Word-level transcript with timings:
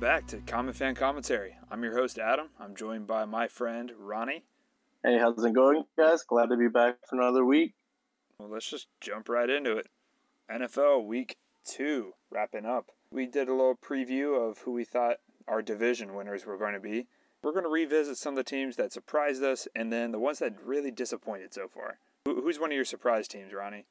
back 0.00 0.26
to 0.26 0.38
Common 0.38 0.72
Fan 0.72 0.94
Commentary. 0.94 1.56
I'm 1.70 1.82
your 1.82 1.94
host, 1.94 2.18
Adam. 2.18 2.48
I'm 2.58 2.74
joined 2.74 3.06
by 3.06 3.26
my 3.26 3.48
friend, 3.48 3.92
Ronnie. 3.98 4.44
Hey, 5.04 5.18
how's 5.18 5.44
it 5.44 5.52
going, 5.52 5.84
guys? 5.98 6.22
Glad 6.22 6.48
to 6.48 6.56
be 6.56 6.68
back 6.68 6.96
for 7.06 7.20
another 7.20 7.44
week. 7.44 7.74
Well, 8.38 8.48
let's 8.48 8.70
just 8.70 8.86
jump 9.02 9.28
right 9.28 9.50
into 9.50 9.76
it. 9.76 9.88
NFL 10.50 11.04
Week 11.04 11.36
2 11.66 12.14
wrapping 12.30 12.64
up. 12.64 12.86
We 13.12 13.26
did 13.26 13.50
a 13.50 13.54
little 13.54 13.76
preview 13.76 14.48
of 14.48 14.60
who 14.60 14.72
we 14.72 14.86
thought 14.86 15.18
our 15.46 15.60
division 15.60 16.14
winners 16.14 16.46
were 16.46 16.56
going 16.56 16.72
to 16.72 16.80
be. 16.80 17.06
We're 17.42 17.52
going 17.52 17.64
to 17.64 17.70
revisit 17.70 18.16
some 18.16 18.32
of 18.32 18.36
the 18.36 18.50
teams 18.50 18.76
that 18.76 18.94
surprised 18.94 19.44
us 19.44 19.68
and 19.76 19.92
then 19.92 20.12
the 20.12 20.18
ones 20.18 20.38
that 20.38 20.64
really 20.64 20.90
disappointed 20.90 21.52
so 21.52 21.68
far. 21.68 21.98
Who's 22.24 22.58
one 22.58 22.70
of 22.70 22.76
your 22.76 22.86
surprise 22.86 23.28
teams, 23.28 23.52
Ronnie? 23.52 23.84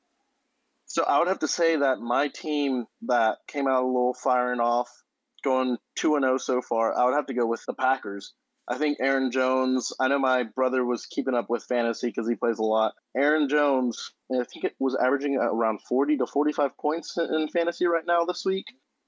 So 0.87 1.03
I 1.03 1.19
would 1.19 1.27
have 1.27 1.39
to 1.39 1.47
say 1.47 1.75
that 1.75 1.99
my 1.99 2.29
team 2.29 2.87
that 3.03 3.37
came 3.45 3.67
out 3.67 3.83
a 3.83 3.85
little 3.85 4.15
firing 4.15 4.59
off 4.59 4.89
going 5.43 5.77
2 5.95 6.15
and 6.15 6.23
0 6.23 6.37
so 6.37 6.61
far, 6.61 6.97
I 6.97 7.05
would 7.05 7.15
have 7.15 7.27
to 7.27 7.33
go 7.33 7.45
with 7.45 7.63
the 7.65 7.73
Packers. 7.73 8.33
I 8.71 8.77
think 8.77 8.99
Aaron 9.01 9.31
Jones, 9.31 9.91
I 9.99 10.07
know 10.07 10.19
my 10.19 10.43
brother 10.43 10.85
was 10.85 11.07
keeping 11.07 11.33
up 11.33 11.49
with 11.49 11.63
fantasy 11.63 12.07
because 12.07 12.29
he 12.29 12.35
plays 12.35 12.59
a 12.59 12.63
lot. 12.63 12.93
Aaron 13.17 13.49
Jones, 13.49 14.11
I 14.31 14.43
think 14.43 14.65
it 14.65 14.75
was 14.79 14.95
averaging 14.95 15.37
around 15.37 15.81
40 15.89 16.17
to 16.17 16.27
45 16.27 16.77
points 16.77 17.17
in 17.17 17.47
fantasy 17.47 17.87
right 17.87 18.05
now 18.05 18.25
this 18.25 18.43
week. 18.45 18.65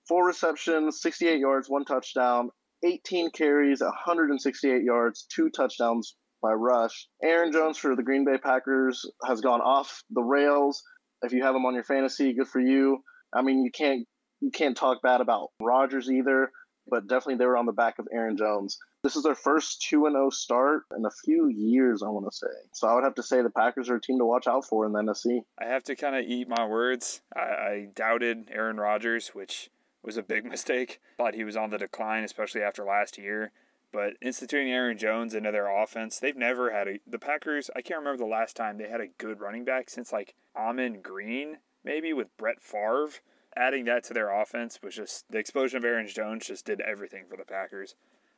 Four 0.07 0.25
receptions, 0.25 0.99
68 1.01 1.39
yards, 1.39 1.69
one 1.69 1.85
touchdown, 1.85 2.49
18 2.83 3.29
carries, 3.31 3.81
168 3.81 4.81
yards, 4.81 5.27
two 5.31 5.51
touchdowns 5.51 6.15
by 6.41 6.53
rush. 6.53 7.07
Aaron 7.23 7.51
Jones 7.51 7.77
for 7.77 7.95
the 7.95 8.01
Green 8.01 8.25
Bay 8.25 8.39
Packers 8.39 9.05
has 9.27 9.41
gone 9.41 9.61
off 9.61 10.03
the 10.09 10.23
rails. 10.23 10.81
If 11.21 11.33
you 11.33 11.43
have 11.43 11.55
him 11.55 11.67
on 11.67 11.75
your 11.75 11.83
fantasy, 11.83 12.33
good 12.33 12.47
for 12.47 12.59
you. 12.59 13.03
I 13.31 13.43
mean, 13.43 13.63
you 13.63 13.69
can't 13.71 14.07
you 14.41 14.51
can't 14.51 14.75
talk 14.75 15.01
bad 15.01 15.21
about 15.21 15.51
Rodgers 15.61 16.11
either, 16.11 16.51
but 16.87 17.07
definitely 17.07 17.35
they 17.35 17.45
were 17.45 17.57
on 17.57 17.67
the 17.67 17.71
back 17.71 17.99
of 17.99 18.07
Aaron 18.11 18.35
Jones. 18.35 18.77
This 19.03 19.15
is 19.15 19.23
their 19.23 19.35
first 19.35 19.81
2 19.83 20.07
0 20.11 20.29
start 20.31 20.83
in 20.95 21.05
a 21.05 21.11
few 21.23 21.47
years, 21.47 22.03
I 22.03 22.09
want 22.09 22.25
to 22.29 22.35
say. 22.35 22.47
So 22.73 22.87
I 22.87 22.95
would 22.95 23.03
have 23.03 23.15
to 23.15 23.23
say 23.23 23.41
the 23.41 23.49
Packers 23.49 23.89
are 23.89 23.95
a 23.95 24.01
team 24.01 24.19
to 24.19 24.25
watch 24.25 24.47
out 24.47 24.65
for 24.65 24.85
in 24.85 24.91
the 24.91 24.99
NFC. 24.99 25.41
I 25.59 25.65
have 25.65 25.83
to 25.85 25.95
kind 25.95 26.15
of 26.15 26.25
eat 26.25 26.49
my 26.49 26.65
words. 26.65 27.21
I, 27.35 27.39
I 27.39 27.87
doubted 27.95 28.49
Aaron 28.51 28.77
Rodgers, 28.77 29.29
which 29.29 29.69
was 30.03 30.17
a 30.17 30.23
big 30.23 30.45
mistake. 30.49 30.99
Thought 31.17 31.35
he 31.35 31.43
was 31.43 31.55
on 31.57 31.69
the 31.69 31.77
decline, 31.77 32.23
especially 32.23 32.61
after 32.61 32.83
last 32.83 33.17
year. 33.17 33.51
But 33.93 34.13
instituting 34.21 34.71
Aaron 34.71 34.97
Jones 34.97 35.33
into 35.33 35.51
their 35.51 35.67
offense, 35.67 36.17
they've 36.17 36.37
never 36.37 36.71
had 36.71 36.87
a. 36.87 36.99
The 37.05 37.19
Packers, 37.19 37.69
I 37.75 37.81
can't 37.81 37.99
remember 37.99 38.23
the 38.23 38.29
last 38.29 38.55
time 38.55 38.77
they 38.77 38.87
had 38.87 39.01
a 39.01 39.07
good 39.17 39.41
running 39.41 39.65
back 39.65 39.89
since 39.89 40.13
like 40.13 40.35
Ahman 40.55 41.01
Green, 41.01 41.57
maybe 41.83 42.13
with 42.13 42.35
Brett 42.37 42.61
Favre 42.61 43.09
adding 43.55 43.85
that 43.85 44.03
to 44.05 44.13
their 44.13 44.31
offense 44.31 44.79
was 44.81 44.95
just 44.95 45.29
the 45.29 45.37
explosion 45.37 45.77
of 45.77 45.85
Aaron 45.85 46.07
Jones 46.07 46.47
just 46.47 46.65
did 46.65 46.81
everything 46.81 47.25
for 47.29 47.37
the 47.37 47.43
Packers. 47.43 47.95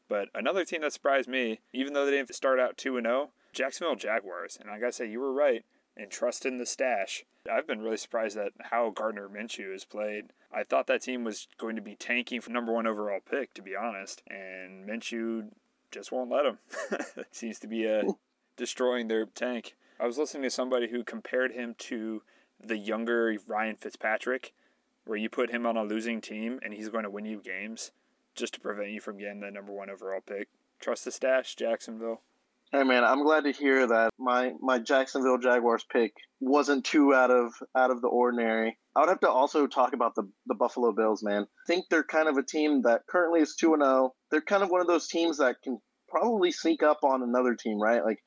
But 0.10 0.30
another 0.34 0.66
team 0.66 0.82
that 0.82 0.94
surprised 0.94 1.30
me, 1.30 1.62
even 1.72 1.94
though 1.94 2.06
they 2.06 2.12
didn't 2.12 2.34
start 2.36 2.60
out 2.60 2.78
2 2.78 3.02
0, 3.02 3.30
Jacksonville 3.54 3.96
Jaguars. 3.96 4.58
And 4.60 4.70
I 4.70 4.80
got 4.80 4.88
to 4.88 4.92
say, 4.92 5.10
you 5.10 5.20
were 5.20 5.34
right 5.34 5.64
in 5.96 6.10
trusting 6.10 6.58
the 6.58 6.66
stash. 6.66 7.24
I've 7.52 7.68
been 7.68 7.82
really 7.82 7.98
surprised 7.98 8.38
at 8.38 8.54
how 8.72 8.90
Gardner 8.90 9.30
Minshew 9.30 9.72
has 9.72 9.86
played. 9.86 10.32
I 10.52 10.64
thought 10.64 10.88
that 10.88 11.02
team 11.02 11.24
was 11.24 11.48
going 11.58 11.76
to 11.76 11.82
be 11.82 11.96
tanking 11.96 12.42
for 12.42 12.52
number 12.52 12.74
one 12.74 12.88
overall 12.88 13.20
pick, 13.20 13.54
to 13.56 13.62
be 13.62 13.76
honest. 13.76 14.24
And 14.30 14.88
Minshew 14.88 15.50
just 15.92 16.12
won't 16.12 16.32
let 16.32 16.46
him. 16.46 16.58
Seems 17.32 17.60
to 17.60 17.68
be 17.68 17.88
uh, 17.88 18.14
destroying 18.58 19.08
their 19.08 19.26
tank. 19.26 19.76
I 20.00 20.06
was 20.06 20.18
listening 20.18 20.44
to 20.44 20.50
somebody 20.50 20.90
who 20.90 21.04
compared 21.04 21.52
him 21.52 21.76
to 21.80 22.24
the 22.64 22.78
younger 22.78 23.36
Ryan 23.48 23.76
Fitzpatrick 23.76 24.54
where 25.06 25.18
you 25.18 25.30
put 25.30 25.52
him 25.52 25.66
on 25.66 25.78
a 25.78 25.84
losing 25.84 26.22
team 26.22 26.60
and 26.64 26.74
he's 26.74 26.90
going 26.90 27.04
to 27.04 27.10
win 27.10 27.26
you 27.26 27.42
games 27.42 27.92
just 28.36 28.54
to 28.54 28.60
prevent 28.60 28.92
you 28.92 29.00
from 29.00 29.18
getting 29.18 29.42
the 29.42 29.52
number 29.52 29.72
one 29.72 29.90
overall 29.90 30.22
pick. 30.26 30.48
Trust 30.80 31.06
the 31.06 31.12
stash, 31.12 31.56
Jacksonville. 31.56 32.22
Hey 32.72 32.84
man, 32.84 33.04
I'm 33.04 33.24
glad 33.24 33.44
to 33.44 33.52
hear 33.52 33.86
that 33.86 34.10
my 34.18 34.54
my 34.60 34.80
Jacksonville 34.80 35.38
Jaguars 35.38 35.86
pick 35.92 36.14
wasn't 36.40 36.84
too 36.84 37.14
out 37.14 37.30
of 37.30 37.54
out 37.76 37.92
of 37.92 38.02
the 38.02 38.08
ordinary. 38.08 38.80
I 38.96 39.02
would 39.02 39.10
have 39.10 39.20
to 39.20 39.30
also 39.30 39.68
talk 39.68 39.94
about 39.94 40.16
the 40.16 40.28
the 40.48 40.56
Buffalo 40.56 40.92
Bills, 40.92 41.22
man. 41.22 41.44
I 41.44 41.68
think 41.68 41.86
they're 41.90 42.04
kind 42.04 42.28
of 42.28 42.38
a 42.38 42.44
team 42.44 42.82
that 42.82 43.06
currently 43.08 43.42
is 43.42 43.56
2 43.56 43.76
and 43.76 43.84
0. 43.84 44.16
They're 44.32 44.42
kind 44.42 44.64
of 44.64 44.72
one 44.72 44.82
of 44.82 44.88
those 44.88 45.08
teams 45.08 45.38
that 45.38 45.58
can 45.64 45.78
probably 46.10 46.52
sneak 46.52 46.82
up 46.82 47.04
on 47.04 47.22
another 47.22 47.54
team, 47.54 47.80
right? 47.80 48.04
Like 48.04 48.24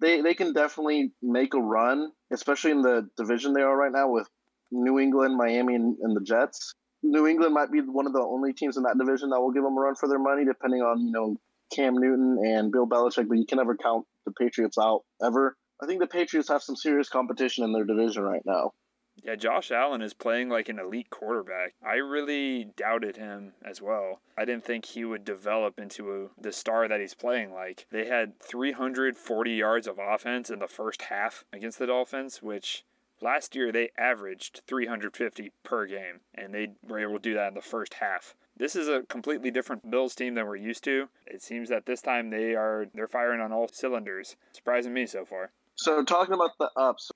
they 0.00 0.20
they 0.22 0.34
can 0.34 0.52
definitely 0.52 1.12
make 1.22 1.54
a 1.54 1.60
run, 1.60 2.10
especially 2.32 2.72
in 2.72 2.82
the 2.82 3.08
division 3.16 3.52
they 3.52 3.62
are 3.62 3.76
right 3.76 3.92
now 3.92 4.08
with 4.08 4.28
New 4.70 4.98
England, 4.98 5.36
Miami, 5.36 5.74
and, 5.74 5.96
and, 6.00 6.16
the 6.16 6.20
Jets. 6.20 6.74
New 7.02 7.26
England 7.26 7.54
might 7.54 7.70
be 7.70 7.80
one 7.80 8.06
of 8.06 8.12
the 8.12 8.20
only 8.20 8.52
teams 8.52 8.76
in 8.76 8.82
that 8.84 8.98
division 8.98 9.30
that 9.30 9.40
will 9.40 9.52
give 9.52 9.62
them 9.62 9.76
a 9.76 9.80
run 9.80 9.94
for 9.94 10.08
their 10.08 10.18
money, 10.18 10.44
depending 10.44 10.80
on 10.80 11.06
you 11.06 11.12
know 11.12 11.36
Cam 11.74 11.94
Newton 11.94 12.38
and 12.44 12.72
Bill 12.72 12.86
Belichick. 12.86 13.28
But 13.28 13.38
you 13.38 13.46
can 13.46 13.58
never 13.58 13.76
count 13.76 14.06
the 14.24 14.32
Patriots 14.32 14.78
out 14.78 15.04
ever. 15.22 15.56
I 15.82 15.86
think 15.86 16.00
the 16.00 16.06
Patriots 16.06 16.48
have 16.48 16.62
some 16.62 16.76
serious 16.76 17.08
competition 17.08 17.64
in 17.64 17.72
their 17.72 17.84
division 17.84 18.22
right 18.22 18.42
now. 18.46 18.72
Yeah, 19.22 19.36
Josh 19.36 19.70
Allen 19.70 20.02
is 20.02 20.12
playing 20.12 20.48
like 20.48 20.68
an 20.68 20.78
elite 20.78 21.10
quarterback. 21.10 21.74
I 21.84 21.94
really 21.94 22.64
doubted 22.76 23.16
him 23.16 23.52
as 23.64 23.80
well. 23.80 24.20
I 24.36 24.44
didn't 24.44 24.64
think 24.64 24.86
he 24.86 25.04
would 25.04 25.24
develop 25.24 25.78
into 25.78 26.12
a, 26.12 26.40
the 26.40 26.52
star 26.52 26.88
that 26.88 27.00
he's 27.00 27.14
playing 27.14 27.52
like. 27.52 27.86
They 27.90 28.06
had 28.06 28.40
340 28.40 29.52
yards 29.52 29.86
of 29.86 29.98
offense 29.98 30.50
in 30.50 30.58
the 30.58 30.66
first 30.66 31.02
half 31.02 31.44
against 31.52 31.78
the 31.78 31.86
Dolphins, 31.86 32.42
which 32.42 32.84
Last 33.24 33.56
year, 33.56 33.72
they 33.72 33.88
averaged 33.96 34.60
350 34.66 35.52
per 35.62 35.86
game, 35.86 36.20
and 36.34 36.52
they 36.52 36.72
were 36.86 36.98
able 36.98 37.14
to 37.14 37.18
do 37.18 37.32
that 37.32 37.48
in 37.48 37.54
the 37.54 37.62
first 37.62 37.94
half. 37.94 38.34
This 38.54 38.76
is 38.76 38.86
a 38.86 39.00
completely 39.08 39.50
different 39.50 39.90
Bills 39.90 40.14
team 40.14 40.34
than 40.34 40.46
we're 40.46 40.56
used 40.56 40.84
to. 40.84 41.08
It 41.26 41.40
seems 41.40 41.70
that 41.70 41.86
this 41.86 42.02
time 42.02 42.28
they 42.28 42.54
are 42.54 42.86
they're 42.92 43.08
firing 43.08 43.40
on 43.40 43.50
all 43.50 43.66
cylinders. 43.72 44.36
Surprising 44.52 44.92
me 44.92 45.06
so 45.06 45.24
far. 45.24 45.52
So 45.74 46.04
talking 46.04 46.34
about 46.34 46.50
the 46.58 46.68
ups, 46.76 47.10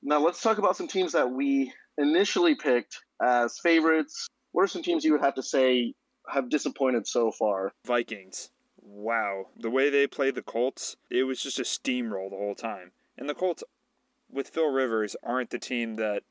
now 0.00 0.20
let's 0.24 0.40
talk 0.40 0.58
about 0.58 0.76
some 0.76 0.86
teams 0.86 1.10
that 1.10 1.32
we 1.32 1.72
initially 1.98 2.54
picked 2.54 3.00
as 3.20 3.58
favorites. 3.58 4.28
What 4.52 4.62
are 4.62 4.68
some 4.68 4.84
teams 4.84 5.04
you 5.04 5.10
would 5.10 5.22
have 5.22 5.34
to 5.34 5.42
say 5.42 5.94
have 6.32 6.50
disappointed 6.50 7.08
so 7.08 7.32
far? 7.32 7.72
Vikings. 7.84 8.50
Wow, 8.80 9.46
the 9.56 9.70
way 9.70 9.90
they 9.90 10.06
played 10.06 10.36
the 10.36 10.42
Colts, 10.42 10.94
it 11.10 11.24
was 11.24 11.42
just 11.42 11.58
a 11.58 11.62
steamroll 11.62 12.30
the 12.30 12.36
whole 12.36 12.54
time. 12.54 12.92
And 13.18 13.28
the 13.28 13.34
Colts 13.34 13.64
with 14.32 14.48
Phil 14.48 14.70
Rivers 14.70 15.14
aren't 15.22 15.50
the 15.50 15.58
team 15.58 15.96
that 15.96 16.22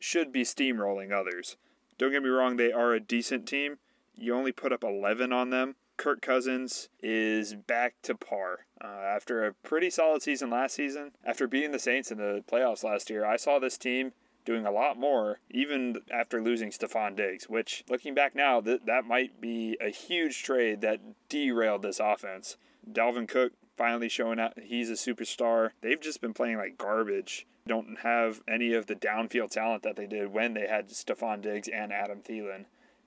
should 0.00 0.32
be 0.32 0.42
steamrolling 0.42 1.12
others. 1.12 1.56
Don't 1.98 2.12
get 2.12 2.22
me 2.22 2.28
wrong, 2.28 2.56
they 2.56 2.72
are 2.72 2.92
a 2.92 3.00
decent 3.00 3.46
team. 3.46 3.78
You 4.14 4.34
only 4.34 4.52
put 4.52 4.72
up 4.72 4.84
11 4.84 5.32
on 5.32 5.50
them. 5.50 5.76
Kirk 5.96 6.20
Cousins 6.20 6.88
is 7.00 7.54
back 7.54 7.94
to 8.02 8.14
par. 8.14 8.66
Uh, 8.82 8.86
after 8.86 9.44
a 9.44 9.52
pretty 9.52 9.90
solid 9.90 10.22
season 10.22 10.50
last 10.50 10.74
season, 10.74 11.12
after 11.24 11.46
beating 11.46 11.70
the 11.70 11.78
Saints 11.78 12.10
in 12.10 12.18
the 12.18 12.42
playoffs 12.50 12.82
last 12.82 13.08
year, 13.08 13.24
I 13.24 13.36
saw 13.36 13.58
this 13.58 13.78
team 13.78 14.12
doing 14.44 14.66
a 14.66 14.72
lot 14.72 14.98
more, 14.98 15.38
even 15.50 15.98
after 16.10 16.42
losing 16.42 16.70
Stefon 16.70 17.14
Diggs, 17.14 17.48
which, 17.48 17.84
looking 17.88 18.14
back 18.14 18.34
now, 18.34 18.60
that, 18.60 18.86
that 18.86 19.04
might 19.04 19.40
be 19.40 19.76
a 19.80 19.90
huge 19.90 20.42
trade 20.42 20.80
that 20.80 21.00
derailed 21.28 21.82
this 21.82 22.00
offense. 22.00 22.56
Dalvin 22.90 23.28
Cook 23.28 23.52
finally 23.76 24.08
showing 24.08 24.38
out 24.38 24.58
he's 24.58 24.90
a 24.90 24.94
superstar. 24.94 25.70
They've 25.80 26.00
just 26.00 26.20
been 26.20 26.34
playing 26.34 26.58
like 26.58 26.78
garbage. 26.78 27.46
Don't 27.66 28.00
have 28.00 28.42
any 28.48 28.74
of 28.74 28.86
the 28.86 28.94
downfield 28.94 29.50
talent 29.50 29.82
that 29.84 29.96
they 29.96 30.06
did 30.06 30.32
when 30.32 30.54
they 30.54 30.66
had 30.66 30.88
Stefon 30.88 31.40
Diggs 31.40 31.68
and 31.68 31.92
Adam 31.92 32.20
Thielen. 32.20 32.64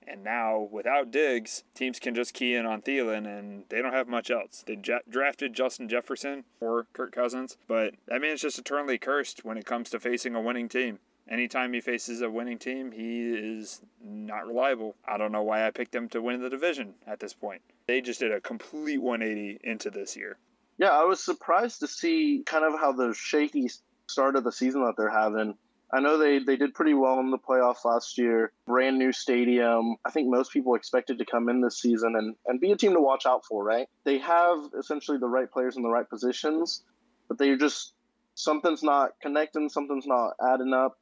And 0.08 0.24
now, 0.24 0.70
without 0.72 1.12
Diggs, 1.12 1.64
teams 1.74 2.00
can 2.00 2.14
just 2.14 2.34
key 2.34 2.54
in 2.54 2.66
on 2.66 2.82
Thielen, 2.84 3.26
and 3.26 3.64
they 3.70 3.82
don't 3.82 3.94
have 3.94 4.08
much 4.08 4.30
else. 4.30 4.64
They 4.66 4.76
j- 4.76 5.00
drafted 5.10 5.54
Justin 5.54 5.90
Jefferson 5.90 6.44
or 6.62 6.86
Kirk 6.94 7.12
Cousins, 7.12 7.58
but 7.68 7.96
that 8.08 8.22
man's 8.22 8.42
just 8.42 8.60
eternally 8.60 9.00
cursed 9.00 9.44
when 9.44 9.58
it 9.58 9.66
comes 9.66 9.90
to 9.90 10.00
facing 10.00 10.36
a 10.36 10.42
winning 10.42 10.70
team. 10.70 11.00
Anytime 11.28 11.74
he 11.74 11.82
faces 11.82 12.22
a 12.22 12.30
winning 12.30 12.60
team, 12.60 12.92
he 12.92 13.34
is 13.34 13.82
not 14.00 14.46
reliable. 14.46 14.96
I 15.08 15.18
don't 15.18 15.32
know 15.32 15.42
why 15.42 15.66
I 15.66 15.72
picked 15.72 15.92
them 15.92 16.08
to 16.10 16.22
win 16.22 16.42
the 16.42 16.52
division 16.52 16.94
at 17.08 17.20
this 17.20 17.34
point. 17.34 17.64
They 17.88 18.00
just 18.00 18.20
did 18.20 18.32
a 18.32 18.40
complete 18.40 19.02
180 19.02 19.60
into 19.64 19.90
this 19.90 20.16
year. 20.16 20.38
Yeah, 20.78 20.90
I 20.90 21.04
was 21.04 21.24
surprised 21.24 21.80
to 21.80 21.88
see 21.88 22.44
kind 22.46 22.66
of 22.66 22.80
how 22.80 22.92
the 22.92 23.14
shaky 23.14 23.70
start 24.08 24.36
of 24.36 24.44
the 24.44 24.52
season 24.52 24.84
that 24.84 24.96
they're 24.98 25.10
having. 25.10 25.56
I 25.94 26.02
know 26.02 26.18
they, 26.18 26.40
they 26.40 26.58
did 26.58 26.74
pretty 26.74 26.94
well 26.94 27.20
in 27.20 27.32
the 27.32 27.38
playoffs 27.38 27.86
last 27.86 28.18
year. 28.18 28.52
Brand 28.66 28.98
new 28.98 29.14
stadium. 29.14 29.96
I 30.06 30.12
think 30.12 30.30
most 30.30 30.52
people 30.52 30.76
expected 30.76 31.20
to 31.20 31.26
come 31.26 31.48
in 31.48 31.62
this 31.62 31.80
season 31.80 32.16
and, 32.18 32.36
and 32.48 32.60
be 32.60 32.72
a 32.72 32.76
team 32.76 32.94
to 32.94 33.00
watch 33.00 33.26
out 33.26 33.46
for, 33.46 33.64
right? 33.64 33.88
They 34.04 34.18
have 34.18 34.58
essentially 34.78 35.18
the 35.18 35.28
right 35.28 35.50
players 35.50 35.78
in 35.78 35.84
the 35.84 35.90
right 35.90 36.10
positions, 36.10 36.84
but 37.28 37.38
they're 37.38 37.58
just 37.58 37.94
something's 38.34 38.84
not 38.84 39.12
connecting, 39.22 39.70
something's 39.70 40.08
not 40.08 40.34
adding 40.54 40.74
up. 40.74 40.98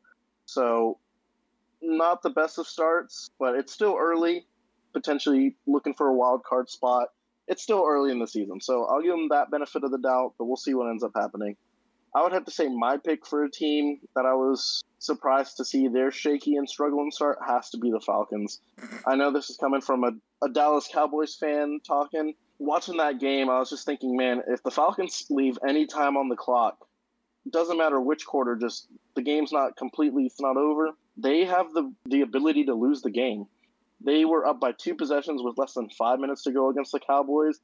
So, 0.46 1.00
not 1.82 2.22
the 2.22 2.30
best 2.30 2.60
of 2.60 2.68
starts, 2.68 3.32
but 3.40 3.56
it's 3.56 3.74
still 3.74 3.98
early, 4.00 4.46
potentially 4.94 5.56
looking 5.66 5.94
for 5.94 6.08
a 6.08 6.14
wild 6.14 6.44
card 6.44 6.70
spot 6.70 7.10
it's 7.48 7.64
still 7.64 7.86
early 7.88 8.12
in 8.12 8.20
the 8.20 8.28
season, 8.28 8.62
so 8.62 8.86
I'll 8.86 9.02
give 9.02 9.12
them 9.12 9.30
that 9.30 9.52
benefit 9.52 9.84
of 9.84 9.92
the 9.92 9.98
doubt, 9.98 10.34
but 10.38 10.46
we'll 10.46 10.58
see 10.58 10.74
what 10.74 10.90
ends 10.90 11.04
up 11.04 11.12
happening. 11.16 11.56
I 12.16 12.22
would 12.22 12.32
have 12.32 12.46
to 12.46 12.52
say 12.52 12.68
my 12.68 12.98
pick 12.98 13.26
for 13.26 13.44
a 13.44 13.50
team 13.50 14.00
that 14.16 14.26
I 14.26 14.34
was 14.34 14.84
surprised 15.00 15.58
to 15.58 15.66
see 15.66 15.88
their 15.88 16.12
shaky 16.12 16.56
and 16.56 16.70
struggling 16.70 17.12
start 17.12 17.40
has 17.46 17.72
to 17.72 17.78
be 17.78 17.90
the 17.90 18.00
Falcons. 18.00 18.62
I 19.08 19.16
know 19.16 19.32
this 19.32 19.50
is 19.50 19.58
coming 19.58 19.82
from 19.82 20.04
a, 20.04 20.12
a 20.46 20.50
Dallas 20.50 20.88
Cowboys 20.92 21.36
fan 21.36 21.80
talking. 21.86 22.36
Watching 22.60 22.98
that 22.98 23.20
game, 23.20 23.50
I 23.50 23.58
was 23.60 23.72
just 23.72 23.86
thinking, 23.86 24.16
man, 24.16 24.44
if 24.48 24.62
the 24.62 24.70
Falcons 24.70 25.26
leave 25.32 25.58
any 25.68 25.88
time 25.88 26.16
on 26.16 26.30
the 26.30 26.36
clock, 26.36 26.78
doesn't 27.50 27.78
matter 27.78 28.00
which 28.00 28.26
quarter, 28.26 28.56
just 28.56 28.88
the 29.16 29.22
game's 29.22 29.52
not 29.52 29.76
completely, 29.76 30.26
it's 30.26 30.40
not 30.40 30.56
over. 30.56 30.92
They 31.18 31.46
have 31.46 31.74
the, 31.74 31.92
the 32.06 32.22
ability 32.22 32.66
to 32.66 32.76
lose 32.76 33.02
the 33.02 33.12
game. 33.12 33.46
They 34.04 34.26
were 34.26 34.46
up 34.46 34.60
by 34.60 34.74
two 34.74 34.96
possessions 34.96 35.42
with 35.44 35.58
less 35.58 35.74
than 35.74 35.90
five 35.90 36.20
minutes 36.20 36.44
to 36.44 36.52
go 36.52 36.70
against 36.70 36.92
the 36.92 37.00
Cowboys 37.00 37.60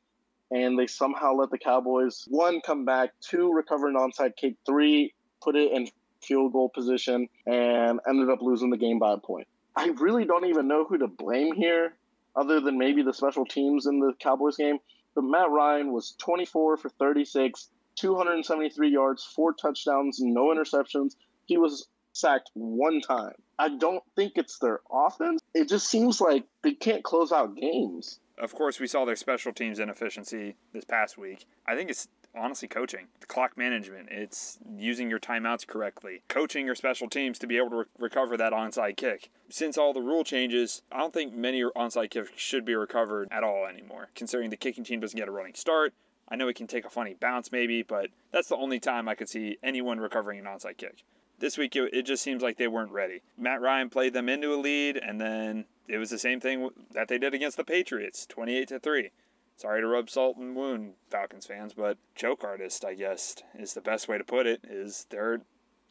and 0.51 0.77
they 0.77 0.87
somehow 0.87 1.33
let 1.33 1.51
the 1.51 1.57
Cowboys 1.57 2.25
one 2.27 2.61
come 2.61 2.85
back, 2.85 3.11
two 3.21 3.51
recover 3.53 3.87
an 3.87 3.95
onside 3.95 4.35
kick, 4.35 4.55
three 4.65 5.13
put 5.41 5.55
it 5.55 5.71
in 5.71 5.87
field 6.21 6.53
goal 6.53 6.69
position, 6.69 7.29
and 7.45 7.99
ended 8.07 8.29
up 8.29 8.41
losing 8.41 8.69
the 8.69 8.77
game 8.77 8.99
by 8.99 9.13
a 9.13 9.17
point. 9.17 9.47
I 9.75 9.87
really 9.99 10.25
don't 10.25 10.45
even 10.45 10.67
know 10.67 10.83
who 10.83 10.97
to 10.97 11.07
blame 11.07 11.53
here, 11.53 11.95
other 12.35 12.59
than 12.59 12.77
maybe 12.77 13.03
the 13.03 13.13
special 13.13 13.45
teams 13.45 13.85
in 13.85 13.99
the 13.99 14.13
Cowboys 14.19 14.57
game. 14.57 14.79
But 15.15 15.23
Matt 15.23 15.49
Ryan 15.49 15.91
was 15.91 16.15
24 16.17 16.77
for 16.77 16.89
36, 16.89 17.69
273 17.95 18.89
yards, 18.89 19.23
four 19.23 19.53
touchdowns, 19.53 20.19
no 20.19 20.47
interceptions. 20.47 21.15
He 21.45 21.57
was 21.57 21.87
sacked 22.19 22.51
one 22.53 23.01
time. 23.01 23.33
I 23.57 23.69
don't 23.69 24.03
think 24.15 24.33
it's 24.35 24.59
their 24.59 24.81
offense. 24.91 25.41
It 25.53 25.69
just 25.69 25.87
seems 25.87 26.21
like 26.21 26.45
they 26.63 26.73
can't 26.73 27.03
close 27.03 27.31
out 27.31 27.55
games. 27.55 28.19
Of 28.37 28.53
course, 28.53 28.79
we 28.79 28.87
saw 28.87 29.03
their 29.03 29.17
special 29.17 29.51
teams 29.51 29.79
inefficiency 29.79 30.55
this 30.71 30.85
past 30.85 31.17
week. 31.17 31.45
I 31.67 31.75
think 31.75 31.89
it's 31.89 32.07
honestly 32.35 32.67
coaching, 32.67 33.07
the 33.19 33.25
clock 33.25 33.57
management. 33.57 34.07
It's 34.11 34.59
using 34.77 35.09
your 35.09 35.19
timeouts 35.19 35.67
correctly, 35.67 36.21
coaching 36.29 36.65
your 36.65 36.75
special 36.75 37.09
teams 37.09 37.37
to 37.39 37.47
be 37.47 37.57
able 37.57 37.69
to 37.71 37.75
re- 37.75 37.85
recover 37.97 38.37
that 38.37 38.53
onside 38.53 38.95
kick. 38.95 39.29
Since 39.49 39.77
all 39.77 39.93
the 39.93 40.01
rule 40.01 40.23
changes, 40.23 40.83
I 40.91 40.99
don't 40.99 41.13
think 41.13 41.33
many 41.33 41.63
onside 41.63 42.11
kicks 42.11 42.29
should 42.35 42.63
be 42.63 42.75
recovered 42.75 43.27
at 43.31 43.43
all 43.43 43.65
anymore, 43.65 44.09
considering 44.15 44.51
the 44.51 44.57
kicking 44.57 44.83
team 44.83 44.99
doesn't 45.01 45.19
get 45.19 45.27
a 45.27 45.31
running 45.31 45.55
start. 45.55 45.93
I 46.29 46.35
know 46.35 46.47
it 46.47 46.55
can 46.55 46.67
take 46.67 46.85
a 46.85 46.89
funny 46.89 47.15
bounce 47.19 47.51
maybe, 47.51 47.81
but 47.81 48.09
that's 48.31 48.47
the 48.47 48.55
only 48.55 48.79
time 48.79 49.09
I 49.09 49.15
could 49.15 49.27
see 49.27 49.57
anyone 49.63 49.99
recovering 49.99 50.39
an 50.39 50.45
onside 50.45 50.77
kick. 50.77 51.03
This 51.39 51.57
week, 51.57 51.75
it, 51.75 51.93
it 51.93 52.01
just 52.03 52.23
seems 52.23 52.41
like 52.41 52.57
they 52.57 52.67
weren't 52.67 52.91
ready. 52.91 53.21
Matt 53.37 53.61
Ryan 53.61 53.89
played 53.89 54.13
them 54.13 54.29
into 54.29 54.53
a 54.53 54.57
lead, 54.57 54.97
and 54.97 55.19
then 55.19 55.65
it 55.87 55.97
was 55.97 56.09
the 56.09 56.19
same 56.19 56.39
thing 56.39 56.69
that 56.91 57.07
they 57.07 57.17
did 57.17 57.33
against 57.33 57.57
the 57.57 57.63
Patriots, 57.63 58.25
28 58.25 58.67
to 58.67 58.79
3. 58.79 59.11
Sorry 59.57 59.81
to 59.81 59.87
rub 59.87 60.09
salt 60.09 60.37
and 60.37 60.55
wound 60.55 60.93
Falcons 61.09 61.45
fans, 61.45 61.73
but 61.73 61.97
choke 62.15 62.43
artist, 62.43 62.85
I 62.85 62.93
guess, 62.93 63.35
is 63.57 63.73
the 63.73 63.81
best 63.81 64.07
way 64.07 64.17
to 64.17 64.23
put 64.23 64.47
it. 64.47 64.61
Is 64.63 65.05
they're 65.09 65.41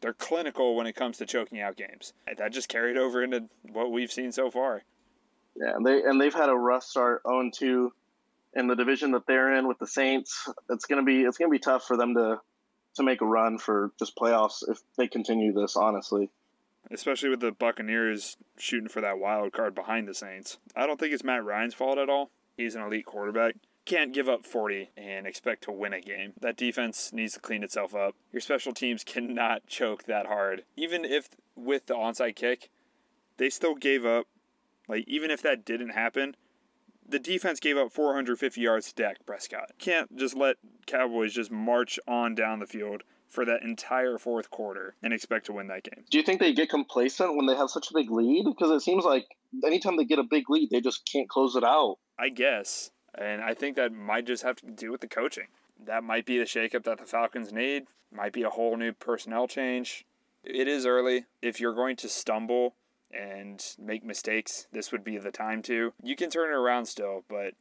they're 0.01 0.13
clinical 0.13 0.75
when 0.75 0.87
it 0.87 0.95
comes 0.95 1.17
to 1.17 1.25
choking 1.27 1.61
out 1.61 1.75
games. 1.75 2.13
That 2.37 2.51
just 2.51 2.69
carried 2.69 2.97
over 2.97 3.23
into 3.23 3.45
what 3.71 3.91
we've 3.91 4.11
seen 4.11 4.31
so 4.31 4.49
far. 4.49 4.83
Yeah, 5.55 5.75
and 5.75 5.85
they 5.85 6.01
and 6.01 6.19
they've 6.19 6.33
had 6.33 6.49
a 6.49 6.55
rough 6.55 6.83
start, 6.83 7.21
0 7.27 7.51
2 7.53 7.93
in 8.55 8.65
the 8.65 8.75
division 8.75 9.11
that 9.11 9.27
they're 9.27 9.53
in 9.53 9.67
with 9.67 9.77
the 9.77 9.87
Saints. 9.87 10.49
It's 10.69 10.85
gonna 10.85 11.03
be 11.03 11.21
it's 11.21 11.37
gonna 11.37 11.51
be 11.51 11.59
tough 11.59 11.83
for 11.83 11.95
them 11.95 12.15
to 12.15 12.39
to 12.99 13.03
make 13.03 13.21
a 13.21 13.25
run 13.25 13.57
for 13.57 13.91
just 13.97 14.15
playoffs 14.15 14.63
if 14.69 14.81
they 14.97 15.07
continue 15.07 15.53
this. 15.53 15.75
Honestly, 15.75 16.29
especially 16.91 17.29
with 17.29 17.39
the 17.39 17.51
Buccaneers 17.51 18.37
shooting 18.57 18.89
for 18.89 19.01
that 19.01 19.19
wild 19.19 19.53
card 19.53 19.73
behind 19.73 20.07
the 20.07 20.13
Saints. 20.13 20.57
I 20.75 20.85
don't 20.85 20.99
think 20.99 21.13
it's 21.13 21.23
Matt 21.23 21.43
Ryan's 21.43 21.73
fault 21.73 21.97
at 21.97 22.09
all. 22.09 22.29
He's 22.57 22.75
an 22.75 22.83
elite 22.83 23.05
quarterback. 23.05 23.55
Can't 23.85 24.13
give 24.13 24.29
up 24.29 24.45
40 24.45 24.91
and 24.97 25.25
expect 25.25 25.63
to 25.63 25.71
win 25.71 25.93
a 25.93 26.01
game. 26.01 26.33
That 26.39 26.57
defense 26.57 27.11
needs 27.13 27.33
to 27.33 27.39
clean 27.39 27.63
itself 27.63 27.95
up. 27.95 28.15
Your 28.31 28.41
special 28.41 28.73
teams 28.73 29.03
cannot 29.03 29.65
choke 29.65 30.03
that 30.03 30.27
hard. 30.27 30.63
Even 30.75 31.05
if 31.05 31.29
with 31.55 31.87
the 31.87 31.95
onside 31.95 32.35
kick, 32.35 32.69
they 33.37 33.49
still 33.49 33.75
gave 33.75 34.05
up. 34.05 34.27
Like, 34.87 35.05
even 35.07 35.31
if 35.31 35.41
that 35.43 35.65
didn't 35.65 35.89
happen, 35.89 36.35
the 37.09 37.19
defense 37.19 37.59
gave 37.59 37.77
up 37.77 37.91
450 37.91 38.61
yards 38.61 38.87
to 38.91 39.01
Dak 39.01 39.25
Prescott. 39.25 39.71
Can't 39.79 40.15
just 40.15 40.35
let 40.35 40.57
Cowboys 40.85 41.33
just 41.33 41.51
march 41.51 41.99
on 42.07 42.35
down 42.35 42.59
the 42.59 42.67
field 42.67 43.03
for 43.27 43.45
that 43.45 43.61
entire 43.61 44.17
fourth 44.17 44.49
quarter 44.49 44.95
and 45.03 45.13
expect 45.13 45.45
to 45.45 45.53
win 45.53 45.67
that 45.67 45.83
game. 45.83 46.03
Do 46.09 46.17
you 46.17 46.23
think 46.23 46.39
they 46.39 46.53
get 46.53 46.69
complacent 46.69 47.35
when 47.35 47.45
they 47.45 47.55
have 47.55 47.69
such 47.69 47.91
a 47.91 47.93
big 47.93 48.09
lead? 48.09 48.45
Because 48.45 48.71
it 48.71 48.81
seems 48.81 49.05
like 49.05 49.25
anytime 49.63 49.97
they 49.97 50.05
get 50.05 50.19
a 50.19 50.23
big 50.23 50.49
lead, 50.49 50.69
they 50.71 50.81
just 50.81 51.07
can't 51.11 51.29
close 51.29 51.55
it 51.55 51.63
out. 51.63 51.97
I 52.17 52.29
guess. 52.29 52.91
And 53.15 53.41
I 53.41 53.53
think 53.53 53.75
that 53.75 53.91
might 53.91 54.25
just 54.25 54.43
have 54.43 54.57
to 54.57 54.71
do 54.71 54.91
with 54.91 55.01
the 55.01 55.07
coaching. 55.07 55.47
That 55.85 56.03
might 56.03 56.25
be 56.25 56.37
the 56.37 56.43
shakeup 56.43 56.83
that 56.83 56.97
the 56.97 57.05
Falcons 57.05 57.53
need. 57.53 57.83
Might 58.11 58.33
be 58.33 58.43
a 58.43 58.49
whole 58.49 58.75
new 58.75 58.91
personnel 58.91 59.47
change. 59.47 60.05
It 60.43 60.67
is 60.67 60.85
early. 60.85 61.25
If 61.41 61.59
you're 61.59 61.73
going 61.73 61.95
to 61.97 62.09
stumble 62.09 62.75
and 63.11 63.63
make 63.77 64.03
mistakes, 64.03 64.67
this 64.71 64.91
would 64.91 65.03
be 65.03 65.17
the 65.17 65.31
time 65.31 65.61
to. 65.63 65.93
You 66.03 66.15
can 66.15 66.29
turn 66.29 66.51
it 66.51 66.55
around 66.55 66.85
still, 66.85 67.23
but 67.27 67.53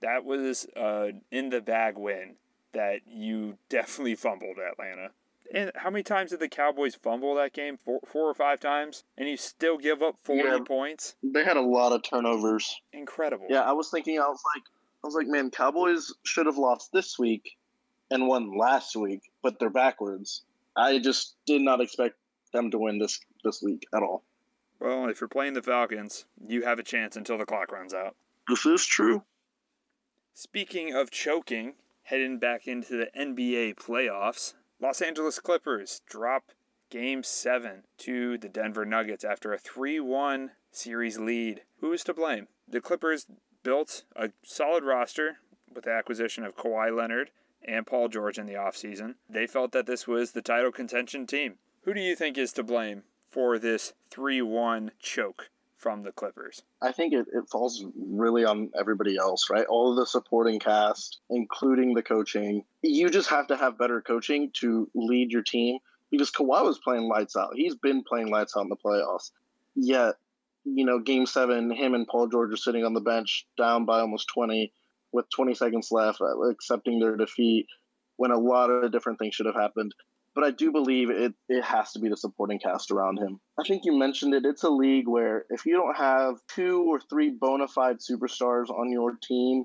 that 0.00 0.24
was 0.24 0.66
an 0.76 1.22
in 1.30 1.50
the 1.50 1.60
bag 1.60 1.96
win 1.96 2.36
that 2.72 3.00
you 3.06 3.58
definitely 3.68 4.14
fumbled 4.14 4.58
Atlanta. 4.58 5.10
And 5.52 5.72
how 5.76 5.88
many 5.88 6.02
times 6.02 6.30
did 6.30 6.40
the 6.40 6.48
Cowboys 6.48 6.94
fumble 6.94 7.34
that 7.36 7.54
game? 7.54 7.78
Four, 7.78 8.00
four 8.06 8.28
or 8.28 8.34
five 8.34 8.60
times, 8.60 9.04
and 9.16 9.28
you 9.28 9.38
still 9.38 9.78
give 9.78 10.02
up 10.02 10.16
forty 10.22 10.48
yeah, 10.48 10.58
points. 10.66 11.14
They 11.22 11.42
had 11.42 11.56
a 11.56 11.62
lot 11.62 11.92
of 11.92 12.02
turnovers. 12.02 12.80
Incredible. 12.92 13.46
Yeah, 13.48 13.62
I 13.62 13.72
was 13.72 13.90
thinking. 13.90 14.18
I 14.18 14.28
was 14.28 14.42
like, 14.54 14.62
I 15.02 15.06
was 15.06 15.14
like, 15.14 15.26
man, 15.26 15.50
Cowboys 15.50 16.12
should 16.22 16.46
have 16.46 16.58
lost 16.58 16.92
this 16.92 17.18
week 17.18 17.56
and 18.10 18.26
won 18.26 18.58
last 18.58 18.94
week, 18.94 19.22
but 19.42 19.58
they're 19.58 19.70
backwards. 19.70 20.42
I 20.76 20.98
just 20.98 21.34
did 21.46 21.62
not 21.62 21.80
expect 21.80 22.16
them 22.52 22.70
to 22.70 22.78
win 22.78 22.98
this 22.98 23.18
this 23.42 23.62
week 23.62 23.86
at 23.94 24.02
all. 24.02 24.24
Well, 24.80 25.08
if 25.08 25.20
you're 25.20 25.28
playing 25.28 25.54
the 25.54 25.62
Falcons, 25.62 26.26
you 26.46 26.62
have 26.62 26.78
a 26.78 26.84
chance 26.84 27.16
until 27.16 27.38
the 27.38 27.46
clock 27.46 27.72
runs 27.72 27.92
out. 27.92 28.14
This 28.48 28.64
is 28.64 28.86
true. 28.86 29.24
Speaking 30.34 30.94
of 30.94 31.10
choking, 31.10 31.74
heading 32.08 32.38
back 32.38 32.66
into 32.66 32.96
the 32.96 33.10
NBA 33.18 33.74
playoffs. 33.74 34.54
Los 34.80 35.02
Angeles 35.02 35.40
Clippers 35.40 36.00
drop 36.08 36.52
Game 36.90 37.22
7 37.22 37.82
to 37.98 38.38
the 38.38 38.48
Denver 38.48 38.86
Nuggets 38.86 39.24
after 39.24 39.52
a 39.52 39.58
3 39.58 40.00
1 40.00 40.52
series 40.70 41.18
lead. 41.18 41.62
Who 41.80 41.92
is 41.92 42.02
to 42.04 42.14
blame? 42.14 42.48
The 42.66 42.80
Clippers 42.80 43.26
built 43.62 44.04
a 44.16 44.30
solid 44.42 44.84
roster 44.84 45.38
with 45.74 45.84
the 45.84 45.90
acquisition 45.90 46.44
of 46.44 46.56
Kawhi 46.56 46.96
Leonard 46.96 47.30
and 47.62 47.86
Paul 47.86 48.08
George 48.08 48.38
in 48.38 48.46
the 48.46 48.54
offseason. 48.54 49.16
They 49.28 49.46
felt 49.46 49.72
that 49.72 49.84
this 49.84 50.06
was 50.06 50.32
the 50.32 50.40
title 50.40 50.72
contention 50.72 51.26
team. 51.26 51.56
Who 51.82 51.92
do 51.92 52.00
you 52.00 52.16
think 52.16 52.38
is 52.38 52.54
to 52.54 52.62
blame 52.62 53.02
for 53.30 53.58
this 53.58 53.92
3 54.10 54.42
1 54.42 54.90
choke 54.98 55.50
from 55.76 56.02
the 56.02 56.12
Clippers? 56.12 56.62
I 56.82 56.92
think 56.92 57.12
it, 57.12 57.26
it 57.32 57.48
falls 57.50 57.84
really 57.96 58.44
on 58.44 58.70
everybody 58.78 59.16
else, 59.16 59.48
right? 59.50 59.66
All 59.66 59.90
of 59.90 59.96
the 59.96 60.06
supporting 60.06 60.58
cast, 60.58 61.20
including 61.30 61.94
the 61.94 62.02
coaching. 62.02 62.64
You 62.82 63.10
just 63.10 63.30
have 63.30 63.48
to 63.48 63.56
have 63.56 63.78
better 63.78 64.00
coaching 64.00 64.50
to 64.54 64.90
lead 64.94 65.32
your 65.32 65.42
team 65.42 65.78
because 66.10 66.30
Kawhi 66.30 66.64
was 66.64 66.78
playing 66.78 67.08
lights 67.08 67.36
out. 67.36 67.50
He's 67.54 67.74
been 67.74 68.02
playing 68.02 68.30
lights 68.30 68.56
out 68.56 68.62
in 68.62 68.68
the 68.68 68.76
playoffs. 68.76 69.30
Yet, 69.74 70.16
you 70.64 70.84
know, 70.84 70.98
game 70.98 71.26
seven, 71.26 71.70
him 71.70 71.94
and 71.94 72.06
Paul 72.06 72.28
George 72.28 72.52
are 72.52 72.56
sitting 72.56 72.84
on 72.84 72.94
the 72.94 73.00
bench 73.00 73.46
down 73.56 73.84
by 73.84 74.00
almost 74.00 74.28
20 74.34 74.72
with 75.12 75.30
20 75.30 75.54
seconds 75.54 75.88
left, 75.90 76.20
uh, 76.20 76.40
accepting 76.48 77.00
their 77.00 77.16
defeat 77.16 77.66
when 78.16 78.30
a 78.30 78.38
lot 78.38 78.68
of 78.68 78.92
different 78.92 79.18
things 79.18 79.34
should 79.34 79.46
have 79.46 79.54
happened 79.54 79.94
but 80.34 80.44
I 80.44 80.50
do 80.50 80.70
believe 80.70 81.10
it, 81.10 81.34
it 81.48 81.64
has 81.64 81.92
to 81.92 81.98
be 81.98 82.08
the 82.08 82.16
supporting 82.16 82.58
cast 82.58 82.90
around 82.90 83.18
him. 83.18 83.40
I 83.58 83.66
think 83.66 83.84
you 83.84 83.98
mentioned 83.98 84.34
it. 84.34 84.44
It's 84.44 84.62
a 84.62 84.70
league 84.70 85.08
where 85.08 85.44
if 85.50 85.66
you 85.66 85.72
don't 85.72 85.96
have 85.96 86.36
two 86.48 86.84
or 86.88 87.00
three 87.00 87.30
bona 87.30 87.68
fide 87.68 87.98
superstars 87.98 88.70
on 88.70 88.92
your 88.92 89.18
team, 89.22 89.64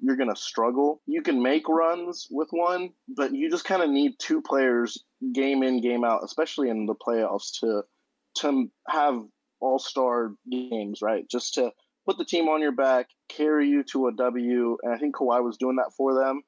you're 0.00 0.16
going 0.16 0.34
to 0.34 0.40
struggle. 0.40 1.00
You 1.06 1.22
can 1.22 1.42
make 1.42 1.68
runs 1.68 2.26
with 2.30 2.48
one, 2.50 2.90
but 3.08 3.34
you 3.34 3.50
just 3.50 3.64
kind 3.64 3.82
of 3.82 3.90
need 3.90 4.12
two 4.18 4.42
players 4.42 5.04
game 5.32 5.62
in, 5.62 5.80
game 5.80 6.04
out, 6.04 6.22
especially 6.24 6.68
in 6.68 6.86
the 6.86 6.94
playoffs 6.94 7.60
to 7.60 7.82
to 8.38 8.68
have 8.88 9.22
all-star 9.60 10.32
games, 10.50 11.00
right? 11.00 11.24
Just 11.30 11.54
to 11.54 11.70
put 12.06 12.18
the 12.18 12.24
team 12.24 12.48
on 12.48 12.60
your 12.60 12.72
back, 12.72 13.06
carry 13.28 13.68
you 13.68 13.84
to 13.84 14.08
a 14.08 14.12
W, 14.12 14.76
and 14.82 14.92
I 14.92 14.98
think 14.98 15.14
Kawhi 15.14 15.42
was 15.42 15.56
doing 15.56 15.76
that 15.76 15.92
for 15.96 16.14
them. 16.14 16.42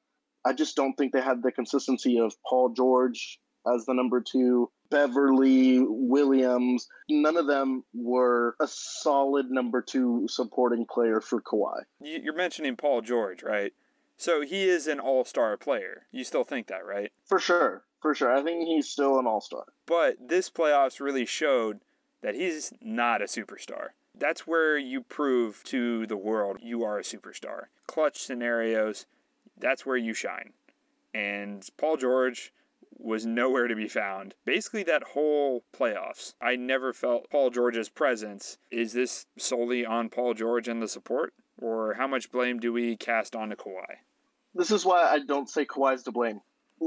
I 0.45 0.53
just 0.53 0.75
don't 0.75 0.93
think 0.95 1.13
they 1.13 1.21
had 1.21 1.41
the 1.41 1.51
consistency 1.51 2.19
of 2.19 2.33
Paul 2.47 2.73
George 2.75 3.39
as 3.73 3.85
the 3.85 3.93
number 3.93 4.21
two. 4.21 4.69
Beverley 4.89 5.79
Williams, 5.81 6.87
none 7.09 7.35
of 7.35 7.47
them 7.47 7.83
were 7.93 8.55
a 8.61 8.67
solid 8.67 9.51
number 9.51 9.81
two 9.81 10.27
supporting 10.29 10.85
player 10.85 11.19
for 11.19 11.41
Kawhi. 11.41 11.81
You're 11.99 12.33
mentioning 12.33 12.77
Paul 12.77 13.01
George, 13.01 13.43
right? 13.43 13.73
So 14.17 14.41
he 14.41 14.67
is 14.67 14.87
an 14.87 14.99
all 14.99 15.25
star 15.25 15.57
player. 15.57 16.07
You 16.11 16.23
still 16.23 16.43
think 16.43 16.67
that, 16.67 16.85
right? 16.85 17.11
For 17.25 17.39
sure. 17.39 17.83
For 18.01 18.15
sure. 18.15 18.33
I 18.33 18.41
think 18.41 18.67
he's 18.67 18.87
still 18.87 19.19
an 19.19 19.27
all 19.27 19.41
star. 19.41 19.65
But 19.85 20.29
this 20.29 20.49
playoffs 20.49 20.99
really 20.99 21.25
showed 21.25 21.81
that 22.21 22.35
he's 22.35 22.73
not 22.81 23.21
a 23.21 23.25
superstar. 23.25 23.89
That's 24.15 24.47
where 24.47 24.77
you 24.77 25.01
prove 25.01 25.63
to 25.65 26.07
the 26.07 26.17
world 26.17 26.57
you 26.61 26.83
are 26.83 26.97
a 26.97 27.03
superstar. 27.03 27.65
Clutch 27.85 28.17
scenarios, 28.17 29.05
that's 29.55 29.85
where 29.85 29.97
you 29.97 30.13
shine. 30.13 30.53
And 31.13 31.67
Paul 31.77 31.97
George 31.97 32.51
was 32.99 33.25
nowhere 33.25 33.67
to 33.67 33.75
be 33.75 33.87
found. 33.87 34.35
Basically, 34.45 34.83
that 34.83 35.03
whole 35.03 35.63
playoffs, 35.75 36.33
I 36.41 36.55
never 36.55 36.93
felt 36.93 37.29
Paul 37.29 37.49
George's 37.49 37.89
presence. 37.89 38.57
Is 38.71 38.93
this 38.93 39.25
solely 39.37 39.85
on 39.85 40.09
Paul 40.09 40.33
George 40.33 40.67
and 40.67 40.81
the 40.81 40.87
support? 40.87 41.33
Or 41.59 41.93
how 41.95 42.07
much 42.07 42.31
blame 42.31 42.59
do 42.59 42.73
we 42.73 42.97
cast 42.97 43.35
onto 43.35 43.55
Kawhi? 43.55 43.97
This 44.53 44.71
is 44.71 44.85
why 44.85 45.03
I 45.03 45.19
don't 45.19 45.49
say 45.49 45.65
Kawhi's 45.65 46.03
to 46.03 46.11
blame. 46.11 46.41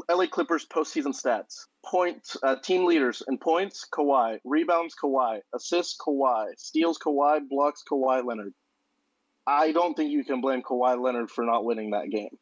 LA 0.08 0.26
Clippers 0.26 0.66
postseason 0.66 1.14
stats. 1.14 1.66
Points, 1.84 2.36
uh, 2.42 2.56
team 2.56 2.84
leaders 2.84 3.22
in 3.26 3.38
points, 3.38 3.86
Kawhi. 3.92 4.38
Rebounds, 4.44 4.94
Kawhi. 4.94 5.40
Assists, 5.54 5.96
Kawhi. 5.98 6.58
Steals, 6.58 6.98
Kawhi. 6.98 7.48
Blocks, 7.48 7.82
Kawhi 7.90 8.24
Leonard. 8.24 8.54
I 9.46 9.72
don't 9.72 9.94
think 9.94 10.10
you 10.10 10.24
can 10.24 10.40
blame 10.40 10.62
Kawhi 10.62 11.00
Leonard 11.02 11.30
for 11.30 11.44
not 11.44 11.64
winning 11.64 11.90
that 11.90 12.10
game. 12.10 12.38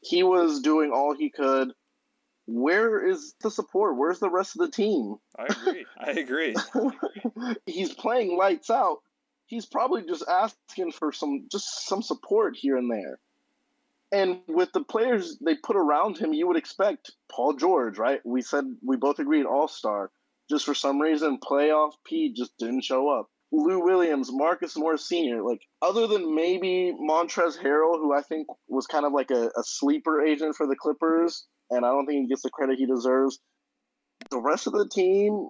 He 0.00 0.22
was 0.22 0.60
doing 0.60 0.90
all 0.92 1.14
he 1.14 1.30
could. 1.30 1.72
Where 2.46 3.04
is 3.04 3.34
the 3.40 3.50
support? 3.50 3.96
Where's 3.96 4.20
the 4.20 4.30
rest 4.30 4.54
of 4.54 4.60
the 4.60 4.70
team? 4.70 5.16
I 5.36 5.46
agree. 5.46 5.86
I 5.98 6.10
agree. 6.12 6.56
He's 7.66 7.92
playing 7.92 8.36
lights 8.36 8.70
out. 8.70 9.02
He's 9.46 9.66
probably 9.66 10.02
just 10.02 10.24
asking 10.28 10.92
for 10.92 11.12
some 11.12 11.46
just 11.50 11.86
some 11.86 12.02
support 12.02 12.56
here 12.56 12.76
and 12.76 12.90
there. 12.90 13.18
And 14.12 14.40
with 14.46 14.72
the 14.72 14.84
players 14.84 15.38
they 15.38 15.56
put 15.56 15.76
around 15.76 16.18
him, 16.18 16.32
you 16.32 16.46
would 16.46 16.56
expect 16.56 17.12
Paul 17.28 17.54
George, 17.54 17.98
right? 17.98 18.20
We 18.24 18.42
said 18.42 18.64
we 18.82 18.96
both 18.96 19.18
agreed 19.18 19.46
all 19.46 19.68
star. 19.68 20.10
Just 20.48 20.64
for 20.64 20.74
some 20.74 21.00
reason, 21.00 21.38
playoff 21.40 21.94
P 22.04 22.32
just 22.32 22.56
didn't 22.58 22.84
show 22.84 23.08
up. 23.08 23.28
Lou 23.50 23.82
Williams, 23.84 24.30
Marcus 24.32 24.76
Morris 24.76 25.08
Sr., 25.08 25.42
like 25.42 25.62
other 25.82 26.06
than 26.06 26.34
maybe 26.34 26.94
Montrezl 27.00 27.60
Harrell, 27.62 27.98
who 27.98 28.12
I 28.12 28.22
think 28.22 28.46
was 28.68 28.86
kind 28.86 29.04
of 29.04 29.12
like 29.12 29.30
a, 29.30 29.50
a 29.56 29.62
sleeper 29.62 30.24
agent 30.24 30.54
for 30.56 30.66
the 30.66 30.76
Clippers, 30.76 31.46
and 31.70 31.84
I 31.84 31.90
don't 31.90 32.06
think 32.06 32.22
he 32.22 32.28
gets 32.28 32.42
the 32.42 32.50
credit 32.50 32.78
he 32.78 32.86
deserves. 32.86 33.38
The 34.30 34.40
rest 34.40 34.66
of 34.66 34.72
the 34.72 34.88
team, 34.88 35.48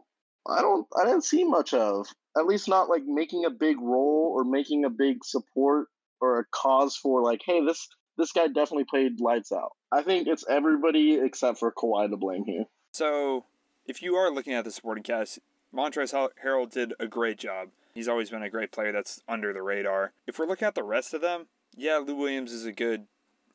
I 0.48 0.60
don't 0.60 0.86
I 0.98 1.04
didn't 1.04 1.24
see 1.24 1.44
much 1.44 1.74
of. 1.74 2.06
At 2.36 2.46
least 2.46 2.68
not 2.68 2.88
like 2.88 3.02
making 3.06 3.44
a 3.44 3.50
big 3.50 3.80
role 3.80 4.32
or 4.34 4.44
making 4.44 4.84
a 4.84 4.90
big 4.90 5.24
support 5.24 5.88
or 6.20 6.40
a 6.40 6.44
cause 6.50 6.96
for 6.96 7.22
like, 7.22 7.40
hey, 7.44 7.64
this 7.64 7.88
this 8.18 8.32
guy 8.32 8.46
definitely 8.46 8.84
played 8.84 9.20
lights 9.20 9.52
out. 9.52 9.72
I 9.92 10.02
think 10.02 10.26
it's 10.26 10.44
everybody 10.48 11.14
except 11.14 11.58
for 11.58 11.72
Kawhi 11.72 12.10
to 12.10 12.16
blame 12.16 12.44
here. 12.44 12.64
So, 12.92 13.44
if 13.86 14.02
you 14.02 14.14
are 14.14 14.30
looking 14.30 14.54
at 14.54 14.64
the 14.64 14.70
supporting 14.70 15.04
cast, 15.04 15.38
Montrezl 15.74 16.30
Harrell 16.42 16.70
did 16.70 16.94
a 16.98 17.06
great 17.06 17.38
job. 17.38 17.68
He's 17.94 18.08
always 18.08 18.30
been 18.30 18.42
a 18.42 18.50
great 18.50 18.72
player 18.72 18.92
that's 18.92 19.22
under 19.28 19.52
the 19.52 19.62
radar. 19.62 20.12
If 20.26 20.38
we're 20.38 20.46
looking 20.46 20.66
at 20.66 20.74
the 20.74 20.82
rest 20.82 21.14
of 21.14 21.20
them, 21.20 21.46
yeah, 21.76 21.98
Lou 21.98 22.14
Williams 22.14 22.52
is 22.52 22.64
a 22.64 22.72
good 22.72 23.06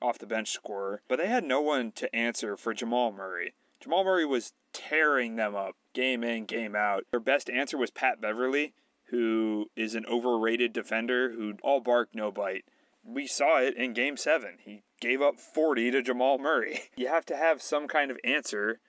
off 0.02 0.20
the 0.20 0.26
bench 0.26 0.50
scorer, 0.52 1.02
but 1.08 1.18
they 1.18 1.28
had 1.28 1.44
no 1.44 1.62
one 1.62 1.92
to 1.94 2.14
answer 2.16 2.58
for 2.58 2.74
Jamal 2.74 3.12
Murray. 3.12 3.54
Jamal 3.80 4.04
Murray 4.04 4.26
was 4.26 4.54
tearing 4.74 5.36
them 5.36 5.56
up 5.56 5.76
game 5.94 6.24
in, 6.24 6.46
game 6.46 6.76
out. 6.76 7.04
Their 7.12 7.20
best 7.20 7.50
answer 7.50 7.78
was 7.78 7.92
Pat 7.92 8.22
Beverley, 8.22 8.74
who 9.06 9.70
is 9.76 9.96
an 9.96 10.06
overrated 10.06 10.72
defender 10.72 11.32
who 11.32 11.54
all 11.64 11.82
bark, 11.82 12.10
no 12.14 12.32
bite 12.32 12.64
we 13.04 13.28
saw 13.28 13.58
it 13.60 13.76
in 13.76 13.94
game 13.94 14.18
seven. 14.18 14.58
He 14.64 14.84
gave 15.00 15.22
up 15.22 15.40
40 15.40 15.92
to 15.92 16.02
Jamal 16.02 16.38
Murray. 16.38 16.82
You 16.96 17.08
have 17.08 17.26
to 17.28 17.38
have 17.38 17.62
some 17.62 17.88
kind 17.88 18.12
of 18.12 18.20
answer, 18.24 18.80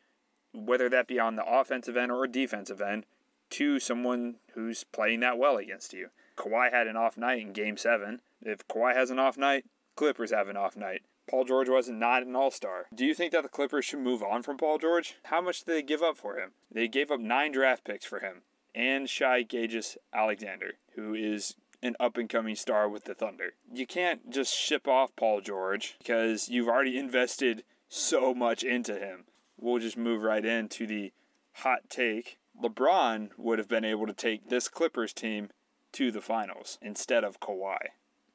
whether 0.53 0.89
that 0.91 1.07
be 1.07 1.19
on 1.19 1.37
the 1.37 1.45
offensive 1.47 1.97
end 1.97 2.13
or 2.13 2.27
defensive 2.27 2.81
end, 2.81 3.07
to 3.51 3.81
someone 3.81 4.37
who's 4.55 4.85
playing 4.85 5.21
that 5.21 5.39
well 5.39 5.57
against 5.57 5.93
you. 5.93 6.09
Kawhi 6.37 6.71
had 6.71 6.87
an 6.87 6.97
off 6.97 7.17
night 7.17 7.41
in 7.41 7.53
game 7.53 7.77
seven. 7.77 8.21
If 8.43 8.67
Kawhi 8.69 8.95
has 8.95 9.11
an 9.11 9.19
off 9.19 9.39
night, 9.39 9.65
Clippers 9.97 10.33
have 10.33 10.49
an 10.49 10.57
off 10.57 10.77
night. 10.77 11.03
Paul 11.29 11.45
George 11.45 11.69
was 11.69 11.89
not 11.89 12.23
an 12.23 12.35
all 12.35 12.51
star. 12.51 12.87
Do 12.95 13.05
you 13.05 13.15
think 13.15 13.33
that 13.33 13.43
the 13.43 13.49
Clippers 13.49 13.85
should 13.85 14.01
move 14.01 14.23
on 14.23 14.43
from 14.43 14.57
Paul 14.57 14.79
George? 14.79 15.17
How 15.25 15.41
much 15.41 15.65
did 15.65 15.73
they 15.73 15.83
give 15.83 16.03
up 16.03 16.17
for 16.17 16.39
him? 16.39 16.53
They 16.71 16.89
gave 16.89 17.11
up 17.11 17.21
nine 17.21 17.53
draft 17.53 17.85
picks 17.85 18.05
for 18.05 18.21
him 18.21 18.43
and 18.75 19.09
Shai 19.09 19.43
Gilgeous-Alexander, 19.43 20.75
who 20.95 21.15
is 21.15 21.57
an 21.83 21.97
up 22.01 22.17
and 22.17 22.29
coming 22.29 22.55
star 22.55 22.89
with 22.89 23.05
the 23.05 23.15
Thunder. 23.15 23.55
You 23.73 23.87
can't 23.87 24.31
just 24.31 24.55
ship 24.55 24.87
off 24.89 25.15
Paul 25.17 25.41
George 25.41 25.97
because 25.99 26.49
you've 26.49 26.69
already 26.69 26.99
invested 26.99 27.65
so 27.89 28.35
much 28.35 28.63
into 28.63 28.95
him. 28.95 29.25
We'll 29.59 29.79
just 29.79 29.97
move 29.97 30.23
right 30.23 30.45
into 30.45 30.87
the 30.87 31.13
hot 31.53 31.91
take. 31.91 32.39
LeBron 32.63 33.31
would 33.37 33.59
have 33.59 33.69
been 33.69 33.85
able 33.85 34.07
to 34.07 34.13
take 34.13 34.49
this 34.49 34.69
Clippers 34.69 35.13
team 35.13 35.51
to 35.93 36.11
the 36.11 36.21
finals 36.21 36.79
instead 36.81 37.25
of 37.25 37.41
Kawhi. 37.41 37.79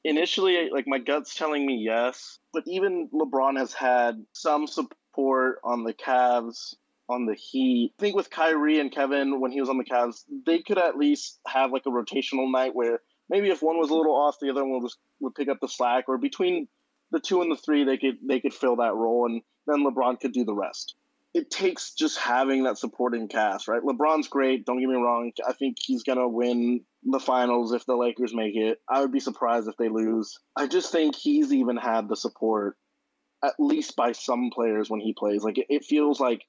Initially, 0.08 0.70
like 0.72 0.88
my 0.88 1.00
gut's 1.00 1.36
telling 1.36 1.66
me 1.66 1.76
yes, 1.84 2.40
but 2.54 2.64
even 2.66 3.10
LeBron 3.14 3.58
has 3.58 3.74
had 3.74 4.26
some 4.32 4.66
support 4.66 5.60
on 5.66 5.84
the 5.84 5.94
Cavs, 5.94 6.76
on 7.10 7.26
the 7.26 7.36
Heat. 7.36 7.94
I 8.00 8.02
think 8.02 8.16
with 8.16 8.30
Kyrie 8.30 8.80
and 8.80 8.90
Kevin 8.90 9.42
when 9.42 9.52
he 9.52 9.60
was 9.60 9.70
on 9.70 9.78
the 9.78 9.84
Cavs, 9.84 10.24
they 10.46 10.60
could 10.60 10.78
at 10.78 10.98
least 10.98 11.40
have 11.46 11.74
like 11.74 11.86
a 11.86 11.90
rotational 11.90 12.50
night 12.50 12.74
where 12.74 13.02
maybe 13.30 13.50
if 13.50 13.62
one 13.62 13.78
was 13.78 13.90
a 13.90 13.96
little 13.96 14.16
off, 14.16 14.38
the 14.40 14.50
other 14.50 14.64
one 14.64 14.82
would, 14.82 14.92
would 15.20 15.36
pick 15.36 15.50
up 15.50 15.60
the 15.60 15.68
slack, 15.68 16.06
or 16.08 16.18
between 16.18 16.70
the 17.12 17.20
two 17.20 17.42
and 17.42 17.52
the 17.52 17.58
three, 17.58 17.84
they 17.84 17.98
could 17.98 18.18
they 18.26 18.40
could 18.40 18.54
fill 18.54 18.78
that 18.78 18.96
role, 18.96 19.26
and 19.26 19.42
then 19.66 19.86
LeBron 19.86 20.22
could 20.22 20.32
do 20.32 20.46
the 20.46 20.56
rest. 20.56 20.96
It 21.34 21.52
takes 21.52 21.92
just 21.92 22.18
having 22.18 22.64
that 22.64 22.78
supporting 22.78 23.28
cast, 23.28 23.68
right? 23.68 23.82
LeBron's 23.82 24.30
great. 24.30 24.66
Don't 24.66 24.80
get 24.80 24.88
me 24.88 24.96
wrong. 24.96 25.34
I 25.46 25.52
think 25.52 25.78
he's 25.80 26.04
gonna 26.04 26.30
win 26.30 26.86
the 27.10 27.20
finals 27.20 27.72
if 27.72 27.86
the 27.86 27.96
Lakers 27.96 28.34
make 28.34 28.56
it. 28.56 28.80
I 28.90 29.02
would 29.02 29.12
be 29.12 29.20
surprised 29.20 29.68
if 29.68 29.78
they 29.78 29.90
lose. 29.90 30.38
I 30.56 30.68
just 30.68 30.92
think 30.92 31.16
he's 31.16 31.54
even 31.54 31.78
had 31.78 32.10
the 32.10 32.16
support, 32.16 32.76
at 33.44 33.54
least 33.60 33.96
by 33.96 34.12
some 34.12 34.50
players 34.54 34.90
when 34.90 35.00
he 35.00 35.14
plays. 35.14 35.44
Like 35.44 35.58
it, 35.58 35.68
it 35.70 35.86
feels 35.86 36.20
like 36.20 36.44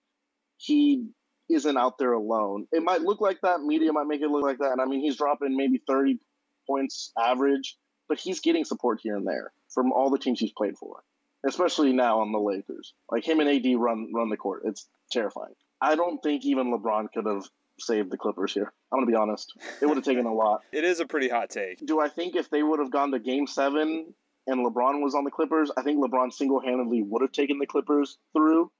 he 0.57 1.07
isn't 1.49 1.79
out 1.79 1.99
there 1.99 2.13
alone. 2.13 2.67
It 2.73 2.83
might 2.83 3.03
look 3.03 3.21
like 3.21 3.39
that. 3.43 3.61
Media 3.61 3.93
might 3.93 4.09
make 4.09 4.21
it 4.21 4.31
look 4.31 4.43
like 4.43 4.59
that. 4.59 4.73
And 4.73 4.81
I 4.81 4.85
mean, 4.85 5.01
he's 5.01 5.17
dropping 5.17 5.57
maybe 5.57 5.81
30 5.87 6.19
points 6.67 7.13
average, 7.19 7.77
but 8.09 8.19
he's 8.19 8.41
getting 8.41 8.65
support 8.65 8.99
here 9.03 9.17
and 9.17 9.27
there 9.27 9.53
from 9.73 9.93
all 9.93 10.11
the 10.11 10.19
teams 10.19 10.41
he's 10.41 10.53
played 10.53 10.77
for, 10.77 11.03
especially 11.47 11.93
now 11.93 12.21
on 12.21 12.33
the 12.33 12.39
Lakers. 12.39 12.95
Like 13.11 13.25
him 13.25 13.39
and 13.39 13.49
AD 13.49 13.79
run 13.79 14.11
run 14.13 14.29
the 14.29 14.37
court. 14.37 14.63
It's 14.65 14.89
terrifying. 15.13 15.55
I 15.81 15.95
don't 15.95 16.21
think 16.21 16.45
even 16.45 16.73
LeBron 16.77 17.13
could 17.13 17.27
have 17.27 17.45
saved 17.81 18.11
the 18.11 18.17
Clippers 18.17 18.53
here. 18.53 18.73
I'm 18.93 18.99
gonna 18.99 19.11
be 19.11 19.17
honest. 19.17 19.53
It 19.81 19.87
would 19.87 19.97
have 19.97 20.05
taken 20.05 20.27
a 20.27 20.35
lot. 20.35 20.63
It 20.73 20.85
is 20.85 21.01
a 21.01 21.07
pretty 21.07 21.29
hot 21.29 21.51
take. 21.51 21.85
Do 21.85 22.01
I 22.01 22.09
think 22.09 22.37
if 22.37 22.51
they 22.51 22.63
would 22.63 22.79
have 22.79 22.91
gone 22.91 23.11
to 23.13 23.19
Game 23.19 23.47
Seven 23.47 24.15
and 24.47 24.67
LeBron 24.67 25.03
was 25.03 25.15
on 25.15 25.25
the 25.25 25.31
Clippers, 25.31 25.71
I 25.77 25.83
think 25.83 26.03
LeBron 26.03 26.33
single 26.33 26.61
handedly 26.61 27.03
would 27.03 27.23
have 27.23 27.33
taken 27.33 27.59
the 27.59 27.67
Clippers 27.67 28.19
through. 28.33 28.71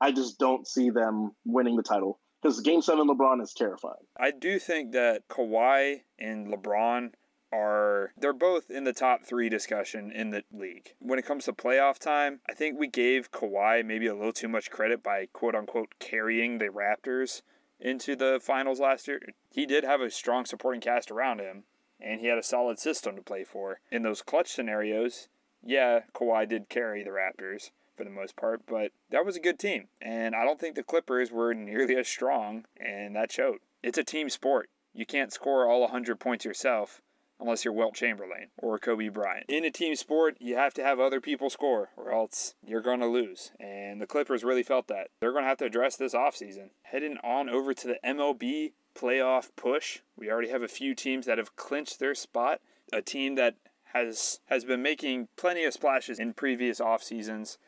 I 0.00 0.12
just 0.12 0.38
don't 0.38 0.66
see 0.66 0.90
them 0.90 1.32
winning 1.44 1.76
the 1.76 1.82
title 1.82 2.20
because 2.42 2.60
Game 2.60 2.82
Seven 2.82 3.08
LeBron 3.08 3.42
is 3.42 3.52
terrifying. 3.52 4.04
I 4.18 4.30
do 4.30 4.58
think 4.58 4.92
that 4.92 5.28
Kawhi 5.28 6.02
and 6.18 6.52
LeBron 6.52 7.12
are 7.54 8.12
they're 8.16 8.32
both 8.32 8.70
in 8.70 8.84
the 8.84 8.92
top 8.92 9.24
three 9.24 9.48
discussion 9.48 10.10
in 10.10 10.30
the 10.30 10.42
league. 10.52 10.94
When 10.98 11.18
it 11.18 11.24
comes 11.24 11.44
to 11.44 11.52
playoff 11.52 11.98
time, 11.98 12.40
I 12.48 12.54
think 12.54 12.78
we 12.78 12.88
gave 12.88 13.30
Kawhi 13.30 13.84
maybe 13.84 14.06
a 14.06 14.14
little 14.14 14.32
too 14.32 14.48
much 14.48 14.70
credit 14.70 15.02
by 15.02 15.26
quote 15.32 15.54
unquote 15.54 15.94
carrying 16.00 16.58
the 16.58 16.66
Raptors 16.68 17.42
into 17.80 18.16
the 18.16 18.40
finals 18.42 18.80
last 18.80 19.08
year. 19.08 19.20
He 19.50 19.66
did 19.66 19.84
have 19.84 20.00
a 20.00 20.10
strong 20.10 20.44
supporting 20.44 20.80
cast 20.80 21.10
around 21.10 21.40
him, 21.40 21.64
and 22.00 22.20
he 22.20 22.26
had 22.26 22.38
a 22.38 22.42
solid 22.42 22.78
system 22.78 23.16
to 23.16 23.22
play 23.22 23.44
for. 23.44 23.80
In 23.90 24.02
those 24.02 24.22
clutch 24.22 24.52
scenarios, 24.52 25.28
yeah, 25.62 26.00
Kawhi 26.14 26.48
did 26.48 26.68
carry 26.68 27.02
the 27.02 27.10
Raptors 27.10 27.70
for 27.96 28.04
the 28.04 28.10
most 28.10 28.36
part, 28.36 28.62
but 28.66 28.92
that 29.10 29.24
was 29.24 29.36
a 29.36 29.40
good 29.40 29.58
team. 29.58 29.88
And 30.02 30.34
I 30.34 30.44
don't 30.44 30.60
think 30.60 30.74
the 30.74 30.82
Clippers 30.82 31.30
were 31.30 31.54
nearly 31.54 31.96
as 31.96 32.08
strong, 32.08 32.64
and 32.78 33.14
that 33.16 33.32
showed. 33.32 33.58
It's 33.82 33.98
a 33.98 34.04
team 34.04 34.28
sport. 34.28 34.68
You 34.92 35.06
can't 35.06 35.32
score 35.32 35.68
all 35.68 35.80
100 35.82 36.20
points 36.20 36.44
yourself 36.44 37.00
unless 37.40 37.64
you're 37.64 37.74
Wilt 37.74 37.94
Chamberlain 37.94 38.48
or 38.58 38.78
Kobe 38.78 39.08
Bryant. 39.08 39.46
In 39.48 39.64
a 39.64 39.70
team 39.70 39.94
sport, 39.96 40.36
you 40.40 40.56
have 40.56 40.74
to 40.74 40.82
have 40.82 41.00
other 41.00 41.20
people 41.20 41.50
score 41.50 41.90
or 41.96 42.12
else 42.12 42.54
you're 42.64 42.80
going 42.80 43.00
to 43.00 43.06
lose. 43.06 43.52
And 43.58 44.00
the 44.00 44.06
Clippers 44.06 44.44
really 44.44 44.62
felt 44.62 44.88
that. 44.88 45.08
They're 45.20 45.32
going 45.32 45.44
to 45.44 45.48
have 45.48 45.58
to 45.58 45.64
address 45.64 45.96
this 45.96 46.14
offseason. 46.14 46.70
Heading 46.82 47.18
on 47.22 47.48
over 47.48 47.74
to 47.74 47.86
the 47.86 47.98
MLB 48.04 48.72
playoff 48.94 49.50
push, 49.56 50.00
we 50.16 50.30
already 50.30 50.50
have 50.50 50.62
a 50.62 50.68
few 50.68 50.94
teams 50.94 51.26
that 51.26 51.38
have 51.38 51.56
clinched 51.56 51.98
their 51.98 52.14
spot. 52.14 52.60
A 52.92 53.02
team 53.02 53.34
that 53.34 53.56
has 53.92 54.40
has 54.46 54.64
been 54.64 54.82
making 54.82 55.28
plenty 55.36 55.64
of 55.64 55.72
splashes 55.72 56.18
in 56.18 56.34
previous 56.34 56.80
off 56.80 57.02
seasons 57.02 57.58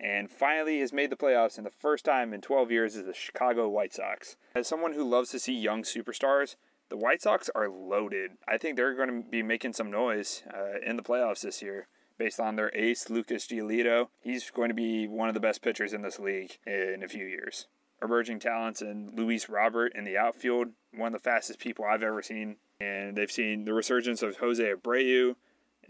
and 0.00 0.30
finally 0.30 0.80
has 0.80 0.92
made 0.92 1.10
the 1.10 1.16
playoffs 1.16 1.58
in 1.58 1.64
the 1.64 1.70
first 1.70 2.04
time 2.04 2.32
in 2.32 2.40
12 2.40 2.70
years 2.70 2.96
is 2.96 3.04
the 3.04 3.12
Chicago 3.12 3.68
White 3.68 3.92
Sox. 3.92 4.36
As 4.54 4.66
someone 4.66 4.94
who 4.94 5.08
loves 5.08 5.30
to 5.30 5.38
see 5.38 5.52
young 5.52 5.82
superstars, 5.82 6.56
the 6.90 6.96
White 6.96 7.22
Sox 7.22 7.48
are 7.54 7.68
loaded. 7.68 8.32
I 8.46 8.58
think 8.58 8.76
they're 8.76 8.94
going 8.94 9.22
to 9.22 9.28
be 9.28 9.42
making 9.42 9.72
some 9.72 9.90
noise 9.90 10.42
uh, 10.52 10.78
in 10.84 10.96
the 10.96 11.02
playoffs 11.02 11.40
this 11.40 11.62
year 11.62 11.88
based 12.18 12.38
on 12.38 12.56
their 12.56 12.70
ace, 12.74 13.08
Lucas 13.08 13.46
Giolito. 13.46 14.08
He's 14.20 14.50
going 14.50 14.68
to 14.68 14.74
be 14.74 15.08
one 15.08 15.28
of 15.28 15.34
the 15.34 15.40
best 15.40 15.62
pitchers 15.62 15.94
in 15.94 16.02
this 16.02 16.18
league 16.18 16.58
in 16.66 17.02
a 17.02 17.08
few 17.08 17.24
years. 17.24 17.66
Emerging 18.02 18.40
talents 18.40 18.82
and 18.82 19.18
Luis 19.18 19.48
Robert 19.48 19.92
in 19.94 20.04
the 20.04 20.18
outfield, 20.18 20.68
one 20.92 21.14
of 21.14 21.22
the 21.22 21.30
fastest 21.30 21.60
people 21.60 21.84
I've 21.84 22.02
ever 22.02 22.22
seen. 22.22 22.56
And 22.80 23.16
they've 23.16 23.30
seen 23.30 23.64
the 23.64 23.72
resurgence 23.72 24.22
of 24.22 24.38
Jose 24.38 24.62
Abreu 24.62 25.36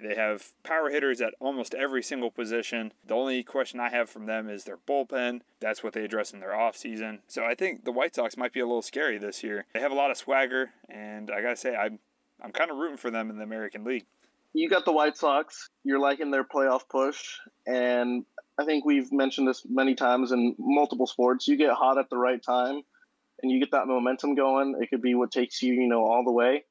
They 0.00 0.14
have 0.14 0.52
power 0.62 0.90
hitters 0.90 1.20
at 1.20 1.34
almost 1.40 1.74
every 1.74 2.02
single 2.02 2.30
position. 2.30 2.92
The 3.06 3.14
only 3.14 3.42
question 3.42 3.80
I 3.80 3.90
have 3.90 4.08
from 4.08 4.26
them 4.26 4.48
is 4.48 4.64
their 4.64 4.78
bullpen. 4.78 5.40
That's 5.60 5.82
what 5.82 5.92
they 5.92 6.04
address 6.04 6.32
in 6.32 6.40
their 6.40 6.52
offseason. 6.52 7.20
So 7.28 7.44
I 7.44 7.54
think 7.54 7.84
the 7.84 7.92
White 7.92 8.14
Sox 8.14 8.36
might 8.36 8.52
be 8.52 8.60
a 8.60 8.66
little 8.66 8.82
scary 8.82 9.18
this 9.18 9.42
year. 9.42 9.66
They 9.74 9.80
have 9.80 9.92
a 9.92 9.96
lot 9.96 10.10
of 10.10 10.16
swagger, 10.16 10.70
and 10.88 11.30
I 11.30 11.42
got 11.42 11.50
to 11.50 11.56
say, 11.56 11.76
I'm, 11.76 11.98
I'm 12.42 12.52
kind 12.52 12.70
of 12.70 12.76
rooting 12.76 12.96
for 12.96 13.10
them 13.10 13.30
in 13.30 13.36
the 13.36 13.44
American 13.44 13.84
League. 13.84 14.06
You 14.52 14.68
got 14.68 14.84
the 14.84 14.92
White 14.92 15.16
Sox. 15.16 15.70
You're 15.84 16.00
liking 16.00 16.30
their 16.30 16.44
playoff 16.44 16.88
push. 16.88 17.38
And 17.66 18.24
I 18.58 18.64
think 18.64 18.84
we've 18.84 19.12
mentioned 19.12 19.46
this 19.46 19.62
many 19.68 19.94
times 19.94 20.32
in 20.32 20.56
multiple 20.58 21.06
sports. 21.06 21.46
You 21.46 21.56
get 21.56 21.72
hot 21.72 21.98
at 21.98 22.10
the 22.10 22.16
right 22.16 22.42
time 22.42 22.82
and 23.42 23.50
you 23.50 23.60
get 23.60 23.70
that 23.70 23.86
momentum 23.86 24.34
going. 24.34 24.76
It 24.80 24.90
could 24.90 25.02
be 25.02 25.14
what 25.14 25.30
takes 25.30 25.62
you, 25.62 25.74
you 25.74 25.88
know, 25.88 26.04
all 26.04 26.24
the 26.24 26.32
way. 26.32 26.64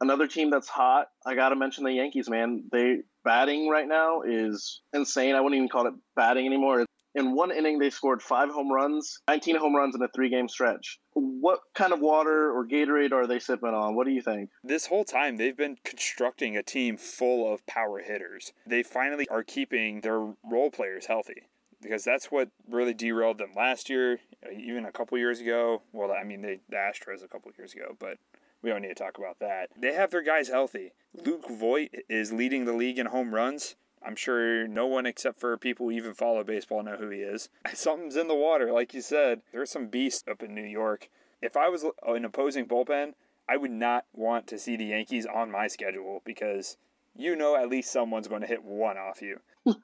Another 0.00 0.28
team 0.28 0.50
that's 0.50 0.68
hot, 0.68 1.08
I 1.26 1.34
got 1.34 1.48
to 1.48 1.56
mention 1.56 1.84
the 1.84 1.92
Yankees, 1.92 2.28
man. 2.28 2.64
They 2.70 2.98
batting 3.24 3.68
right 3.68 3.88
now 3.88 4.22
is 4.22 4.80
insane. 4.92 5.34
I 5.34 5.40
wouldn't 5.40 5.56
even 5.56 5.68
call 5.68 5.86
it 5.86 5.94
batting 6.14 6.46
anymore. 6.46 6.86
In 7.14 7.34
one 7.34 7.50
inning, 7.50 7.78
they 7.78 7.90
scored 7.90 8.22
five 8.22 8.48
home 8.48 8.70
runs, 8.70 9.18
19 9.28 9.56
home 9.56 9.74
runs 9.74 9.96
in 9.96 10.02
a 10.02 10.08
three 10.14 10.28
game 10.28 10.48
stretch. 10.48 11.00
What 11.14 11.60
kind 11.74 11.92
of 11.92 12.00
water 12.00 12.52
or 12.52 12.66
Gatorade 12.66 13.12
are 13.12 13.26
they 13.26 13.40
sipping 13.40 13.70
on? 13.70 13.96
What 13.96 14.06
do 14.06 14.12
you 14.12 14.22
think? 14.22 14.50
This 14.62 14.86
whole 14.86 15.04
time, 15.04 15.36
they've 15.36 15.56
been 15.56 15.78
constructing 15.84 16.56
a 16.56 16.62
team 16.62 16.96
full 16.96 17.52
of 17.52 17.66
power 17.66 17.98
hitters. 17.98 18.52
They 18.66 18.84
finally 18.84 19.26
are 19.30 19.42
keeping 19.42 20.02
their 20.02 20.20
role 20.44 20.70
players 20.70 21.06
healthy 21.06 21.48
because 21.82 22.04
that's 22.04 22.26
what 22.26 22.50
really 22.68 22.94
derailed 22.94 23.38
them 23.38 23.50
last 23.56 23.88
year, 23.88 24.20
even 24.56 24.84
a 24.84 24.92
couple 24.92 25.18
years 25.18 25.40
ago. 25.40 25.82
Well, 25.92 26.12
I 26.12 26.24
mean, 26.24 26.42
they, 26.42 26.60
the 26.68 26.76
Astros 26.76 27.24
a 27.24 27.28
couple 27.28 27.50
years 27.58 27.72
ago, 27.74 27.96
but 27.98 28.18
we 28.62 28.70
don't 28.70 28.82
need 28.82 28.88
to 28.88 28.94
talk 28.94 29.18
about 29.18 29.38
that. 29.40 29.70
They 29.76 29.94
have 29.94 30.10
their 30.10 30.22
guys 30.22 30.48
healthy. 30.48 30.92
Luke 31.14 31.48
Voit 31.48 31.90
is 32.08 32.32
leading 32.32 32.64
the 32.64 32.72
league 32.72 32.98
in 32.98 33.06
home 33.06 33.34
runs. 33.34 33.76
I'm 34.02 34.16
sure 34.16 34.66
no 34.68 34.86
one 34.86 35.06
except 35.06 35.40
for 35.40 35.56
people 35.56 35.86
who 35.86 35.92
even 35.92 36.14
follow 36.14 36.44
baseball 36.44 36.82
know 36.82 36.96
who 36.96 37.08
he 37.10 37.20
is. 37.20 37.48
Something's 37.74 38.16
in 38.16 38.28
the 38.28 38.34
water, 38.34 38.72
like 38.72 38.94
you 38.94 39.00
said. 39.00 39.42
There's 39.52 39.70
some 39.70 39.88
beast 39.88 40.28
up 40.28 40.42
in 40.42 40.54
New 40.54 40.62
York. 40.62 41.08
If 41.42 41.56
I 41.56 41.68
was 41.68 41.84
an 42.06 42.24
opposing 42.24 42.66
bullpen, 42.66 43.14
I 43.48 43.56
would 43.56 43.70
not 43.70 44.04
want 44.12 44.46
to 44.48 44.58
see 44.58 44.76
the 44.76 44.86
Yankees 44.86 45.26
on 45.26 45.50
my 45.50 45.68
schedule 45.68 46.20
because 46.24 46.76
you 47.16 47.34
know 47.34 47.56
at 47.56 47.68
least 47.68 47.92
someone's 47.92 48.28
going 48.28 48.42
to 48.42 48.46
hit 48.46 48.62
one 48.62 48.98
off 48.98 49.22
you. 49.22 49.40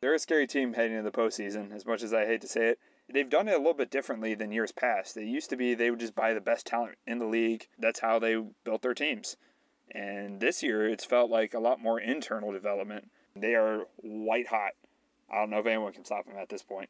They're 0.00 0.14
a 0.14 0.18
scary 0.18 0.46
team 0.46 0.74
heading 0.74 0.96
into 0.96 1.10
the 1.10 1.16
postseason, 1.16 1.74
as 1.74 1.86
much 1.86 2.02
as 2.02 2.12
I 2.12 2.26
hate 2.26 2.40
to 2.42 2.48
say 2.48 2.68
it. 2.68 2.78
They've 3.12 3.28
done 3.28 3.48
it 3.48 3.54
a 3.54 3.58
little 3.58 3.74
bit 3.74 3.90
differently 3.90 4.34
than 4.34 4.50
years 4.50 4.72
past. 4.72 5.14
They 5.14 5.24
used 5.24 5.50
to 5.50 5.56
be 5.56 5.74
they 5.74 5.90
would 5.90 6.00
just 6.00 6.14
buy 6.14 6.32
the 6.32 6.40
best 6.40 6.66
talent 6.66 6.96
in 7.06 7.18
the 7.18 7.26
league. 7.26 7.68
That's 7.78 8.00
how 8.00 8.18
they 8.18 8.36
built 8.64 8.82
their 8.82 8.94
teams. 8.94 9.36
And 9.90 10.40
this 10.40 10.62
year, 10.62 10.88
it's 10.88 11.04
felt 11.04 11.30
like 11.30 11.52
a 11.52 11.60
lot 11.60 11.80
more 11.80 12.00
internal 12.00 12.50
development. 12.52 13.10
They 13.36 13.54
are 13.54 13.86
white 13.96 14.48
hot. 14.48 14.72
I 15.30 15.36
don't 15.36 15.50
know 15.50 15.58
if 15.58 15.66
anyone 15.66 15.92
can 15.92 16.04
stop 16.04 16.26
them 16.26 16.36
at 16.38 16.48
this 16.48 16.62
point. 16.62 16.88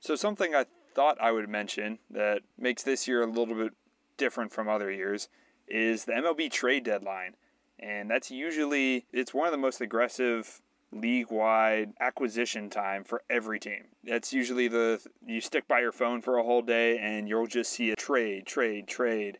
So, 0.00 0.14
something 0.14 0.54
I 0.54 0.64
thought 0.94 1.18
I 1.20 1.32
would 1.32 1.48
mention 1.48 1.98
that 2.10 2.42
makes 2.56 2.82
this 2.82 3.06
year 3.06 3.22
a 3.22 3.26
little 3.26 3.54
bit 3.54 3.72
different 4.16 4.52
from 4.52 4.68
other 4.68 4.90
years 4.90 5.28
is 5.66 6.04
the 6.04 6.12
MLB 6.12 6.50
trade 6.50 6.84
deadline. 6.84 7.34
And 7.78 8.10
that's 8.10 8.30
usually 8.30 9.06
it's 9.12 9.34
one 9.34 9.46
of 9.46 9.52
the 9.52 9.58
most 9.58 9.80
aggressive 9.80 10.60
league 10.92 11.30
wide 11.30 11.92
acquisition 12.00 12.70
time 12.70 13.04
for 13.04 13.22
every 13.28 13.60
team. 13.60 13.84
That's 14.04 14.32
usually 14.32 14.68
the 14.68 15.00
you 15.26 15.40
stick 15.40 15.68
by 15.68 15.80
your 15.80 15.92
phone 15.92 16.20
for 16.22 16.38
a 16.38 16.42
whole 16.42 16.62
day 16.62 16.98
and 16.98 17.28
you'll 17.28 17.46
just 17.46 17.72
see 17.72 17.90
a 17.90 17.96
trade, 17.96 18.46
trade, 18.46 18.86
trade. 18.86 19.38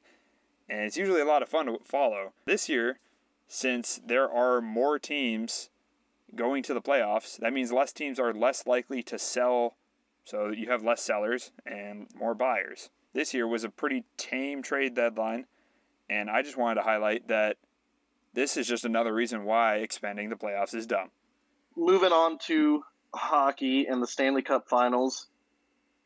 And 0.69 0.81
it's 0.83 0.97
usually 0.97 1.21
a 1.21 1.27
lot 1.27 1.43
of 1.43 1.49
fun 1.49 1.67
to 1.67 1.79
follow. 1.85 2.33
This 2.45 2.69
year, 2.69 2.99
since 3.47 4.01
there 4.05 4.31
are 4.31 4.61
more 4.61 4.99
teams 4.99 5.71
going 6.35 6.63
to 6.65 6.75
the 6.75 6.83
playoffs, 6.83 7.39
that 7.39 7.55
means 7.55 7.73
less 7.73 7.93
teams 7.93 8.19
are 8.19 8.35
less 8.35 8.67
likely 8.67 9.03
to 9.05 9.19
sell. 9.19 9.77
So 10.25 10.49
you 10.49 10.71
have 10.71 10.85
less 10.85 11.01
sellers 11.01 11.53
and 11.65 12.09
more 12.15 12.35
buyers. 12.35 12.91
This 13.15 13.33
year 13.33 13.49
was 13.49 13.65
a 13.65 13.71
pretty 13.71 14.05
tame 14.19 14.63
trade 14.63 14.95
deadline. 14.95 15.47
And 16.11 16.31
I 16.31 16.43
just 16.43 16.59
wanted 16.59 16.77
to 16.77 16.83
highlight 16.83 17.29
that 17.29 17.57
this 18.35 18.57
is 18.57 18.69
just 18.69 18.85
another 18.85 19.15
reason 19.15 19.45
why 19.45 19.77
expanding 19.77 20.29
the 20.29 20.37
playoffs 20.37 20.75
is 20.75 20.87
dumb 20.87 21.11
moving 21.79 22.13
on 22.13 22.39
to 22.47 22.83
hockey 23.15 23.87
and 23.87 24.03
the 24.03 24.07
Stanley 24.07 24.43
Cup 24.43 24.69
Finals, 24.69 25.27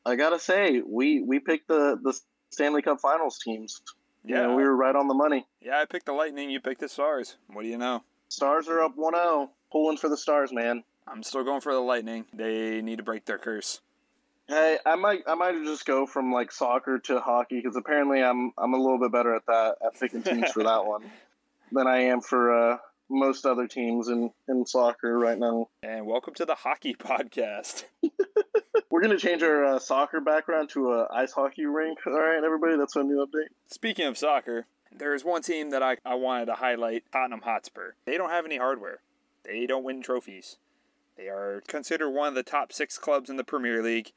I 0.04 0.16
gotta 0.16 0.38
say 0.38 0.82
we 0.84 1.22
we 1.22 1.40
picked 1.40 1.68
the 1.68 1.98
the 2.00 2.18
Stanley 2.50 2.82
Cup 2.82 3.00
Finals 3.00 3.38
teams. 3.38 3.80
Yeah, 4.24 4.42
you 4.42 4.48
know, 4.48 4.56
we 4.56 4.62
were 4.62 4.76
right 4.76 4.94
on 4.94 5.08
the 5.08 5.14
money. 5.14 5.46
Yeah, 5.60 5.80
I 5.80 5.84
picked 5.86 6.06
the 6.06 6.12
Lightning. 6.12 6.50
You 6.50 6.60
picked 6.60 6.80
the 6.80 6.88
Stars. 6.88 7.36
What 7.48 7.62
do 7.62 7.68
you 7.68 7.78
know? 7.78 8.04
Stars 8.28 8.68
are 8.68 8.80
up 8.80 8.96
1-0. 8.96 9.48
Pulling 9.72 9.96
for 9.96 10.08
the 10.08 10.16
Stars, 10.16 10.52
man. 10.52 10.84
I'm 11.08 11.24
still 11.24 11.42
going 11.42 11.60
for 11.60 11.74
the 11.74 11.80
Lightning. 11.80 12.26
They 12.32 12.82
need 12.82 12.98
to 12.98 13.02
break 13.02 13.24
their 13.24 13.38
curse. 13.38 13.80
Hey, 14.48 14.78
I 14.84 14.96
might 14.96 15.22
I 15.26 15.34
might 15.34 15.54
just 15.64 15.86
go 15.86 16.06
from 16.06 16.32
like 16.32 16.52
soccer 16.52 16.98
to 17.00 17.20
hockey 17.20 17.56
because 17.56 17.76
apparently 17.76 18.22
I'm 18.22 18.52
I'm 18.58 18.74
a 18.74 18.76
little 18.76 18.98
bit 18.98 19.12
better 19.12 19.34
at 19.34 19.46
that 19.46 19.76
at 19.84 19.98
picking 19.98 20.22
teams 20.22 20.50
for 20.52 20.62
that 20.64 20.84
one 20.86 21.04
than 21.72 21.86
I 21.86 22.04
am 22.04 22.20
for 22.20 22.72
uh, 22.74 22.78
most 23.12 23.44
other 23.44 23.68
teams 23.68 24.08
in, 24.08 24.30
in 24.48 24.64
soccer 24.66 25.18
right 25.18 25.38
now. 25.38 25.68
And 25.82 26.06
welcome 26.06 26.34
to 26.34 26.46
the 26.46 26.54
hockey 26.54 26.94
podcast. 26.98 27.84
We're 28.90 29.02
going 29.02 29.16
to 29.16 29.24
change 29.24 29.42
our 29.42 29.64
uh, 29.64 29.78
soccer 29.78 30.20
background 30.20 30.70
to 30.70 30.92
a 30.92 31.08
ice 31.12 31.32
hockey 31.32 31.66
rink. 31.66 31.98
All 32.06 32.12
right, 32.14 32.42
everybody, 32.42 32.76
that's 32.76 32.96
a 32.96 33.02
new 33.02 33.24
update. 33.24 33.48
Speaking 33.68 34.06
of 34.06 34.16
soccer, 34.16 34.66
there's 34.90 35.24
one 35.24 35.42
team 35.42 35.70
that 35.70 35.82
I, 35.82 35.98
I 36.04 36.14
wanted 36.14 36.46
to 36.46 36.54
highlight 36.54 37.04
Tottenham 37.12 37.42
Hotspur. 37.42 37.92
They 38.06 38.16
don't 38.16 38.30
have 38.30 38.46
any 38.46 38.56
hardware, 38.56 39.00
they 39.44 39.66
don't 39.66 39.84
win 39.84 40.02
trophies. 40.02 40.56
They 41.16 41.28
are 41.28 41.62
considered 41.68 42.10
one 42.10 42.28
of 42.28 42.34
the 42.34 42.42
top 42.42 42.72
six 42.72 42.98
clubs 42.98 43.28
in 43.28 43.36
the 43.36 43.44
Premier 43.44 43.82
League, 43.82 44.12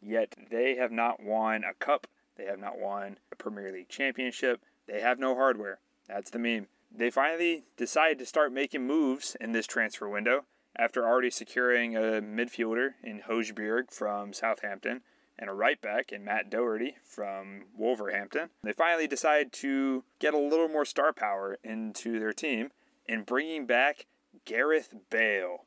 yet 0.00 0.36
they 0.50 0.76
have 0.76 0.92
not 0.92 1.20
won 1.22 1.64
a 1.64 1.74
cup. 1.74 2.06
They 2.36 2.44
have 2.44 2.60
not 2.60 2.78
won 2.78 3.18
a 3.32 3.36
Premier 3.36 3.72
League 3.72 3.88
championship. 3.88 4.60
They 4.86 5.00
have 5.00 5.18
no 5.18 5.34
hardware. 5.34 5.80
That's 6.06 6.30
the 6.30 6.38
meme 6.38 6.68
they 6.94 7.10
finally 7.10 7.64
decided 7.76 8.18
to 8.18 8.26
start 8.26 8.52
making 8.52 8.86
moves 8.86 9.36
in 9.40 9.52
this 9.52 9.66
transfer 9.66 10.08
window 10.08 10.44
after 10.76 11.06
already 11.06 11.30
securing 11.30 11.96
a 11.96 12.22
midfielder 12.22 12.90
in 13.02 13.22
Højbjerg 13.28 13.92
from 13.92 14.32
Southampton 14.32 15.02
and 15.38 15.48
a 15.48 15.54
right 15.54 15.80
back 15.80 16.12
in 16.12 16.24
Matt 16.24 16.50
Doherty 16.50 16.96
from 17.04 17.64
Wolverhampton. 17.76 18.50
They 18.62 18.72
finally 18.72 19.06
decided 19.06 19.52
to 19.54 20.04
get 20.18 20.34
a 20.34 20.38
little 20.38 20.68
more 20.68 20.84
star 20.84 21.12
power 21.12 21.58
into 21.62 22.18
their 22.18 22.32
team 22.32 22.70
in 23.06 23.22
bringing 23.22 23.66
back 23.66 24.06
Gareth 24.44 24.92
Bale. 25.10 25.64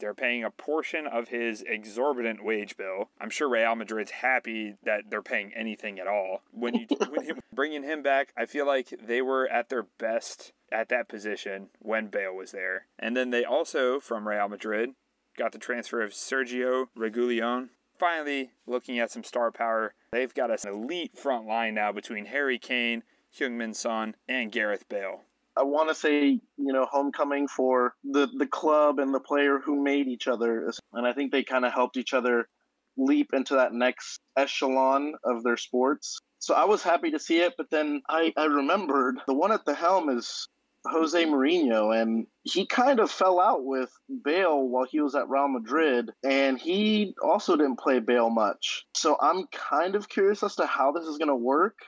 They're 0.00 0.14
paying 0.14 0.44
a 0.44 0.50
portion 0.50 1.06
of 1.06 1.28
his 1.28 1.62
exorbitant 1.66 2.44
wage 2.44 2.76
bill. 2.76 3.10
I'm 3.20 3.30
sure 3.30 3.48
Real 3.48 3.74
Madrid's 3.76 4.10
happy 4.10 4.74
that 4.82 5.04
they're 5.08 5.22
paying 5.22 5.52
anything 5.54 5.98
at 5.98 6.08
all. 6.08 6.42
When 6.50 6.74
you 6.74 6.86
when 7.08 7.24
him, 7.24 7.40
bringing 7.52 7.84
him 7.84 8.02
back, 8.02 8.32
I 8.36 8.46
feel 8.46 8.66
like 8.66 8.92
they 9.00 9.22
were 9.22 9.48
at 9.48 9.68
their 9.68 9.84
best 9.98 10.52
at 10.74 10.88
that 10.88 11.08
position 11.08 11.68
when 11.78 12.08
Bale 12.08 12.34
was 12.34 12.50
there. 12.50 12.86
And 12.98 13.16
then 13.16 13.30
they 13.30 13.44
also 13.44 14.00
from 14.00 14.26
Real 14.26 14.48
Madrid 14.48 14.90
got 15.38 15.52
the 15.52 15.58
transfer 15.58 16.02
of 16.02 16.12
Sergio 16.12 16.86
Reguilon. 16.98 17.68
Finally, 17.98 18.50
looking 18.66 18.98
at 18.98 19.10
some 19.10 19.24
star 19.24 19.52
power, 19.52 19.94
they've 20.12 20.34
got 20.34 20.50
an 20.50 20.58
elite 20.68 21.16
front 21.16 21.46
line 21.46 21.74
now 21.74 21.92
between 21.92 22.26
Harry 22.26 22.58
Kane, 22.58 23.04
Heung-min 23.38 23.72
Son, 23.72 24.16
and 24.28 24.50
Gareth 24.50 24.88
Bale. 24.88 25.22
I 25.56 25.62
want 25.62 25.88
to 25.88 25.94
say, 25.94 26.40
you 26.56 26.72
know, 26.72 26.86
homecoming 26.90 27.46
for 27.46 27.94
the 28.02 28.28
the 28.36 28.46
club 28.46 28.98
and 28.98 29.14
the 29.14 29.20
player 29.20 29.60
who 29.60 29.80
made 29.80 30.08
each 30.08 30.26
other, 30.26 30.72
and 30.92 31.06
I 31.06 31.12
think 31.12 31.30
they 31.30 31.44
kind 31.44 31.64
of 31.64 31.72
helped 31.72 31.96
each 31.96 32.12
other 32.12 32.48
leap 32.96 33.30
into 33.32 33.54
that 33.54 33.72
next 33.72 34.20
echelon 34.36 35.14
of 35.24 35.44
their 35.44 35.56
sports. 35.56 36.18
So 36.40 36.54
I 36.54 36.64
was 36.64 36.82
happy 36.82 37.12
to 37.12 37.18
see 37.18 37.38
it, 37.38 37.54
but 37.56 37.70
then 37.70 38.02
I, 38.08 38.32
I 38.36 38.46
remembered 38.46 39.18
the 39.26 39.34
one 39.34 39.52
at 39.52 39.64
the 39.64 39.74
helm 39.74 40.10
is 40.10 40.48
Jose 40.86 41.24
Mourinho, 41.24 41.98
and 41.98 42.26
he 42.42 42.66
kind 42.66 43.00
of 43.00 43.10
fell 43.10 43.40
out 43.40 43.64
with 43.64 43.90
Bale 44.22 44.68
while 44.68 44.84
he 44.84 45.00
was 45.00 45.14
at 45.14 45.28
Real 45.28 45.48
Madrid, 45.48 46.10
and 46.22 46.58
he 46.58 47.14
also 47.22 47.56
didn't 47.56 47.78
play 47.78 48.00
Bale 48.00 48.30
much. 48.30 48.86
So 48.94 49.16
I'm 49.20 49.46
kind 49.46 49.94
of 49.94 50.08
curious 50.08 50.42
as 50.42 50.56
to 50.56 50.66
how 50.66 50.92
this 50.92 51.06
is 51.06 51.16
going 51.16 51.28
to 51.28 51.36
work 51.36 51.78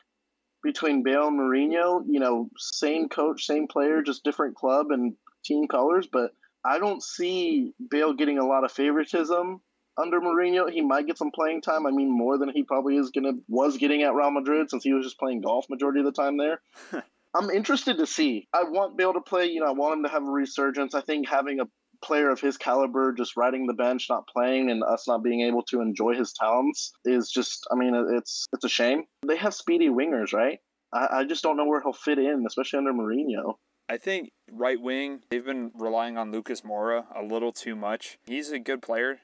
between 0.62 1.02
Bale 1.02 1.28
and 1.28 1.38
Mourinho. 1.38 2.04
You 2.08 2.20
know, 2.20 2.48
same 2.56 3.08
coach, 3.08 3.44
same 3.44 3.68
player, 3.68 4.02
just 4.02 4.24
different 4.24 4.56
club 4.56 4.90
and 4.90 5.14
team 5.44 5.68
colors. 5.68 6.08
But 6.10 6.32
I 6.64 6.78
don't 6.78 7.02
see 7.02 7.74
Bale 7.90 8.14
getting 8.14 8.38
a 8.38 8.46
lot 8.46 8.64
of 8.64 8.72
favoritism 8.72 9.60
under 9.98 10.20
Mourinho. 10.20 10.70
He 10.70 10.80
might 10.80 11.06
get 11.06 11.18
some 11.18 11.30
playing 11.32 11.60
time. 11.60 11.86
I 11.86 11.90
mean, 11.90 12.10
more 12.10 12.38
than 12.38 12.48
he 12.48 12.62
probably 12.62 12.96
is 12.96 13.10
gonna 13.10 13.32
was 13.46 13.76
getting 13.76 14.02
at 14.02 14.14
Real 14.14 14.30
Madrid 14.30 14.70
since 14.70 14.84
he 14.84 14.94
was 14.94 15.04
just 15.04 15.18
playing 15.18 15.42
golf 15.42 15.66
majority 15.68 16.00
of 16.00 16.06
the 16.06 16.12
time 16.12 16.38
there. 16.38 16.60
I'm 17.36 17.50
interested 17.50 17.98
to 17.98 18.06
see. 18.06 18.48
I 18.52 18.64
want 18.64 18.96
Bale 18.96 19.12
to 19.12 19.20
play. 19.20 19.46
You 19.46 19.60
know, 19.60 19.66
I 19.66 19.72
want 19.72 19.98
him 19.98 20.04
to 20.04 20.10
have 20.10 20.22
a 20.22 20.30
resurgence. 20.30 20.94
I 20.94 21.02
think 21.02 21.28
having 21.28 21.60
a 21.60 21.66
player 22.02 22.30
of 22.30 22.40
his 22.40 22.56
caliber 22.56 23.12
just 23.12 23.36
riding 23.36 23.66
the 23.66 23.74
bench, 23.74 24.06
not 24.08 24.26
playing, 24.26 24.70
and 24.70 24.82
us 24.82 25.06
not 25.06 25.22
being 25.22 25.42
able 25.42 25.62
to 25.64 25.80
enjoy 25.80 26.14
his 26.14 26.32
talents 26.32 26.92
is 27.04 27.30
just. 27.30 27.66
I 27.70 27.76
mean, 27.76 27.94
it's 28.16 28.46
it's 28.52 28.64
a 28.64 28.68
shame. 28.68 29.04
They 29.26 29.36
have 29.36 29.54
speedy 29.54 29.88
wingers, 29.88 30.32
right? 30.32 30.58
I, 30.92 31.18
I 31.18 31.24
just 31.24 31.42
don't 31.42 31.56
know 31.56 31.66
where 31.66 31.80
he'll 31.82 31.92
fit 31.92 32.18
in, 32.18 32.44
especially 32.46 32.78
under 32.78 32.92
Mourinho. 32.92 33.54
I 33.88 33.98
think 33.98 34.30
right 34.50 34.80
wing, 34.80 35.20
they've 35.30 35.44
been 35.44 35.70
relying 35.74 36.18
on 36.18 36.32
Lucas 36.32 36.62
Moura 36.62 37.04
a 37.14 37.22
little 37.22 37.52
too 37.52 37.76
much. 37.76 38.18
He's 38.26 38.50
a 38.50 38.58
good 38.58 38.82
player, 38.82 39.20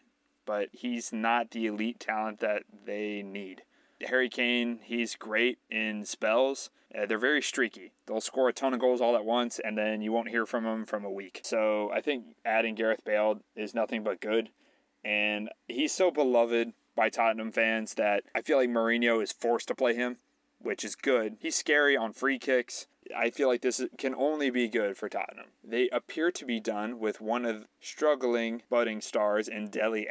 but 0.47 0.69
he's 0.73 1.13
not 1.13 1.51
the 1.51 1.67
elite 1.67 1.99
talent 1.99 2.41
that 2.41 2.63
they 2.85 3.23
need. 3.23 3.63
Harry 4.09 4.29
Kane, 4.29 4.81
he's 4.83 5.17
great 5.17 5.59
in 5.71 6.05
spells. 6.05 6.71
Uh, 6.97 7.07
they're 7.07 7.19
very 7.19 7.43
streaky. 7.43 7.93
They'll 8.07 8.21
score 8.21 8.49
a 8.49 8.53
ton 8.53 8.75
of 8.75 8.81
goals 8.81 9.01
all 9.01 9.17
at 9.17 9.25
once, 9.25 9.59
and 9.59 9.79
then 9.79 10.03
you 10.03 10.13
won't 10.13 10.29
hear 10.29 10.45
from 10.45 10.65
them 10.65 10.85
from 10.85 11.05
a 11.05 11.11
week. 11.11 11.41
So 11.43 11.91
I 11.93 12.01
think 12.01 12.25
adding 12.45 12.75
Gareth 12.75 13.05
Bale 13.05 13.41
is 13.57 13.75
nothing 13.75 14.03
but 14.03 14.21
good. 14.21 14.51
And 15.05 15.49
he's 15.69 15.93
so 15.93 16.11
beloved 16.11 16.73
by 16.95 17.09
Tottenham 17.09 17.53
fans 17.53 17.95
that 17.95 18.25
I 18.35 18.43
feel 18.43 18.59
like 18.59 18.69
Mourinho 18.69 19.23
is 19.23 19.33
forced 19.33 19.69
to 19.69 19.75
play 19.75 19.95
him, 19.95 20.19
which 20.59 20.85
is 20.85 20.95
good. 20.95 21.37
He's 21.41 21.57
scary 21.57 21.97
on 21.97 22.13
free 22.13 22.39
kicks. 22.39 22.87
I 23.17 23.31
feel 23.31 23.49
like 23.49 23.63
this 23.63 23.85
can 23.99 24.15
only 24.15 24.51
be 24.51 24.69
good 24.69 24.97
for 24.97 25.09
Tottenham. 25.09 25.47
They 25.65 25.89
appear 25.89 26.31
to 26.31 26.45
be 26.45 26.61
done 26.61 26.99
with 26.99 27.21
one 27.21 27.45
of 27.45 27.67
struggling 27.81 28.63
budding 28.71 29.01
stars 29.01 29.49
in 29.49 29.71
Dele. 29.71 30.07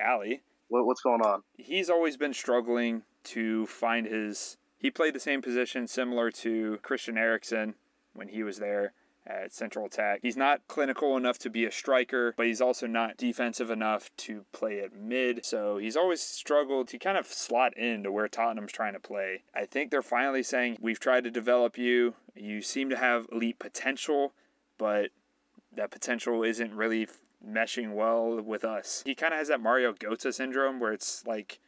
What, 0.68 0.86
what's 0.86 1.02
going 1.02 1.22
on? 1.22 1.44
He's 1.58 1.90
always 1.90 2.18
been 2.18 2.34
struggling 2.34 3.04
to 3.26 3.66
find 3.68 4.08
his. 4.08 4.58
He 4.78 4.90
played 4.90 5.14
the 5.14 5.20
same 5.20 5.42
position 5.42 5.88
similar 5.88 6.32
to 6.32 6.80
Christian 6.82 7.18
Eriksen 7.18 7.76
when 8.14 8.30
he 8.30 8.44
was 8.44 8.58
there 8.58 8.94
at 9.26 9.54
central 9.54 9.86
attack. 9.86 10.20
He's 10.22 10.38
not 10.38 10.68
clinical 10.68 11.16
enough 11.16 11.38
to 11.40 11.50
be 11.50 11.66
a 11.66 11.72
striker, 11.72 12.34
but 12.36 12.48
he's 12.48 12.62
also 12.62 12.88
not 12.88 13.18
defensive 13.18 13.70
enough 13.70 14.10
to 14.18 14.46
play 14.52 14.80
at 14.80 14.94
mid. 14.94 15.46
So 15.46 15.78
he's 15.78 15.96
always 15.96 16.22
struggled 16.22 16.88
to 16.90 16.98
kind 16.98 17.18
of 17.18 17.28
slot 17.28 17.78
into 17.78 18.12
where 18.12 18.28
Tottenham's 18.28 18.72
trying 18.72 18.94
to 18.94 19.00
play. 19.00 19.44
I 19.54 19.66
think 19.66 19.92
they're 19.92 20.02
finally 20.02 20.44
saying, 20.44 20.78
We've 20.82 21.00
tried 21.00 21.24
to 21.26 21.32
develop 21.32 21.78
you. 21.78 22.16
You 22.36 22.62
seem 22.62 22.90
to 22.90 22.98
have 22.98 23.28
elite 23.32 23.60
potential, 23.60 24.34
but 24.78 25.12
that 25.74 25.92
potential 25.92 26.44
isn't 26.44 26.74
really 26.74 27.08
meshing 27.46 27.94
well 27.94 28.42
with 28.42 28.64
us. 28.64 29.04
He 29.06 29.16
kind 29.16 29.34
of 29.34 29.40
has 29.40 29.48
that 29.48 29.62
Mario 29.62 29.94
Götze 29.94 30.34
syndrome 30.34 30.80
where 30.80 30.94
it's 30.94 31.26
like, 31.26 31.60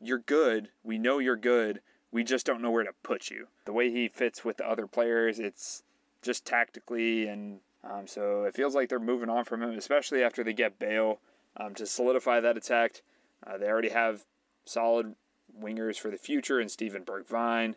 You're 0.00 0.18
good. 0.18 0.70
We 0.84 0.98
know 0.98 1.18
you're 1.18 1.36
good. 1.36 1.80
We 2.12 2.24
just 2.24 2.46
don't 2.46 2.62
know 2.62 2.70
where 2.70 2.84
to 2.84 2.92
put 3.02 3.30
you. 3.30 3.48
The 3.64 3.72
way 3.72 3.90
he 3.90 4.08
fits 4.08 4.44
with 4.44 4.58
the 4.58 4.68
other 4.68 4.86
players, 4.86 5.38
it's 5.38 5.82
just 6.22 6.44
tactically, 6.44 7.26
and 7.26 7.60
um, 7.84 8.06
so 8.06 8.44
it 8.44 8.54
feels 8.54 8.74
like 8.74 8.88
they're 8.88 8.98
moving 8.98 9.28
on 9.28 9.44
from 9.44 9.62
him, 9.62 9.70
especially 9.70 10.22
after 10.22 10.42
they 10.42 10.52
get 10.52 10.78
Bale 10.78 11.18
um, 11.56 11.74
to 11.74 11.86
solidify 11.86 12.40
that 12.40 12.56
attack. 12.56 13.02
Uh, 13.46 13.58
they 13.58 13.66
already 13.66 13.90
have 13.90 14.24
solid 14.64 15.14
wingers 15.60 15.96
for 15.96 16.10
the 16.10 16.18
future 16.18 16.60
in 16.60 16.68
Steven 16.68 17.04
Bergwijn, 17.04 17.74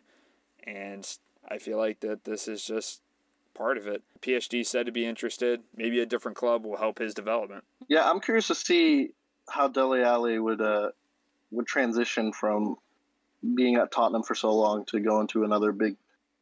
and 0.64 1.06
I 1.48 1.58
feel 1.58 1.78
like 1.78 2.00
that 2.00 2.24
this 2.24 2.48
is 2.48 2.64
just 2.64 3.02
part 3.54 3.76
of 3.76 3.86
it. 3.86 4.02
PSG 4.22 4.66
said 4.66 4.86
to 4.86 4.92
be 4.92 5.06
interested. 5.06 5.60
Maybe 5.76 6.00
a 6.00 6.06
different 6.06 6.36
club 6.36 6.64
will 6.64 6.76
help 6.76 6.98
his 6.98 7.14
development. 7.14 7.64
Yeah, 7.88 8.08
I'm 8.08 8.20
curious 8.20 8.46
to 8.48 8.54
see 8.54 9.10
how 9.48 9.68
Dele 9.68 10.02
Alli 10.02 10.38
would 10.38 10.60
uh, 10.60 10.90
would 11.50 11.66
transition 11.66 12.32
from 12.32 12.76
being 13.54 13.76
at 13.76 13.90
Tottenham 13.92 14.22
for 14.22 14.34
so 14.34 14.54
long 14.54 14.84
to 14.86 15.00
go 15.00 15.20
into 15.20 15.44
another 15.44 15.72
big 15.72 15.96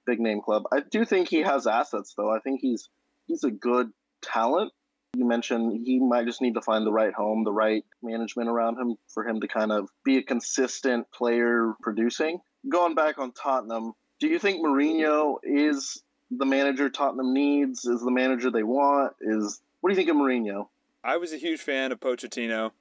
big 0.07 0.21
name 0.21 0.41
club. 0.41 0.65
I 0.73 0.81
do 0.81 1.05
think 1.05 1.29
he 1.29 1.43
has 1.43 1.67
assets 1.67 2.15
though. 2.17 2.31
I 2.35 2.41
think 2.41 2.61
he's 2.61 2.89
he's 3.27 3.45
a 3.45 3.51
good 3.51 3.91
talent. 4.23 4.73
You 5.17 5.27
mentioned 5.27 5.87
he 5.87 5.99
might 5.99 6.27
just 6.27 6.43
need 6.43 6.55
to 6.55 6.63
find 6.63 6.87
the 6.87 6.93
right 6.93 7.13
home, 7.13 7.45
the 7.45 7.53
right 7.53 7.85
management 8.03 8.49
around 8.49 8.79
him 8.79 8.97
for 9.09 9.27
him 9.27 9.41
to 9.41 9.49
kind 9.49 9.73
of 9.73 9.89
be 10.05 10.19
a 10.19 10.23
consistent 10.23 11.11
player 11.13 11.75
producing. 11.83 12.41
Going 12.69 12.95
back 12.95 13.19
on 13.19 13.33
Tottenham, 13.33 13.93
do 14.21 14.29
you 14.29 14.39
think 14.39 14.65
Mourinho 14.65 15.37
is 15.43 16.03
the 16.31 16.45
manager 16.45 16.91
Tottenham 16.91 17.33
needs? 17.33 17.85
Is 17.85 18.01
the 18.01 18.11
manager 18.11 18.51
they 18.51 18.63
want? 18.63 19.15
Is 19.21 19.61
what 19.81 19.91
do 19.91 19.93
you 19.93 19.97
think 19.97 20.11
of 20.11 20.17
Mourinho? 20.17 20.69
I 21.05 21.17
was 21.17 21.33
a 21.33 21.39
huge 21.39 21.61
fan 21.61 21.93
of 21.93 22.01
Pochettino, 22.01 22.73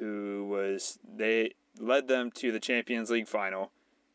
who 0.00 0.46
was 0.50 0.98
they 1.16 1.52
led 1.78 2.08
them 2.08 2.30
to 2.32 2.50
the 2.50 2.60
Champions 2.60 3.10
League 3.10 3.28
final 3.28 3.70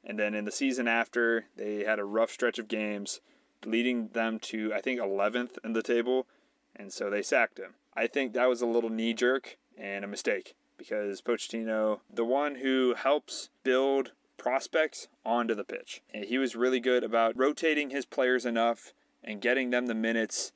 and 0.06 0.20
then 0.20 0.36
in 0.36 0.46
the 0.46 0.52
season 0.52 0.88
after, 0.88 1.46
they 1.58 1.84
had 1.84 1.98
a 1.98 2.06
rough 2.06 2.32
stretch 2.32 2.60
of 2.60 2.68
games, 2.68 3.22
leading 3.66 4.10
them 4.10 4.38
to, 4.40 4.72
I 4.74 4.80
think, 4.80 5.02
11th 5.02 5.58
in 5.64 5.74
the 5.74 5.82
table. 5.82 6.28
And 6.76 6.94
so 6.94 7.10
they 7.10 7.24
sacked 7.24 7.58
him. 7.58 7.74
I 7.96 8.06
think 8.08 8.34
that 8.34 8.50
was 8.50 8.62
a 8.62 8.68
little 8.68 8.90
knee 8.90 9.14
jerk 9.14 9.58
and 9.78 10.06
a 10.06 10.08
mistake 10.08 10.56
because 10.78 11.22
Pochettino, 11.22 12.02
the 12.14 12.26
one 12.26 12.56
who 12.56 12.94
helps 12.96 13.50
build 13.64 14.12
prospects 14.38 15.08
onto 15.26 15.56
the 15.56 15.64
pitch. 15.64 16.02
And 16.14 16.26
he 16.26 16.38
was 16.38 16.56
really 16.56 16.80
good 16.80 17.04
about 17.04 17.36
rotating 17.36 17.90
his 17.90 18.06
players 18.06 18.46
enough 18.46 18.94
and 19.24 19.42
getting 19.42 19.72
them 19.72 19.88
the 19.88 19.96
minutes 19.96 20.52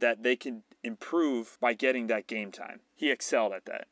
that 0.00 0.22
they 0.22 0.36
can 0.36 0.64
improve 0.82 1.56
by 1.60 1.72
getting 1.72 2.08
that 2.08 2.26
game 2.26 2.50
time. 2.50 2.80
He 2.94 3.10
excelled 3.10 3.52
at 3.52 3.64
that. 3.66 3.86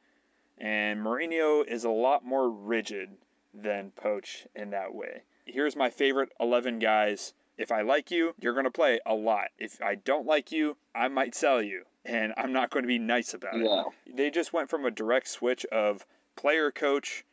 And 0.61 1.01
Mourinho 1.01 1.67
is 1.67 1.85
a 1.85 1.91
lot 1.91 2.25
more 2.25 2.51
rigid 2.51 3.17
than 3.55 3.93
Poch 3.93 4.47
in 4.55 4.71
that 4.71 4.95
way. 4.95 5.23
Here's 5.47 5.75
my 5.75 5.91
favorite 5.91 6.31
11 6.39 6.79
guys. 6.79 7.33
If 7.57 7.73
I 7.73 7.81
like 7.81 8.11
you, 8.11 8.35
you're 8.39 8.53
going 8.53 8.65
to 8.65 8.71
play 8.71 9.01
a 9.05 9.15
lot. 9.15 9.49
If 9.59 9.83
I 9.83 9.95
don't 9.95 10.27
like 10.27 10.53
you, 10.53 10.77
I 10.95 11.09
might 11.09 11.35
sell 11.35 11.61
you, 11.61 11.85
and 12.05 12.33
I'm 12.37 12.53
not 12.53 12.71
going 12.71 12.85
to 12.85 12.89
be 12.89 12.99
nice 12.99 13.35
about 13.35 13.57
it. 13.57 13.65
yeah. 13.65 13.85
it. 14.07 14.17
They 14.17 14.31
just 14.31 14.53
went 14.53 14.71
from 14.71 14.85
a 14.85 14.91
direct 14.91 15.29
switch 15.29 15.65
of 15.67 16.07
player 16.37 16.71
coach 16.71 17.25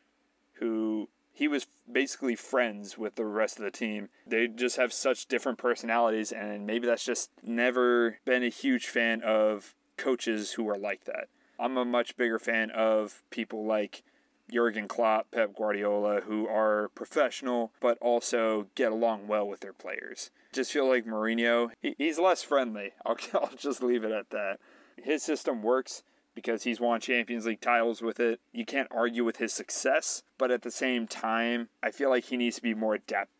who 0.54 1.08
he 1.32 1.48
was 1.48 1.66
basically 1.90 2.34
friends 2.34 2.98
with 2.98 3.14
the 3.14 3.24
rest 3.24 3.58
of 3.58 3.64
the 3.64 3.70
team. 3.70 4.08
They 4.26 4.48
just 4.48 4.76
have 4.76 4.92
such 4.92 5.26
different 5.26 5.56
personalities, 5.56 6.32
and 6.32 6.66
maybe 6.66 6.86
that's 6.86 7.04
just 7.04 7.30
never 7.42 8.18
been 8.24 8.42
a 8.42 8.48
huge 8.48 8.86
fan 8.86 9.22
of 9.22 9.74
coaches 9.96 10.52
who 10.52 10.68
are 10.68 10.76
like 10.76 11.04
that. 11.04 11.28
I'm 11.58 11.76
a 11.76 11.84
much 11.84 12.16
bigger 12.16 12.38
fan 12.38 12.70
of 12.70 13.22
people 13.30 13.66
like 13.66 14.02
Jurgen 14.50 14.88
Klopp, 14.88 15.30
Pep 15.30 15.54
Guardiola, 15.56 16.20
who 16.22 16.48
are 16.48 16.90
professional 16.94 17.72
but 17.80 17.98
also 18.00 18.68
get 18.74 18.92
along 18.92 19.28
well 19.28 19.46
with 19.46 19.60
their 19.60 19.72
players. 19.72 20.30
Just 20.52 20.72
feel 20.72 20.88
like 20.88 21.04
Mourinho, 21.04 21.70
he, 21.82 21.94
he's 21.98 22.18
less 22.18 22.42
friendly. 22.42 22.92
I'll, 23.06 23.16
I'll 23.34 23.50
just 23.56 23.82
leave 23.82 24.04
it 24.04 24.12
at 24.12 24.30
that. 24.30 24.58
His 24.96 25.22
system 25.22 25.62
works 25.62 26.02
because 26.34 26.62
he's 26.62 26.80
won 26.80 27.00
Champions 27.00 27.46
League 27.46 27.60
titles 27.60 28.00
with 28.00 28.20
it. 28.20 28.40
You 28.52 28.64
can't 28.64 28.88
argue 28.92 29.24
with 29.24 29.38
his 29.38 29.52
success, 29.52 30.22
but 30.38 30.52
at 30.52 30.62
the 30.62 30.70
same 30.70 31.08
time, 31.08 31.68
I 31.82 31.90
feel 31.90 32.10
like 32.10 32.26
he 32.26 32.36
needs 32.36 32.56
to 32.56 32.62
be 32.62 32.74
more 32.74 32.94
adept. 32.94 33.30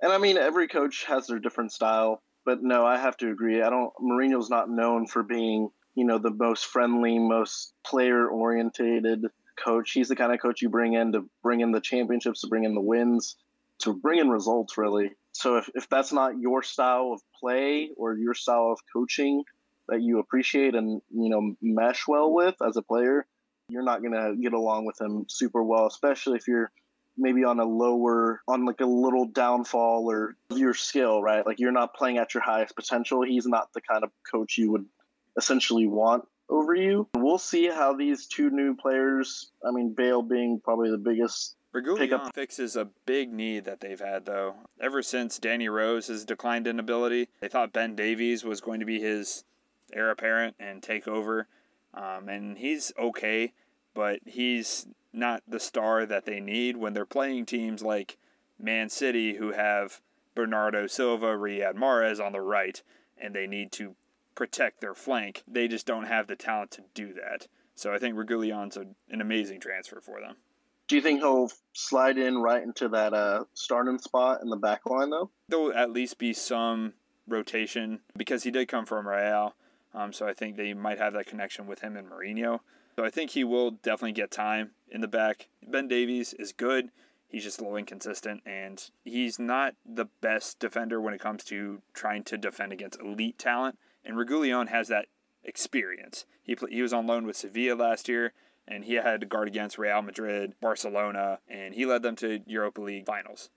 And 0.00 0.12
I 0.12 0.18
mean, 0.18 0.38
every 0.38 0.66
coach 0.68 1.04
has 1.04 1.26
their 1.26 1.38
different 1.38 1.72
style, 1.72 2.22
but 2.44 2.62
no, 2.62 2.86
I 2.86 2.96
have 2.96 3.16
to 3.18 3.30
agree. 3.30 3.62
I 3.62 3.70
don't. 3.70 3.92
Mourinho's 4.00 4.50
not 4.50 4.70
known 4.70 5.06
for 5.06 5.22
being, 5.22 5.70
you 5.96 6.04
know, 6.04 6.18
the 6.18 6.30
most 6.30 6.66
friendly, 6.66 7.18
most 7.18 7.72
player 7.84 8.28
orientated 8.28 9.24
coach. 9.56 9.92
He's 9.92 10.08
the 10.08 10.14
kind 10.14 10.32
of 10.32 10.40
coach 10.40 10.62
you 10.62 10.68
bring 10.68 10.92
in 10.92 11.12
to 11.12 11.28
bring 11.42 11.60
in 11.60 11.72
the 11.72 11.80
championships, 11.80 12.42
to 12.42 12.48
bring 12.48 12.64
in 12.64 12.74
the 12.74 12.80
wins, 12.80 13.36
to 13.80 13.94
bring 13.94 14.20
in 14.20 14.28
results, 14.28 14.76
really. 14.78 15.12
So 15.32 15.56
if, 15.56 15.70
if 15.74 15.88
that's 15.88 16.12
not 16.12 16.38
your 16.38 16.62
style 16.62 17.12
of 17.14 17.22
play 17.40 17.90
or 17.96 18.14
your 18.14 18.34
style 18.34 18.72
of 18.72 18.80
coaching 18.92 19.42
that 19.88 20.02
you 20.02 20.18
appreciate 20.18 20.74
and 20.74 21.00
you 21.10 21.28
know 21.30 21.56
mesh 21.62 22.06
well 22.06 22.32
with 22.32 22.56
as 22.60 22.76
a 22.76 22.82
player, 22.82 23.26
you're 23.68 23.82
not 23.82 24.02
gonna 24.02 24.36
get 24.36 24.52
along 24.52 24.84
with 24.84 25.00
him 25.00 25.24
super 25.28 25.62
well, 25.62 25.86
especially 25.86 26.36
if 26.36 26.46
you're 26.46 26.70
maybe 27.18 27.44
on 27.44 27.58
a 27.58 27.64
lower 27.64 28.42
on 28.46 28.66
like 28.66 28.82
a 28.82 28.86
little 28.86 29.26
downfall 29.26 30.10
or 30.10 30.36
your 30.54 30.74
skill 30.74 31.22
right 31.22 31.46
like 31.46 31.58
you're 31.58 31.72
not 31.72 31.94
playing 31.94 32.18
at 32.18 32.34
your 32.34 32.42
highest 32.42 32.76
potential 32.76 33.22
he's 33.22 33.46
not 33.46 33.72
the 33.72 33.80
kind 33.80 34.04
of 34.04 34.10
coach 34.30 34.58
you 34.58 34.70
would 34.70 34.84
essentially 35.36 35.86
want 35.86 36.24
over 36.48 36.74
you. 36.74 37.08
We'll 37.14 37.38
see 37.38 37.66
how 37.66 37.94
these 37.94 38.26
two 38.26 38.50
new 38.50 38.76
players, 38.76 39.50
I 39.66 39.70
mean, 39.72 39.94
Bale 39.94 40.22
being 40.22 40.60
probably 40.62 40.90
the 40.90 40.98
biggest 40.98 41.56
Reguilon 41.74 42.32
fixes 42.34 42.74
a 42.74 42.88
big 43.04 43.30
need 43.32 43.66
that 43.66 43.80
they've 43.80 44.00
had, 44.00 44.24
though. 44.24 44.54
Ever 44.80 45.02
since 45.02 45.38
Danny 45.38 45.68
Rose 45.68 46.06
has 46.06 46.24
declined 46.24 46.66
in 46.66 46.80
ability, 46.80 47.28
they 47.40 47.48
thought 47.48 47.72
Ben 47.72 47.94
Davies 47.94 48.44
was 48.44 48.62
going 48.62 48.80
to 48.80 48.86
be 48.86 48.98
his 48.98 49.44
heir 49.92 50.10
apparent 50.10 50.56
and 50.58 50.82
take 50.82 51.06
over. 51.06 51.48
Um, 51.92 52.28
and 52.28 52.56
he's 52.56 52.92
okay, 52.98 53.52
but 53.92 54.20
he's 54.24 54.86
not 55.12 55.42
the 55.46 55.60
star 55.60 56.06
that 56.06 56.24
they 56.24 56.40
need 56.40 56.78
when 56.78 56.94
they're 56.94 57.04
playing 57.04 57.44
teams 57.44 57.82
like 57.82 58.16
Man 58.58 58.88
City, 58.88 59.34
who 59.34 59.52
have 59.52 60.00
Bernardo 60.34 60.86
Silva, 60.86 61.26
Riyad 61.26 61.74
Mahrez 61.74 62.24
on 62.24 62.32
the 62.32 62.40
right, 62.40 62.82
and 63.18 63.34
they 63.34 63.46
need 63.46 63.70
to 63.72 63.96
protect 64.36 64.80
their 64.80 64.94
flank. 64.94 65.42
They 65.48 65.66
just 65.66 65.86
don't 65.86 66.06
have 66.06 66.28
the 66.28 66.36
talent 66.36 66.70
to 66.72 66.84
do 66.94 67.12
that. 67.14 67.48
So 67.74 67.92
I 67.92 67.98
think 67.98 68.14
Reguilon's 68.14 68.76
an 68.76 68.94
amazing 69.20 69.60
transfer 69.60 70.00
for 70.00 70.20
them. 70.20 70.36
Do 70.88 70.94
you 70.94 71.02
think 71.02 71.20
he'll 71.20 71.50
slide 71.72 72.16
in 72.16 72.38
right 72.38 72.62
into 72.62 72.88
that 72.90 73.12
uh, 73.12 73.44
starting 73.54 73.98
spot 73.98 74.40
in 74.42 74.50
the 74.50 74.56
back 74.56 74.86
line, 74.86 75.10
though? 75.10 75.30
There'll 75.48 75.72
at 75.72 75.90
least 75.90 76.16
be 76.18 76.32
some 76.32 76.92
rotation 77.26 78.00
because 78.16 78.44
he 78.44 78.52
did 78.52 78.68
come 78.68 78.86
from 78.86 79.08
Real. 79.08 79.56
Um, 79.92 80.12
so 80.12 80.28
I 80.28 80.32
think 80.32 80.56
they 80.56 80.74
might 80.74 80.98
have 80.98 81.14
that 81.14 81.26
connection 81.26 81.66
with 81.66 81.80
him 81.80 81.96
and 81.96 82.08
Mourinho. 82.08 82.60
So 82.96 83.04
I 83.04 83.10
think 83.10 83.32
he 83.32 83.42
will 83.42 83.72
definitely 83.72 84.12
get 84.12 84.30
time 84.30 84.70
in 84.90 85.00
the 85.00 85.08
back. 85.08 85.48
Ben 85.66 85.88
Davies 85.88 86.32
is 86.34 86.52
good. 86.52 86.90
He's 87.28 87.42
just 87.42 87.58
a 87.58 87.62
little 87.62 87.76
inconsistent, 87.76 88.42
and 88.46 88.88
he's 89.04 89.38
not 89.38 89.74
the 89.84 90.06
best 90.20 90.60
defender 90.60 91.00
when 91.00 91.12
it 91.12 91.20
comes 91.20 91.42
to 91.44 91.82
trying 91.92 92.22
to 92.24 92.38
defend 92.38 92.72
against 92.72 93.00
elite 93.00 93.38
talent 93.38 93.76
And 94.06 94.16
Reguilon 94.16 94.68
has 94.68 94.88
that 94.88 95.06
experience. 95.44 96.24
He 96.42 96.56
he 96.70 96.80
was 96.80 96.92
on 96.92 97.06
loan 97.06 97.26
with 97.26 97.36
Sevilla 97.36 97.74
last 97.74 98.08
year, 98.08 98.32
and 98.68 98.84
he 98.84 98.94
had 98.94 99.20
to 99.20 99.26
guard 99.26 99.48
against 99.48 99.78
Real 99.78 100.02
Madrid, 100.02 100.54
Barcelona, 100.60 101.40
and 101.48 101.74
he 101.74 101.86
led 101.86 102.02
them 102.02 102.16
to 102.16 102.40
Europa 102.46 102.80
League 102.80 103.06
finals. 103.06 103.50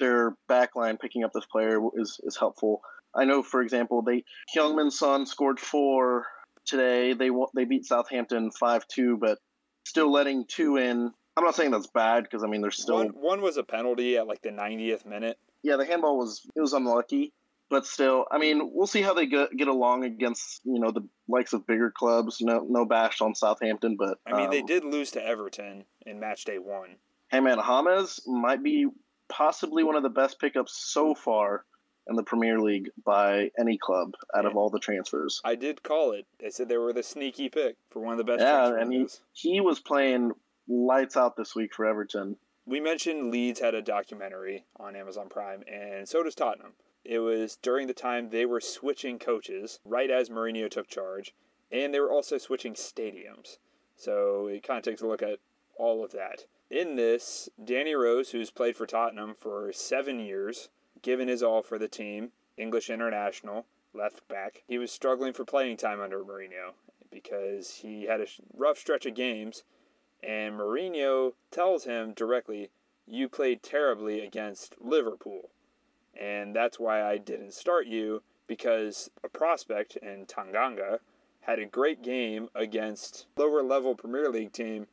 Their 0.00 0.36
backline 0.48 0.98
picking 0.98 1.22
up 1.22 1.32
this 1.32 1.46
player 1.46 1.78
is, 1.94 2.20
is 2.24 2.36
helpful. 2.36 2.82
I 3.14 3.24
know, 3.24 3.44
for 3.44 3.62
example, 3.62 4.02
they 4.02 4.24
Heung-min 4.54 4.90
Son 4.90 5.26
scored 5.26 5.60
four 5.60 6.26
today. 6.64 7.12
They 7.12 7.30
they 7.54 7.64
beat 7.64 7.86
Southampton 7.86 8.50
five 8.50 8.86
two, 8.88 9.16
but 9.16 9.38
still 9.84 10.10
letting 10.10 10.46
two 10.46 10.76
in. 10.76 11.12
I'm 11.36 11.44
not 11.44 11.54
saying 11.54 11.70
that's 11.70 11.86
bad 11.86 12.24
because 12.24 12.42
I 12.42 12.48
mean 12.48 12.60
there's 12.60 12.80
still 12.80 12.96
one, 12.96 13.08
one 13.08 13.42
was 13.42 13.56
a 13.56 13.62
penalty 13.62 14.16
at 14.16 14.26
like 14.26 14.42
the 14.42 14.50
90th 14.50 15.04
minute. 15.06 15.38
Yeah, 15.62 15.76
the 15.76 15.84
handball 15.84 16.18
was 16.18 16.42
it 16.54 16.60
was 16.60 16.72
unlucky, 16.72 17.32
but 17.74 17.86
still, 17.86 18.26
I 18.30 18.38
mean 18.38 18.70
we'll 18.72 18.86
see 18.86 19.02
how 19.02 19.14
they 19.14 19.26
get 19.26 19.50
get 19.56 19.66
along 19.66 20.04
against 20.04 20.60
you 20.62 20.78
know 20.78 20.92
the 20.92 21.04
likes 21.26 21.52
of 21.52 21.66
bigger 21.66 21.90
clubs. 21.90 22.40
No 22.40 22.64
no 22.68 22.84
bash 22.84 23.20
on 23.20 23.34
Southampton, 23.34 23.96
but 23.98 24.18
I 24.24 24.36
mean 24.36 24.44
um, 24.44 24.50
they 24.52 24.62
did 24.62 24.84
lose 24.84 25.10
to 25.12 25.26
Everton 25.26 25.84
in 26.06 26.20
match 26.20 26.44
day 26.44 26.58
one. 26.58 26.90
Hey 27.32 27.40
man, 27.40 27.58
James 27.58 28.20
might 28.28 28.62
be 28.62 28.86
possibly 29.28 29.82
one 29.82 29.96
of 29.96 30.04
the 30.04 30.08
best 30.08 30.38
pickups 30.38 30.72
so 30.72 31.16
far 31.16 31.64
in 32.06 32.14
the 32.14 32.22
Premier 32.22 32.60
League 32.60 32.90
by 33.04 33.50
any 33.58 33.76
club 33.76 34.12
out 34.36 34.44
yeah. 34.44 34.50
of 34.50 34.56
all 34.56 34.70
the 34.70 34.78
transfers. 34.78 35.40
I 35.44 35.56
did 35.56 35.82
call 35.82 36.12
it. 36.12 36.26
They 36.38 36.50
said 36.50 36.68
they 36.68 36.76
were 36.76 36.92
the 36.92 37.02
sneaky 37.02 37.48
pick 37.48 37.74
for 37.90 37.98
one 37.98 38.12
of 38.12 38.18
the 38.18 38.24
best. 38.24 38.40
Yeah, 38.40 38.78
and 38.78 38.92
he, 38.92 39.08
he 39.32 39.60
was 39.60 39.80
playing 39.80 40.30
lights 40.68 41.16
out 41.16 41.36
this 41.36 41.56
week 41.56 41.74
for 41.74 41.86
Everton. 41.86 42.36
We 42.66 42.78
mentioned 42.78 43.32
Leeds 43.32 43.58
had 43.58 43.74
a 43.74 43.82
documentary 43.82 44.64
on 44.78 44.94
Amazon 44.94 45.28
Prime, 45.28 45.64
and 45.66 46.08
so 46.08 46.22
does 46.22 46.36
Tottenham. 46.36 46.74
It 47.04 47.18
was 47.18 47.56
during 47.56 47.86
the 47.86 47.94
time 47.94 48.30
they 48.30 48.46
were 48.46 48.60
switching 48.60 49.18
coaches, 49.18 49.78
right 49.84 50.10
as 50.10 50.30
Mourinho 50.30 50.70
took 50.70 50.88
charge, 50.88 51.34
and 51.70 51.92
they 51.92 52.00
were 52.00 52.10
also 52.10 52.38
switching 52.38 52.74
stadiums. 52.74 53.58
So 53.96 54.46
it 54.46 54.62
kind 54.62 54.78
of 54.78 54.84
takes 54.84 55.02
a 55.02 55.06
look 55.06 55.22
at 55.22 55.38
all 55.76 56.02
of 56.02 56.12
that. 56.12 56.46
In 56.70 56.96
this, 56.96 57.48
Danny 57.62 57.94
Rose, 57.94 58.30
who's 58.30 58.50
played 58.50 58.76
for 58.76 58.86
Tottenham 58.86 59.34
for 59.38 59.70
seven 59.72 60.18
years, 60.18 60.70
given 61.02 61.28
his 61.28 61.42
all 61.42 61.62
for 61.62 61.78
the 61.78 61.88
team, 61.88 62.32
English 62.56 62.88
international, 62.88 63.66
left 63.92 64.26
back. 64.26 64.62
He 64.66 64.78
was 64.78 64.90
struggling 64.90 65.32
for 65.32 65.44
playing 65.44 65.76
time 65.76 66.00
under 66.00 66.24
Mourinho 66.24 66.72
because 67.10 67.76
he 67.76 68.04
had 68.04 68.20
a 68.20 68.26
rough 68.52 68.78
stretch 68.78 69.06
of 69.06 69.14
games, 69.14 69.62
and 70.22 70.58
Mourinho 70.58 71.34
tells 71.50 71.84
him 71.84 72.12
directly, 72.12 72.70
You 73.06 73.28
played 73.28 73.62
terribly 73.62 74.20
against 74.20 74.74
Liverpool, 74.80 75.50
and 76.20 76.54
that's 76.54 76.78
why 76.78 77.02
I 77.02 77.18
didn't 77.18 77.54
start 77.54 77.86
you 77.86 78.22
because 78.46 79.10
a 79.22 79.28
prospect 79.28 79.96
in 79.96 80.26
Tanganga 80.26 80.98
had 81.42 81.58
a 81.58 81.66
great 81.66 82.02
game 82.02 82.48
against 82.54 83.26
lower 83.36 83.62
level 83.62 83.94
Premier 83.94 84.28
League 84.30 84.52
team 84.52 84.86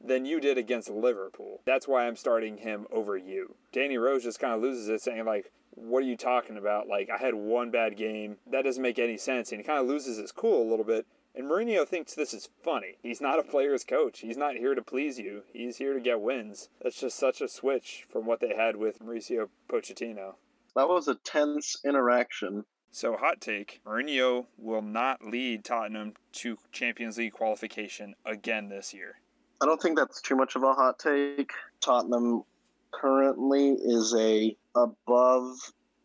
than 0.00 0.24
you 0.24 0.40
did 0.40 0.56
against 0.56 0.88
Liverpool. 0.88 1.60
That's 1.64 1.88
why 1.88 2.06
I'm 2.06 2.16
starting 2.16 2.58
him 2.58 2.86
over 2.92 3.16
you. 3.16 3.56
Danny 3.72 3.98
Rose 3.98 4.22
just 4.22 4.38
kind 4.38 4.54
of 4.54 4.62
loses 4.62 4.88
it, 4.88 5.00
saying, 5.00 5.24
like, 5.24 5.50
what 5.74 6.02
are 6.02 6.06
you 6.06 6.16
talking 6.16 6.56
about? 6.56 6.88
Like, 6.88 7.10
I 7.10 7.18
had 7.18 7.34
one 7.34 7.70
bad 7.70 7.96
game. 7.96 8.36
That 8.50 8.64
doesn't 8.64 8.82
make 8.82 8.98
any 8.98 9.16
sense. 9.16 9.50
And 9.50 9.60
he 9.60 9.66
kind 9.66 9.80
of 9.80 9.88
loses 9.88 10.18
his 10.18 10.32
cool 10.32 10.62
a 10.62 10.70
little 10.70 10.84
bit. 10.84 11.06
And 11.34 11.48
Mourinho 11.48 11.86
thinks 11.86 12.14
this 12.14 12.34
is 12.34 12.48
funny. 12.64 12.96
He's 13.02 13.20
not 13.20 13.38
a 13.38 13.44
player's 13.44 13.84
coach. 13.84 14.20
He's 14.20 14.36
not 14.36 14.56
here 14.56 14.74
to 14.74 14.82
please 14.82 15.18
you. 15.18 15.42
He's 15.52 15.76
here 15.76 15.94
to 15.94 16.00
get 16.00 16.20
wins. 16.20 16.68
That's 16.82 17.00
just 17.00 17.18
such 17.18 17.40
a 17.40 17.48
switch 17.48 18.06
from 18.10 18.26
what 18.26 18.40
they 18.40 18.54
had 18.56 18.76
with 18.76 19.00
Mauricio 19.00 19.48
Pochettino. 19.68 20.34
That 20.78 20.88
was 20.88 21.08
a 21.08 21.16
tense 21.16 21.74
interaction. 21.84 22.64
So, 22.92 23.16
hot 23.16 23.40
take 23.40 23.80
Mourinho 23.84 24.46
will 24.56 24.80
not 24.80 25.24
lead 25.24 25.64
Tottenham 25.64 26.14
to 26.34 26.56
Champions 26.70 27.18
League 27.18 27.32
qualification 27.32 28.14
again 28.24 28.68
this 28.68 28.94
year. 28.94 29.16
I 29.60 29.66
don't 29.66 29.82
think 29.82 29.98
that's 29.98 30.22
too 30.22 30.36
much 30.36 30.54
of 30.54 30.62
a 30.62 30.72
hot 30.72 31.00
take. 31.00 31.50
Tottenham 31.80 32.44
currently 32.92 33.70
is 33.72 34.14
a 34.16 34.56
above 34.76 35.56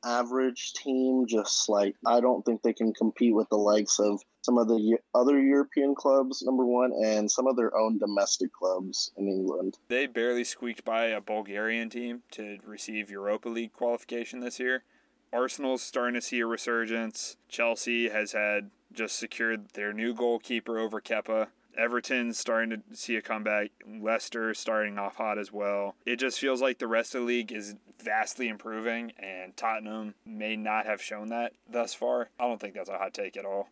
average 0.03 0.73
team 0.73 1.27
just 1.27 1.69
like 1.69 1.95
I 2.07 2.19
don't 2.19 2.43
think 2.43 2.63
they 2.63 2.73
can 2.73 2.95
compete 2.95 3.35
with 3.35 3.49
the 3.49 3.57
likes 3.57 3.99
of 3.99 4.23
some 4.43 4.57
of 4.57 4.67
the 4.67 4.97
other 5.15 5.39
European 5.39 5.95
clubs 5.95 6.43
number 6.43 6.65
1 6.65 6.91
and 7.03 7.31
some 7.31 7.47
of 7.47 7.55
their 7.55 7.75
own 7.75 7.97
domestic 7.97 8.51
clubs 8.53 9.11
in 9.17 9.27
England. 9.27 9.77
They 9.87 10.05
barely 10.05 10.43
squeaked 10.43 10.83
by 10.83 11.05
a 11.05 11.21
Bulgarian 11.21 11.89
team 11.89 12.23
to 12.31 12.59
receive 12.65 13.09
Europa 13.09 13.49
League 13.49 13.73
qualification 13.73 14.41
this 14.41 14.59
year. 14.59 14.83
Arsenal's 15.31 15.81
starting 15.81 16.13
to 16.13 16.21
see 16.21 16.41
a 16.41 16.45
resurgence. 16.45 17.37
Chelsea 17.49 18.09
has 18.09 18.33
had 18.33 18.69
just 18.91 19.17
secured 19.17 19.69
their 19.73 19.93
new 19.93 20.13
goalkeeper 20.13 20.77
over 20.77 21.01
Kepa. 21.01 21.47
Everton's 21.75 22.37
starting 22.37 22.69
to 22.69 22.95
see 22.95 23.15
a 23.15 23.21
comeback. 23.21 23.71
Leicester 23.87 24.53
starting 24.53 24.99
off 24.99 25.15
hot 25.15 25.39
as 25.39 25.51
well. 25.51 25.95
It 26.05 26.17
just 26.17 26.39
feels 26.39 26.61
like 26.61 26.77
the 26.77 26.87
rest 26.87 27.15
of 27.15 27.21
the 27.21 27.27
league 27.27 27.51
is 27.51 27.75
vastly 28.03 28.47
improving, 28.47 29.13
and 29.17 29.57
Tottenham 29.57 30.13
may 30.23 30.55
not 30.55 30.85
have 30.85 31.01
shown 31.01 31.29
that 31.29 31.53
thus 31.67 31.95
far. 31.95 32.29
I 32.39 32.47
don't 32.47 32.59
think 32.59 32.75
that's 32.75 32.89
a 32.89 32.97
hot 32.99 33.13
take 33.15 33.37
at 33.37 33.45
all. 33.45 33.69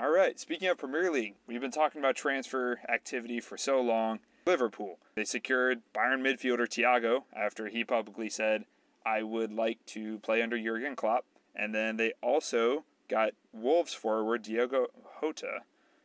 All 0.00 0.10
right, 0.10 0.40
speaking 0.40 0.68
of 0.68 0.78
Premier 0.78 1.10
League, 1.10 1.34
we've 1.46 1.60
been 1.60 1.70
talking 1.70 2.00
about 2.00 2.16
transfer 2.16 2.80
activity 2.88 3.38
for 3.38 3.58
so 3.58 3.80
long. 3.80 4.20
Liverpool, 4.46 4.98
they 5.14 5.24
secured 5.24 5.82
Bayern 5.94 6.22
midfielder 6.22 6.66
Thiago 6.66 7.24
after 7.36 7.68
he 7.68 7.84
publicly 7.84 8.30
said, 8.30 8.64
I 9.04 9.22
would 9.22 9.52
like 9.52 9.84
to 9.86 10.18
play 10.20 10.40
under 10.40 10.58
Jurgen 10.58 10.96
Klopp. 10.96 11.26
And 11.54 11.74
then 11.74 11.98
they 11.98 12.14
also 12.22 12.84
got 13.08 13.32
Wolves 13.52 13.92
forward 13.92 14.42
Diogo 14.42 14.86
Jota 15.20 15.64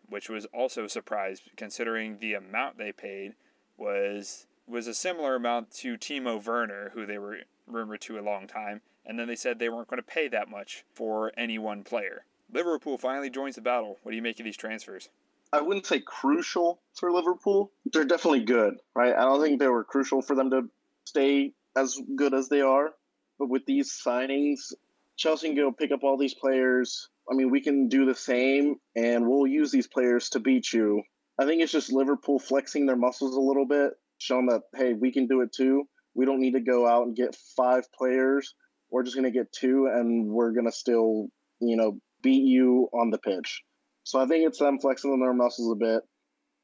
which 0.09 0.29
was 0.29 0.45
also 0.53 0.85
a 0.85 0.89
surprise 0.89 1.41
considering 1.55 2.17
the 2.19 2.33
amount 2.33 2.77
they 2.77 2.91
paid 2.91 3.33
was 3.77 4.47
was 4.67 4.87
a 4.87 4.93
similar 4.93 5.35
amount 5.35 5.71
to 5.71 5.97
Timo 5.97 6.43
Werner, 6.43 6.91
who 6.93 7.05
they 7.05 7.19
were 7.19 7.39
rumored 7.67 8.01
to 8.01 8.17
a 8.17 8.21
long 8.21 8.47
time, 8.47 8.81
and 9.05 9.19
then 9.19 9.27
they 9.27 9.35
said 9.35 9.59
they 9.59 9.69
weren't 9.69 9.87
going 9.87 10.01
to 10.01 10.03
pay 10.03 10.27
that 10.27 10.49
much 10.49 10.83
for 10.91 11.31
any 11.37 11.59
one 11.59 11.83
player. 11.83 12.25
Liverpool 12.51 12.97
finally 12.97 13.29
joins 13.29 13.55
the 13.55 13.61
battle. 13.61 13.97
What 14.03 14.11
do 14.11 14.15
you 14.15 14.21
make 14.21 14.39
of 14.39 14.45
these 14.45 14.57
transfers? 14.57 15.09
I 15.51 15.61
wouldn't 15.61 15.85
say 15.85 15.99
crucial 15.99 16.79
for 16.95 17.11
Liverpool. 17.11 17.71
They're 17.91 18.05
definitely 18.05 18.43
good, 18.43 18.75
right? 18.95 19.15
I 19.15 19.21
don't 19.21 19.41
think 19.41 19.59
they 19.59 19.67
were 19.67 19.83
crucial 19.83 20.21
for 20.21 20.35
them 20.35 20.49
to 20.51 20.69
stay 21.05 21.53
as 21.75 21.99
good 22.15 22.33
as 22.33 22.49
they 22.49 22.61
are. 22.61 22.93
But 23.37 23.49
with 23.49 23.65
these 23.65 23.91
signings, 23.91 24.73
Chelsea 25.17 25.47
can 25.47 25.55
go 25.55 25.71
pick 25.71 25.91
up 25.91 26.03
all 26.03 26.17
these 26.17 26.33
players, 26.33 27.09
I 27.29 27.33
mean, 27.33 27.49
we 27.49 27.61
can 27.61 27.87
do 27.87 28.05
the 28.05 28.15
same 28.15 28.75
and 28.95 29.27
we'll 29.27 29.47
use 29.47 29.71
these 29.71 29.87
players 29.87 30.29
to 30.29 30.39
beat 30.39 30.71
you. 30.71 31.03
I 31.39 31.45
think 31.45 31.61
it's 31.61 31.71
just 31.71 31.91
Liverpool 31.91 32.39
flexing 32.39 32.85
their 32.85 32.95
muscles 32.95 33.35
a 33.35 33.41
little 33.41 33.65
bit, 33.65 33.93
showing 34.19 34.47
that, 34.47 34.61
hey, 34.75 34.93
we 34.93 35.11
can 35.11 35.27
do 35.27 35.41
it 35.41 35.51
too. 35.51 35.87
We 36.13 36.25
don't 36.25 36.39
need 36.39 36.53
to 36.53 36.61
go 36.61 36.87
out 36.87 37.07
and 37.07 37.15
get 37.15 37.35
five 37.57 37.91
players. 37.91 38.53
We're 38.89 39.03
just 39.03 39.15
going 39.15 39.31
to 39.31 39.37
get 39.37 39.51
two 39.51 39.89
and 39.91 40.27
we're 40.27 40.51
going 40.51 40.67
to 40.67 40.71
still, 40.71 41.27
you 41.59 41.75
know, 41.75 41.99
beat 42.25 42.43
you 42.43 42.89
on 42.91 43.11
the 43.11 43.19
pitch. 43.19 43.61
So 44.03 44.19
I 44.19 44.25
think 44.25 44.47
it's 44.47 44.59
them 44.59 44.79
flexing 44.79 45.19
their 45.19 45.33
muscles 45.33 45.71
a 45.71 45.79
bit. 45.79 46.01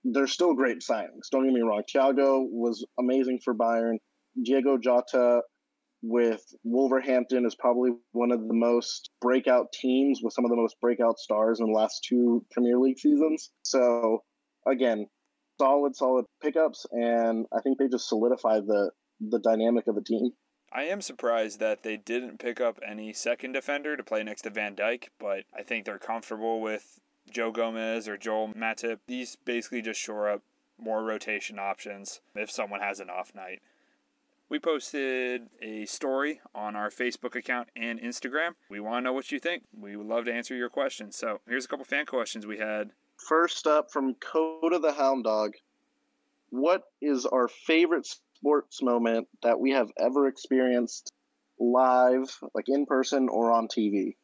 They're 0.04 0.28
still 0.28 0.56
great 0.56 0.80
signings. 0.80 1.30
Don't 1.32 1.46
get 1.46 1.54
me 1.54 1.62
wrong. 1.62 1.84
Thiago 1.94 2.46
was 2.50 2.84
amazing 3.00 3.40
for 3.46 3.54
Bayern. 3.54 3.98
Diogo 4.44 4.78
Jota 4.78 5.42
with 6.02 6.42
Wolverhampton 6.64 7.46
is 7.46 7.56
probably 7.56 7.92
one 8.12 8.32
of 8.32 8.48
the 8.48 8.56
most 8.56 9.12
breakout 9.22 9.68
teams 9.72 10.20
with 10.24 10.34
some 10.34 10.46
of 10.46 10.50
the 10.50 10.58
most 10.58 10.76
breakout 10.82 11.20
stars 11.20 11.60
in 11.60 11.68
the 11.68 11.72
last 11.72 12.04
two 12.10 12.44
Premier 12.52 12.80
League 12.80 12.98
seasons. 12.98 13.52
So 13.62 14.24
again, 14.68 15.06
solid, 15.60 15.96
solid 15.96 16.26
pickups, 16.42 16.88
and 16.92 17.46
I 17.56 17.62
think 17.62 17.78
they 17.78 17.88
just 17.88 18.10
solidify 18.10 18.62
the 18.62 18.92
the 19.20 19.40
dynamic 19.40 19.86
of 19.88 19.94
the 19.94 20.04
team. 20.04 20.32
I 20.74 20.84
am 20.84 21.02
surprised 21.02 21.60
that 21.60 21.84
they 21.84 21.98
didn't 21.98 22.40
pick 22.40 22.62
up 22.62 22.80
any 22.88 23.12
second 23.12 23.52
defender 23.52 23.98
to 23.98 24.04
play 24.04 24.24
next 24.24 24.44
to 24.44 24.50
Van 24.50 24.76
Dijk, 24.76 25.10
but 25.20 25.44
I 25.54 25.64
think 25.64 25.86
they're 25.86 26.00
comfortable 26.00 26.62
with 26.62 27.02
Joe 27.30 27.52
Gomez 27.52 28.08
or 28.08 28.18
Joel 28.18 28.54
Matip. 28.54 29.00
These 29.06 29.36
basically 29.44 29.82
just 29.82 30.00
shore 30.00 30.30
up 30.30 30.42
more 30.80 31.04
rotation 31.04 31.60
options 31.60 32.22
if 32.36 32.50
someone 32.50 32.80
has 32.80 33.00
an 33.00 33.10
off 33.10 33.36
night. 33.36 33.62
We 34.48 34.60
posted 34.60 35.50
a 35.62 35.86
story 35.86 36.42
on 36.54 36.76
our 36.76 36.90
Facebook 36.90 37.36
account 37.36 37.70
and 37.76 38.02
Instagram. 38.02 38.52
We 38.70 38.80
want 38.80 38.98
to 38.98 39.06
know 39.06 39.14
what 39.14 39.32
you 39.32 39.40
think. 39.40 39.64
We 39.78 39.96
would 39.96 40.08
love 40.08 40.26
to 40.26 40.34
answer 40.34 40.56
your 40.56 40.70
questions. 40.70 41.16
So 41.16 41.40
here's 41.48 41.66
a 41.66 41.68
couple 41.68 41.86
fan 41.86 42.06
questions 42.06 42.46
we 42.46 42.58
had. 42.58 42.92
First 43.16 43.68
up 43.68 43.92
from 43.92 44.16
Coda 44.16 44.80
the 44.80 44.94
Hound 44.94 45.26
Dog. 45.26 45.54
What 46.50 46.84
is 47.02 47.26
our 47.26 47.48
favorite 47.48 48.08
sports 48.42 48.82
moment 48.82 49.28
that 49.44 49.60
we 49.60 49.72
have 49.72 49.92
ever 49.98 50.28
experienced 50.28 51.14
live, 51.60 52.36
like 52.54 52.68
in 52.68 52.86
person 52.86 53.30
or 53.30 53.52
on 53.52 53.68
TV? 53.68 54.16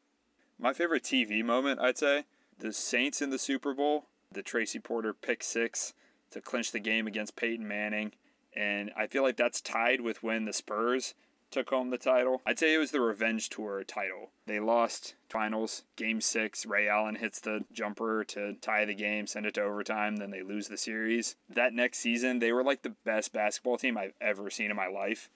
My 0.59 0.73
favorite 0.73 1.03
TV 1.03 1.43
moment, 1.43 1.79
I'd 1.79 1.97
say, 1.97 2.25
the 2.57 2.73
Saints 2.73 3.21
in 3.21 3.29
the 3.29 3.37
Super 3.37 3.73
Bowl, 3.73 4.07
the 4.31 4.41
Tracy 4.41 4.79
Porter 4.79 5.13
pick 5.13 5.43
six 5.43 5.93
to 6.31 6.41
clinch 6.41 6.71
the 6.71 6.79
game 6.79 7.07
against 7.07 7.35
Peyton 7.35 7.67
Manning 7.67 8.11
and 8.57 8.91
I 8.97 9.05
feel 9.05 9.21
like 9.21 9.37
that's 9.37 9.61
tied 9.61 10.01
with 10.01 10.23
when 10.23 10.45
the 10.45 10.53
Spurs 10.53 11.13
took 11.51 11.69
home 11.69 11.89
the 11.89 11.97
title. 11.97 12.41
I'd 12.45 12.59
say 12.59 12.73
it 12.73 12.77
was 12.77 12.91
the 12.91 13.01
Revenge 13.01 13.49
Tour 13.49 13.83
title. 13.83 14.31
They 14.45 14.59
lost 14.59 15.15
finals, 15.29 15.83
game 15.95 16.21
six. 16.21 16.65
Ray 16.65 16.87
Allen 16.87 17.15
hits 17.15 17.39
the 17.39 17.65
jumper 17.71 18.23
to 18.25 18.53
tie 18.61 18.85
the 18.85 18.93
game, 18.93 19.27
send 19.27 19.45
it 19.45 19.53
to 19.55 19.63
overtime, 19.63 20.17
then 20.17 20.31
they 20.31 20.41
lose 20.41 20.67
the 20.67 20.77
series. 20.77 21.35
That 21.49 21.73
next 21.73 21.99
season, 21.99 22.39
they 22.39 22.51
were 22.51 22.63
like 22.63 22.83
the 22.83 22.95
best 23.05 23.33
basketball 23.33 23.77
team 23.77 23.97
I've 23.97 24.13
ever 24.21 24.49
seen 24.49 24.71
in 24.71 24.77
my 24.77 24.87
life. 24.87 25.29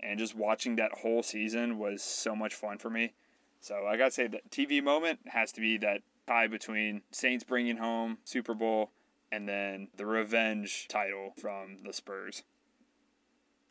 And 0.00 0.18
just 0.18 0.34
watching 0.34 0.76
that 0.76 1.00
whole 1.02 1.22
season 1.22 1.78
was 1.78 2.02
so 2.02 2.36
much 2.36 2.54
fun 2.54 2.78
for 2.78 2.90
me. 2.90 3.12
So 3.60 3.86
I 3.86 3.96
gotta 3.96 4.12
say 4.12 4.28
the 4.28 4.40
TV 4.50 4.82
moment 4.82 5.20
has 5.26 5.50
to 5.52 5.60
be 5.60 5.76
that 5.78 6.02
tie 6.26 6.46
between 6.46 7.02
Saints 7.10 7.44
bringing 7.44 7.78
home 7.78 8.18
Super 8.24 8.54
Bowl 8.54 8.90
and 9.32 9.48
then 9.48 9.88
the 9.96 10.06
revenge 10.06 10.86
title 10.88 11.34
from 11.36 11.78
the 11.84 11.92
Spurs 11.92 12.44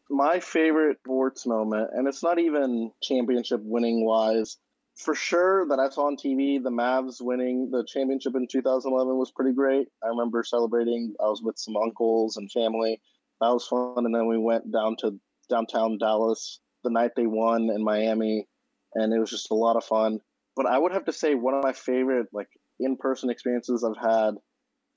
my 0.10 0.40
favorite 0.40 0.98
sports 1.04 1.46
moment, 1.46 1.90
and 1.94 2.08
it's 2.08 2.24
not 2.24 2.40
even 2.40 2.92
championship 3.02 3.62
winning 3.64 4.06
wise. 4.06 4.58
For 4.96 5.14
sure, 5.14 5.68
that 5.68 5.80
I 5.80 5.90
saw 5.90 6.08
on 6.08 6.18
TV, 6.18 6.62
the 6.62 6.72
Mavs 6.72 7.18
winning 7.22 7.70
the 7.72 7.86
championship 7.88 8.36
in 8.36 8.48
2011 8.52 9.16
was 9.16 9.32
pretty 9.32 9.54
great. 9.54 9.88
I 10.04 10.08
remember 10.08 10.44
celebrating. 10.44 11.14
I 11.24 11.26
was 11.26 11.42
with 11.44 11.58
some 11.60 11.76
uncles 11.78 12.38
and 12.38 12.52
family. 12.52 13.00
That 13.40 13.50
was 13.50 13.68
fun. 13.68 14.06
And 14.06 14.16
then 14.16 14.28
we 14.28 14.40
went 14.40 14.72
down 14.72 14.96
to 15.02 15.20
downtown 15.50 16.00
Dallas 16.00 16.60
the 16.84 16.90
night 16.90 17.12
they 17.16 17.28
won 17.28 17.70
in 17.70 17.84
Miami, 17.84 18.48
and 18.96 19.14
it 19.14 19.20
was 19.20 19.30
just 19.30 19.52
a 19.52 19.56
lot 19.56 19.76
of 19.76 19.84
fun. 19.84 20.20
But 20.56 20.66
I 20.66 20.78
would 20.78 20.94
have 20.94 21.06
to 21.06 21.14
say 21.14 21.36
one 21.36 21.54
of 21.54 21.64
my 21.64 21.74
favorite 21.74 22.28
like 22.34 22.50
in-person 22.80 23.30
experiences 23.30 23.84
I've 23.84 24.04
had 24.04 24.36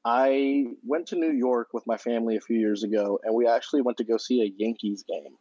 I 0.05 0.65
went 0.83 1.09
to 1.09 1.17
New 1.17 1.33
York 1.33 1.69
with 1.73 1.87
my 1.87 1.97
family 1.97 2.37
a 2.37 2.41
few 2.41 2.59
years 2.59 2.83
ago, 2.85 3.21
and 3.23 3.35
we 3.35 3.47
actually 3.47 3.83
went 3.83 3.99
to 3.99 4.05
go 4.05 4.17
see 4.17 4.41
a 4.43 4.53
Yankees 4.57 5.05
game. 5.07 5.37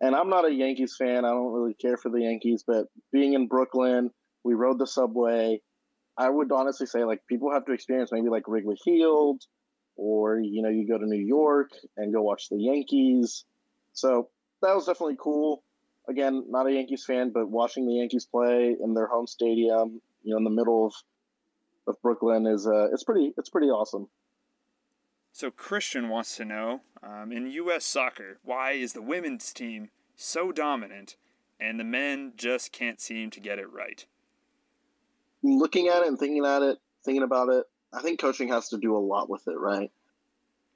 And 0.00 0.14
I'm 0.14 0.28
not 0.28 0.44
a 0.44 0.52
Yankees 0.52 0.94
fan. 0.96 1.24
I 1.24 1.30
don't 1.30 1.52
really 1.52 1.74
care 1.74 1.96
for 1.96 2.08
the 2.08 2.20
Yankees, 2.20 2.62
but 2.64 2.86
being 3.12 3.32
in 3.34 3.48
Brooklyn, 3.48 4.10
we 4.44 4.54
rode 4.54 4.78
the 4.78 4.86
subway. 4.86 5.60
I 6.16 6.30
would 6.30 6.52
honestly 6.52 6.86
say 6.86 7.04
like 7.04 7.26
people 7.26 7.52
have 7.52 7.64
to 7.66 7.72
experience 7.72 8.10
maybe 8.12 8.28
like 8.28 8.46
Wrigley 8.46 8.76
Field, 8.84 9.42
or 9.96 10.38
you 10.38 10.62
know 10.62 10.68
you 10.68 10.86
go 10.86 10.98
to 10.98 11.06
New 11.06 11.24
York 11.24 11.70
and 11.96 12.12
go 12.12 12.22
watch 12.22 12.48
the 12.48 12.58
Yankees. 12.58 13.44
So 13.92 14.28
that 14.62 14.74
was 14.74 14.86
definitely 14.86 15.16
cool. 15.18 15.64
Again, 16.08 16.44
not 16.48 16.66
a 16.66 16.72
Yankees 16.72 17.04
fan, 17.04 17.30
but 17.34 17.48
watching 17.48 17.86
the 17.86 17.94
Yankees 17.94 18.24
play 18.24 18.76
in 18.80 18.94
their 18.94 19.08
home 19.08 19.26
stadium, 19.26 20.00
you 20.22 20.32
know, 20.32 20.38
in 20.38 20.44
the 20.44 20.50
middle 20.50 20.86
of 20.86 20.94
of 21.88 22.00
Brooklyn 22.02 22.46
is 22.46 22.66
uh, 22.66 22.88
it's 22.92 23.02
pretty 23.02 23.32
it's 23.36 23.48
pretty 23.48 23.68
awesome. 23.68 24.08
So 25.32 25.50
Christian 25.50 26.08
wants 26.08 26.36
to 26.36 26.44
know 26.44 26.80
um, 27.02 27.32
in 27.32 27.50
U.S. 27.50 27.84
soccer, 27.84 28.38
why 28.42 28.72
is 28.72 28.92
the 28.92 29.02
women's 29.02 29.52
team 29.52 29.90
so 30.16 30.52
dominant 30.52 31.16
and 31.60 31.78
the 31.78 31.84
men 31.84 32.32
just 32.36 32.72
can't 32.72 33.00
seem 33.00 33.30
to 33.30 33.40
get 33.40 33.58
it 33.58 33.72
right? 33.72 34.04
Looking 35.42 35.88
at 35.88 36.02
it 36.02 36.08
and 36.08 36.18
thinking 36.18 36.44
at 36.44 36.62
it, 36.62 36.78
thinking 37.04 37.22
about 37.22 37.50
it, 37.50 37.66
I 37.92 38.02
think 38.02 38.20
coaching 38.20 38.48
has 38.48 38.68
to 38.70 38.78
do 38.78 38.96
a 38.96 38.98
lot 38.98 39.30
with 39.30 39.46
it, 39.46 39.56
right? 39.56 39.90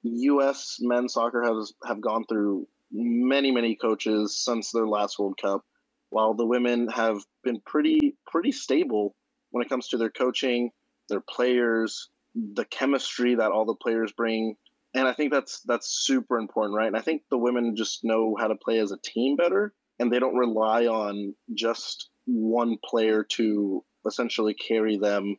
U.S. 0.04 0.78
men's 0.80 1.14
soccer 1.14 1.42
has 1.42 1.72
have 1.84 2.00
gone 2.00 2.24
through 2.26 2.66
many 2.92 3.50
many 3.50 3.76
coaches 3.76 4.36
since 4.36 4.70
their 4.70 4.86
last 4.86 5.18
World 5.18 5.38
Cup, 5.40 5.64
while 6.10 6.34
the 6.34 6.46
women 6.46 6.88
have 6.88 7.18
been 7.42 7.60
pretty 7.60 8.16
pretty 8.26 8.52
stable 8.52 9.14
when 9.50 9.64
it 9.64 9.68
comes 9.68 9.88
to 9.88 9.98
their 9.98 10.10
coaching 10.10 10.70
their 11.12 11.20
players, 11.20 12.08
the 12.34 12.64
chemistry 12.64 13.36
that 13.36 13.52
all 13.52 13.64
the 13.64 13.74
players 13.74 14.12
bring. 14.12 14.56
And 14.94 15.06
I 15.06 15.12
think 15.12 15.32
that's 15.32 15.60
that's 15.60 15.88
super 15.88 16.38
important, 16.38 16.76
right? 16.76 16.88
And 16.88 16.96
I 16.96 17.00
think 17.00 17.22
the 17.30 17.38
women 17.38 17.76
just 17.76 18.04
know 18.04 18.36
how 18.38 18.48
to 18.48 18.56
play 18.56 18.78
as 18.78 18.92
a 18.92 18.98
team 18.98 19.36
better 19.36 19.72
and 19.98 20.12
they 20.12 20.18
don't 20.18 20.36
rely 20.36 20.86
on 20.86 21.34
just 21.54 22.10
one 22.24 22.78
player 22.84 23.22
to 23.22 23.84
essentially 24.06 24.54
carry 24.54 24.96
them 24.96 25.36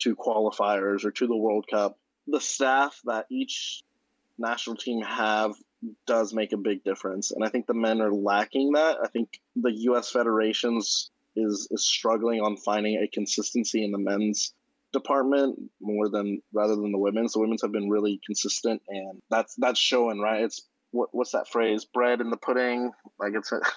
to 0.00 0.14
qualifiers 0.14 1.04
or 1.04 1.10
to 1.10 1.26
the 1.26 1.36
World 1.36 1.66
Cup. 1.70 1.98
The 2.26 2.40
staff 2.40 3.00
that 3.04 3.26
each 3.30 3.82
national 4.38 4.76
team 4.76 5.02
have 5.02 5.54
does 6.06 6.34
make 6.34 6.52
a 6.52 6.58
big 6.58 6.84
difference. 6.84 7.30
And 7.30 7.44
I 7.44 7.48
think 7.48 7.66
the 7.66 7.74
men 7.74 8.00
are 8.00 8.12
lacking 8.12 8.72
that. 8.72 8.98
I 9.02 9.08
think 9.08 9.40
the 9.54 9.72
US 9.90 10.10
federations 10.10 11.10
is 11.36 11.68
is 11.70 11.86
struggling 11.86 12.40
on 12.40 12.56
finding 12.56 12.96
a 12.96 13.08
consistency 13.08 13.84
in 13.84 13.92
the 13.92 13.98
men's 13.98 14.54
department 14.98 15.58
more 15.80 16.08
than 16.08 16.40
rather 16.52 16.74
than 16.74 16.92
the 16.92 16.98
women's. 16.98 17.32
The 17.32 17.40
women's 17.40 17.62
have 17.62 17.72
been 17.72 17.88
really 17.88 18.20
consistent, 18.24 18.82
and 18.88 19.20
that's 19.30 19.54
that's 19.58 19.80
showing, 19.80 20.20
right? 20.20 20.44
It's 20.44 20.66
what 20.90 21.10
what's 21.12 21.32
that 21.32 21.48
phrase? 21.48 21.84
Bread 21.84 22.20
in 22.20 22.30
the 22.30 22.36
pudding. 22.36 22.92
Like 23.18 23.32
it's. 23.34 23.52
A, 23.52 23.60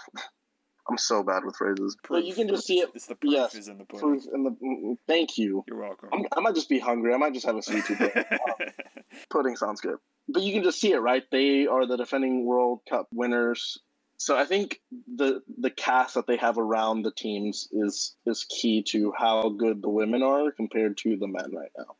I'm 0.89 0.97
so 0.97 1.21
bad 1.21 1.43
with 1.45 1.55
phrases, 1.55 1.95
proof. 2.03 2.21
but 2.21 2.25
you 2.25 2.33
can 2.33 2.47
just 2.47 2.65
see 2.65 2.79
it. 2.79 2.89
It's 2.95 3.05
the 3.05 3.13
proof 3.13 3.33
yes, 3.33 3.53
is 3.53 3.67
in 3.67 3.77
the 3.77 3.85
pudding. 3.85 4.09
Proof 4.09 4.23
in 4.33 4.43
the. 4.43 4.49
Mm, 4.49 4.83
mm, 4.83 4.97
thank 5.07 5.37
you. 5.37 5.63
You're 5.67 5.79
welcome. 5.79 6.09
I'm, 6.11 6.25
i 6.35 6.39
might 6.39 6.55
just 6.55 6.67
be 6.67 6.79
hungry. 6.79 7.13
I 7.13 7.17
might 7.17 7.33
just 7.33 7.45
have 7.45 7.55
a 7.55 7.61
sweet 7.61 7.85
tooth. 7.85 8.01
pudding 9.29 9.55
sounds 9.55 9.81
good, 9.81 9.97
but 10.27 10.41
you 10.41 10.51
can 10.51 10.63
just 10.63 10.81
see 10.81 10.91
it, 10.91 10.97
right? 10.97 11.23
They 11.31 11.67
are 11.67 11.85
the 11.85 11.97
defending 11.97 12.43
World 12.43 12.79
Cup 12.89 13.07
winners. 13.11 13.77
So 14.19 14.37
I 14.37 14.43
think 14.43 14.81
the 15.07 15.41
the 15.57 15.69
cast 15.69 16.15
that 16.15 16.27
they 16.27 16.35
have 16.35 16.57
around 16.57 17.03
the 17.03 17.11
teams 17.11 17.69
is 17.71 18.17
is 18.25 18.45
key 18.49 18.83
to 18.89 19.13
how 19.17 19.47
good 19.47 19.81
the 19.81 19.89
women 19.89 20.21
are 20.21 20.51
compared 20.51 20.97
to 20.97 21.15
the 21.15 21.27
men 21.27 21.55
right 21.55 21.71
now. 21.77 21.95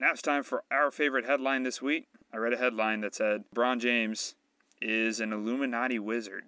Now 0.00 0.10
it's 0.10 0.22
time 0.22 0.42
for 0.42 0.64
our 0.72 0.90
favorite 0.90 1.24
headline 1.24 1.62
this 1.62 1.80
week. 1.80 2.08
I 2.32 2.38
read 2.38 2.52
a 2.52 2.58
headline 2.58 3.00
that 3.02 3.14
said 3.14 3.44
LeBron 3.54 3.78
James 3.78 4.34
is 4.82 5.20
an 5.20 5.32
Illuminati 5.32 6.00
wizard 6.00 6.46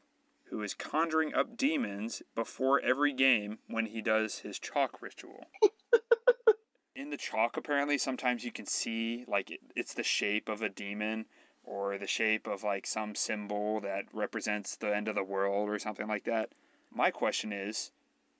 who 0.50 0.60
is 0.62 0.74
conjuring 0.74 1.32
up 1.32 1.56
demons 1.56 2.22
before 2.34 2.80
every 2.80 3.12
game 3.12 3.58
when 3.68 3.86
he 3.86 4.02
does 4.02 4.40
his 4.40 4.58
chalk 4.58 5.00
ritual. 5.00 5.46
In 6.96 7.10
the 7.10 7.16
chalk, 7.16 7.56
apparently, 7.56 7.98
sometimes 7.98 8.44
you 8.44 8.50
can 8.50 8.66
see 8.66 9.24
like 9.28 9.48
it, 9.52 9.60
it's 9.76 9.94
the 9.94 10.02
shape 10.02 10.48
of 10.48 10.60
a 10.60 10.68
demon 10.68 11.26
or 11.66 11.98
the 11.98 12.06
shape 12.06 12.46
of 12.46 12.62
like 12.62 12.86
some 12.86 13.14
symbol 13.14 13.80
that 13.80 14.04
represents 14.12 14.76
the 14.76 14.94
end 14.94 15.08
of 15.08 15.14
the 15.14 15.24
world 15.24 15.68
or 15.68 15.78
something 15.78 16.06
like 16.06 16.24
that. 16.24 16.50
My 16.90 17.10
question 17.10 17.52
is, 17.52 17.90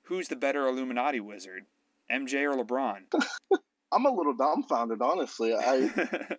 who's 0.03 0.29
the 0.29 0.35
better 0.35 0.65
Illuminati 0.65 1.19
wizard, 1.19 1.65
MJ 2.11 2.43
or 2.43 2.63
LeBron? 2.63 3.01
I'm 3.91 4.05
a 4.05 4.11
little 4.11 4.33
dumbfounded, 4.33 5.01
honestly. 5.01 5.53
I 5.53 5.89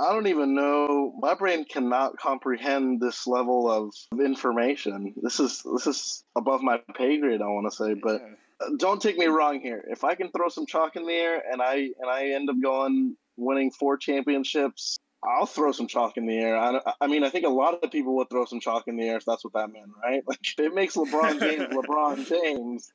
I 0.00 0.12
don't 0.12 0.28
even 0.28 0.54
know. 0.54 1.12
My 1.18 1.34
brain 1.34 1.64
cannot 1.64 2.18
comprehend 2.18 3.00
this 3.00 3.26
level 3.26 3.68
of 3.68 3.92
information. 4.20 5.14
This 5.20 5.40
is 5.40 5.64
this 5.74 5.86
is 5.86 6.24
above 6.36 6.62
my 6.62 6.80
pay 6.94 7.18
grade. 7.18 7.42
I 7.42 7.46
want 7.46 7.70
to 7.70 7.76
say, 7.76 7.94
but 7.94 8.20
yeah. 8.20 8.34
Uh, 8.60 8.70
don't 8.76 9.00
take 9.00 9.16
me 9.16 9.26
wrong 9.26 9.60
here. 9.60 9.84
If 9.88 10.02
I 10.02 10.16
can 10.16 10.32
throw 10.32 10.48
some 10.48 10.66
chalk 10.66 10.96
in 10.96 11.06
the 11.06 11.12
air 11.12 11.40
and 11.48 11.62
I 11.62 11.90
and 12.00 12.10
I 12.10 12.30
end 12.30 12.50
up 12.50 12.56
going 12.60 13.16
winning 13.36 13.70
four 13.70 13.96
championships 13.96 14.98
I'll 15.22 15.46
throw 15.46 15.72
some 15.72 15.88
chalk 15.88 16.16
in 16.16 16.26
the 16.26 16.38
air. 16.38 16.56
I, 16.56 16.80
I 17.00 17.06
mean, 17.08 17.24
I 17.24 17.30
think 17.30 17.44
a 17.44 17.50
lot 17.50 17.82
of 17.82 17.90
people 17.90 18.16
would 18.16 18.30
throw 18.30 18.44
some 18.44 18.60
chalk 18.60 18.84
in 18.86 18.96
the 18.96 19.08
air 19.08 19.16
if 19.16 19.24
that's 19.24 19.44
what 19.44 19.52
that 19.54 19.72
meant, 19.72 19.90
right? 20.02 20.22
Like, 20.28 20.38
it 20.58 20.74
makes 20.74 20.94
LeBron 20.94 21.40
James 21.40 21.64
LeBron 21.74 22.26
James. 22.26 22.92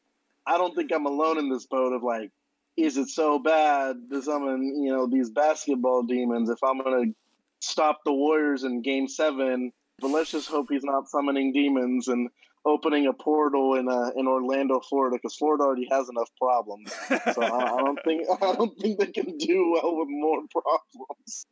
I 0.48 0.58
don't 0.58 0.76
think 0.76 0.92
I'm 0.94 1.06
alone 1.06 1.38
in 1.38 1.50
this 1.50 1.66
boat 1.66 1.94
of 1.94 2.04
like, 2.04 2.32
is 2.78 2.98
it 2.98 3.10
so 3.10 3.40
bad 3.40 3.98
to 4.12 4.22
summon, 4.22 4.84
you 4.84 4.92
know, 4.92 5.08
these 5.08 5.30
basketball 5.30 6.04
demons 6.04 6.50
if 6.50 6.58
I'm 6.64 6.80
going 6.80 7.10
to 7.10 7.16
stop 7.60 8.00
the 8.06 8.14
Warriors 8.14 8.64
in 8.64 8.82
game 8.82 9.08
seven? 9.08 9.72
But 10.00 10.10
let's 10.10 10.32
just 10.32 10.50
hope 10.50 10.68
he's 10.70 10.84
not 10.84 11.10
summoning 11.10 11.54
demons 11.54 12.08
and 12.08 12.30
opening 12.66 13.06
a 13.06 13.14
portal 13.14 13.76
in 13.76 13.90
uh, 13.90 14.12
in 14.16 14.28
Orlando, 14.28 14.80
Florida, 14.80 15.18
because 15.18 15.36
Florida 15.36 15.64
already 15.64 15.88
has 15.92 16.10
enough 16.10 16.30
problems. 16.42 16.92
So 17.34 17.44
I, 17.44 17.76
I 17.76 17.78
don't 17.84 18.00
think 18.04 18.26
I 18.42 18.54
don't 18.54 18.78
think 18.80 19.00
they 19.00 19.08
can 19.08 19.38
do 19.38 19.72
well 19.74 19.98
with 19.98 20.08
more 20.10 20.42
problems 20.52 21.46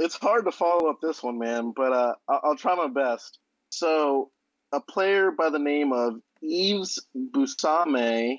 it's 0.00 0.16
hard 0.16 0.46
to 0.46 0.52
follow 0.52 0.88
up 0.88 1.00
this 1.00 1.22
one, 1.22 1.38
man, 1.38 1.72
but 1.76 1.92
uh, 1.92 2.14
I'll, 2.28 2.56
try 2.56 2.74
my 2.74 2.88
best. 2.88 3.38
So, 3.68 4.30
a 4.72 4.80
player 4.80 5.30
by 5.30 5.50
the 5.50 5.58
name 5.58 5.92
of 5.92 6.14
Yves 6.42 6.98
Bussame, 7.14 8.38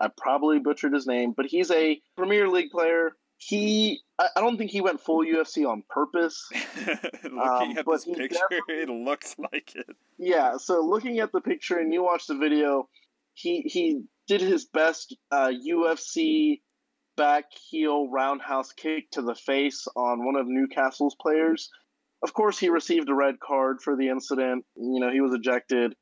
I 0.00 0.10
probably 0.16 0.58
butchered 0.58 0.92
his 0.92 1.06
name, 1.06 1.32
but 1.36 1.46
he's 1.46 1.70
a 1.70 2.00
Premier 2.16 2.48
League 2.48 2.70
player. 2.70 3.12
He, 3.38 4.00
I, 4.18 4.28
I 4.36 4.40
don't 4.40 4.58
think 4.58 4.70
he 4.70 4.82
went 4.82 5.00
full 5.00 5.24
UFC 5.24 5.66
on 5.66 5.82
purpose. 5.88 6.46
looking 7.24 7.38
um, 7.38 7.78
at 7.78 7.86
this 7.86 8.04
picture, 8.04 8.60
it 8.68 8.90
looks 8.90 9.36
like 9.38 9.72
it. 9.74 9.96
Yeah, 10.18 10.58
so 10.58 10.84
looking 10.84 11.20
at 11.20 11.32
the 11.32 11.40
picture 11.40 11.78
and 11.78 11.92
you 11.94 12.02
watch 12.02 12.26
the 12.26 12.36
video, 12.36 12.88
he 13.32 13.62
he 13.62 14.02
did 14.28 14.42
his 14.42 14.66
best 14.66 15.16
uh, 15.30 15.48
UFC 15.48 16.60
back 17.20 17.44
heel 17.70 18.08
roundhouse 18.08 18.72
kick 18.72 19.10
to 19.10 19.20
the 19.20 19.34
face 19.34 19.86
on 19.94 20.24
one 20.24 20.36
of 20.36 20.46
Newcastle's 20.48 21.14
players. 21.20 21.68
Of 22.22 22.32
course, 22.32 22.58
he 22.58 22.70
received 22.70 23.10
a 23.10 23.14
red 23.14 23.38
card 23.38 23.82
for 23.82 23.94
the 23.94 24.08
incident. 24.08 24.64
You 24.74 25.00
know, 25.00 25.12
he 25.12 25.20
was 25.20 25.34
ejected. 25.34 25.94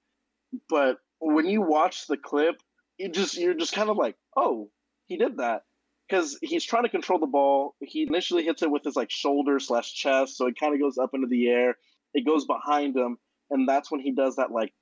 But 0.69 0.99
when 1.19 1.47
you 1.47 1.61
watch 1.61 2.07
the 2.07 2.17
clip, 2.17 2.63
you 2.99 3.11
just 3.11 3.37
you're 3.37 3.55
just 3.55 3.75
kind 3.75 3.91
of 3.91 3.97
like, 3.97 4.15
oh, 4.37 4.71
he 5.07 5.17
did 5.17 5.39
that 5.39 5.63
because 6.09 6.39
he's 6.41 6.65
trying 6.65 6.85
to 6.85 6.89
control 6.89 7.19
the 7.19 7.27
ball. 7.27 7.75
He 7.81 8.07
initially 8.09 8.45
hits 8.45 8.63
it 8.63 8.71
with 8.71 8.85
his 8.85 8.95
like 8.95 9.11
shoulder 9.11 9.59
slash 9.59 9.93
chest, 9.93 10.37
so 10.37 10.47
it 10.47 10.55
kind 10.59 10.73
of 10.73 10.81
goes 10.81 10.99
up 10.99 11.11
into 11.15 11.27
the 11.27 11.49
air. 11.49 11.77
It 12.15 12.25
goes 12.27 12.47
behind 12.47 12.97
him, 12.97 13.19
and 13.51 13.69
that's 13.69 13.91
when 13.91 14.01
he 14.01 14.13
does 14.13 14.37
that 14.37 14.53
like 14.53 14.73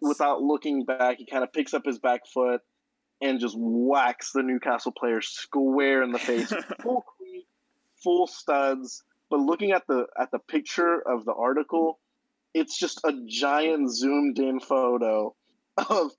without 0.00 0.40
looking 0.40 0.84
back, 0.84 1.18
he 1.18 1.26
kind 1.26 1.42
of 1.42 1.52
picks 1.52 1.74
up 1.74 1.84
his 1.84 1.98
back 1.98 2.20
foot 2.32 2.60
and 3.20 3.40
just 3.40 3.56
whacks 3.58 4.32
the 4.32 4.42
Newcastle 4.42 4.92
player 4.92 5.20
square 5.20 6.02
in 6.02 6.12
the 6.12 6.18
face, 6.18 6.52
full 6.82 7.04
cleat, 7.16 7.46
full 8.02 8.26
studs. 8.26 9.02
But 9.28 9.40
looking 9.40 9.72
at 9.72 9.86
the 9.86 10.06
at 10.18 10.30
the 10.30 10.38
picture 10.38 11.00
of 11.00 11.24
the 11.24 11.34
article, 11.34 11.98
it's 12.54 12.78
just 12.78 13.00
a 13.04 13.12
giant 13.26 13.92
zoomed 13.92 14.38
in 14.38 14.60
photo 14.60 15.34
of 15.76 16.10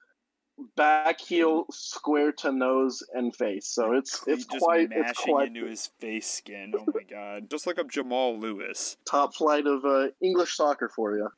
back 0.76 1.20
heel 1.20 1.66
square 1.72 2.32
to 2.32 2.52
nose 2.52 3.04
and 3.14 3.36
face. 3.36 3.68
So 3.68 3.94
it's 3.94 4.22
it's 4.28 4.46
just 4.46 4.64
quite 4.64 4.90
mashing 4.90 5.06
it's 5.08 5.22
quite 5.22 5.48
into 5.50 5.66
his 5.66 5.88
face 6.00 6.28
skin. 6.28 6.74
Oh 6.78 6.86
my 6.94 7.04
god! 7.04 7.50
Just 7.50 7.68
look 7.68 7.80
up 7.80 7.90
Jamal 7.90 8.38
Lewis. 8.40 8.98
top 9.06 9.36
flight 9.36 9.68
of 9.68 9.84
uh, 9.86 10.08
English 10.22 10.56
soccer 10.56 10.90
for 10.90 11.18
you. 11.18 11.30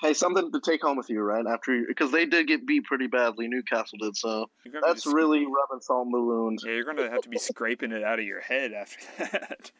Hey, 0.00 0.14
something 0.14 0.52
to 0.52 0.60
take 0.60 0.82
home 0.82 0.96
with 0.96 1.08
you, 1.10 1.20
right? 1.20 1.44
After 1.46 1.82
because 1.86 2.12
they 2.12 2.26
did 2.26 2.46
get 2.46 2.66
beat 2.66 2.84
pretty 2.84 3.06
badly, 3.06 3.48
Newcastle 3.48 3.98
did. 3.98 4.16
So 4.16 4.50
You're 4.64 4.72
gonna 4.72 4.86
be 4.86 4.90
that's 4.92 5.06
really 5.06 5.46
rubbing 5.46 5.80
salt 5.80 6.06
in 6.06 6.12
the 6.12 6.20
wound. 6.20 6.60
Yeah, 6.64 6.72
you're 6.72 6.84
gonna 6.84 7.10
have 7.10 7.22
to 7.22 7.28
be 7.28 7.38
scraping 7.38 7.92
it 7.92 8.02
out 8.04 8.18
of 8.18 8.24
your 8.24 8.40
head 8.40 8.72
after 8.72 9.00
that. 9.18 9.70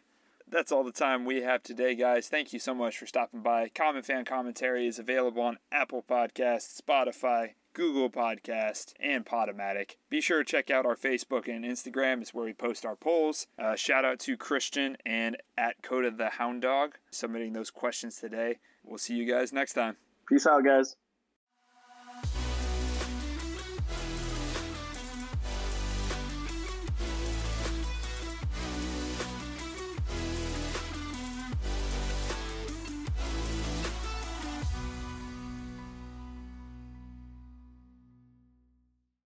That's 0.48 0.70
all 0.70 0.84
the 0.84 0.92
time 0.92 1.24
we 1.24 1.42
have 1.42 1.64
today, 1.64 1.96
guys. 1.96 2.28
Thank 2.28 2.52
you 2.52 2.60
so 2.60 2.72
much 2.72 2.96
for 2.96 3.06
stopping 3.06 3.40
by. 3.40 3.68
Common 3.68 4.04
Fan 4.04 4.24
Commentary 4.24 4.86
is 4.86 4.98
available 4.98 5.42
on 5.42 5.58
Apple 5.72 6.04
Podcasts, 6.08 6.80
Spotify, 6.80 7.54
Google 7.72 8.08
Podcast, 8.08 8.92
and 9.00 9.26
Podomatic. 9.26 9.96
Be 10.08 10.20
sure 10.20 10.38
to 10.38 10.44
check 10.44 10.70
out 10.70 10.86
our 10.86 10.94
Facebook 10.94 11.48
and 11.48 11.64
Instagram. 11.64 12.22
It's 12.22 12.32
where 12.32 12.44
we 12.44 12.52
post 12.52 12.86
our 12.86 12.94
polls. 12.94 13.48
Uh, 13.58 13.74
shout 13.74 14.04
out 14.04 14.20
to 14.20 14.36
Christian 14.36 14.96
and 15.04 15.36
at 15.58 15.82
Coda 15.82 16.12
the 16.12 16.30
Hound 16.30 16.62
Dog 16.62 16.94
submitting 17.10 17.52
those 17.52 17.72
questions 17.72 18.16
today. 18.16 18.58
We'll 18.84 18.98
see 18.98 19.16
you 19.16 19.24
guys 19.30 19.52
next 19.52 19.72
time. 19.72 19.96
Peace 20.28 20.46
out, 20.46 20.64
guys. 20.64 20.96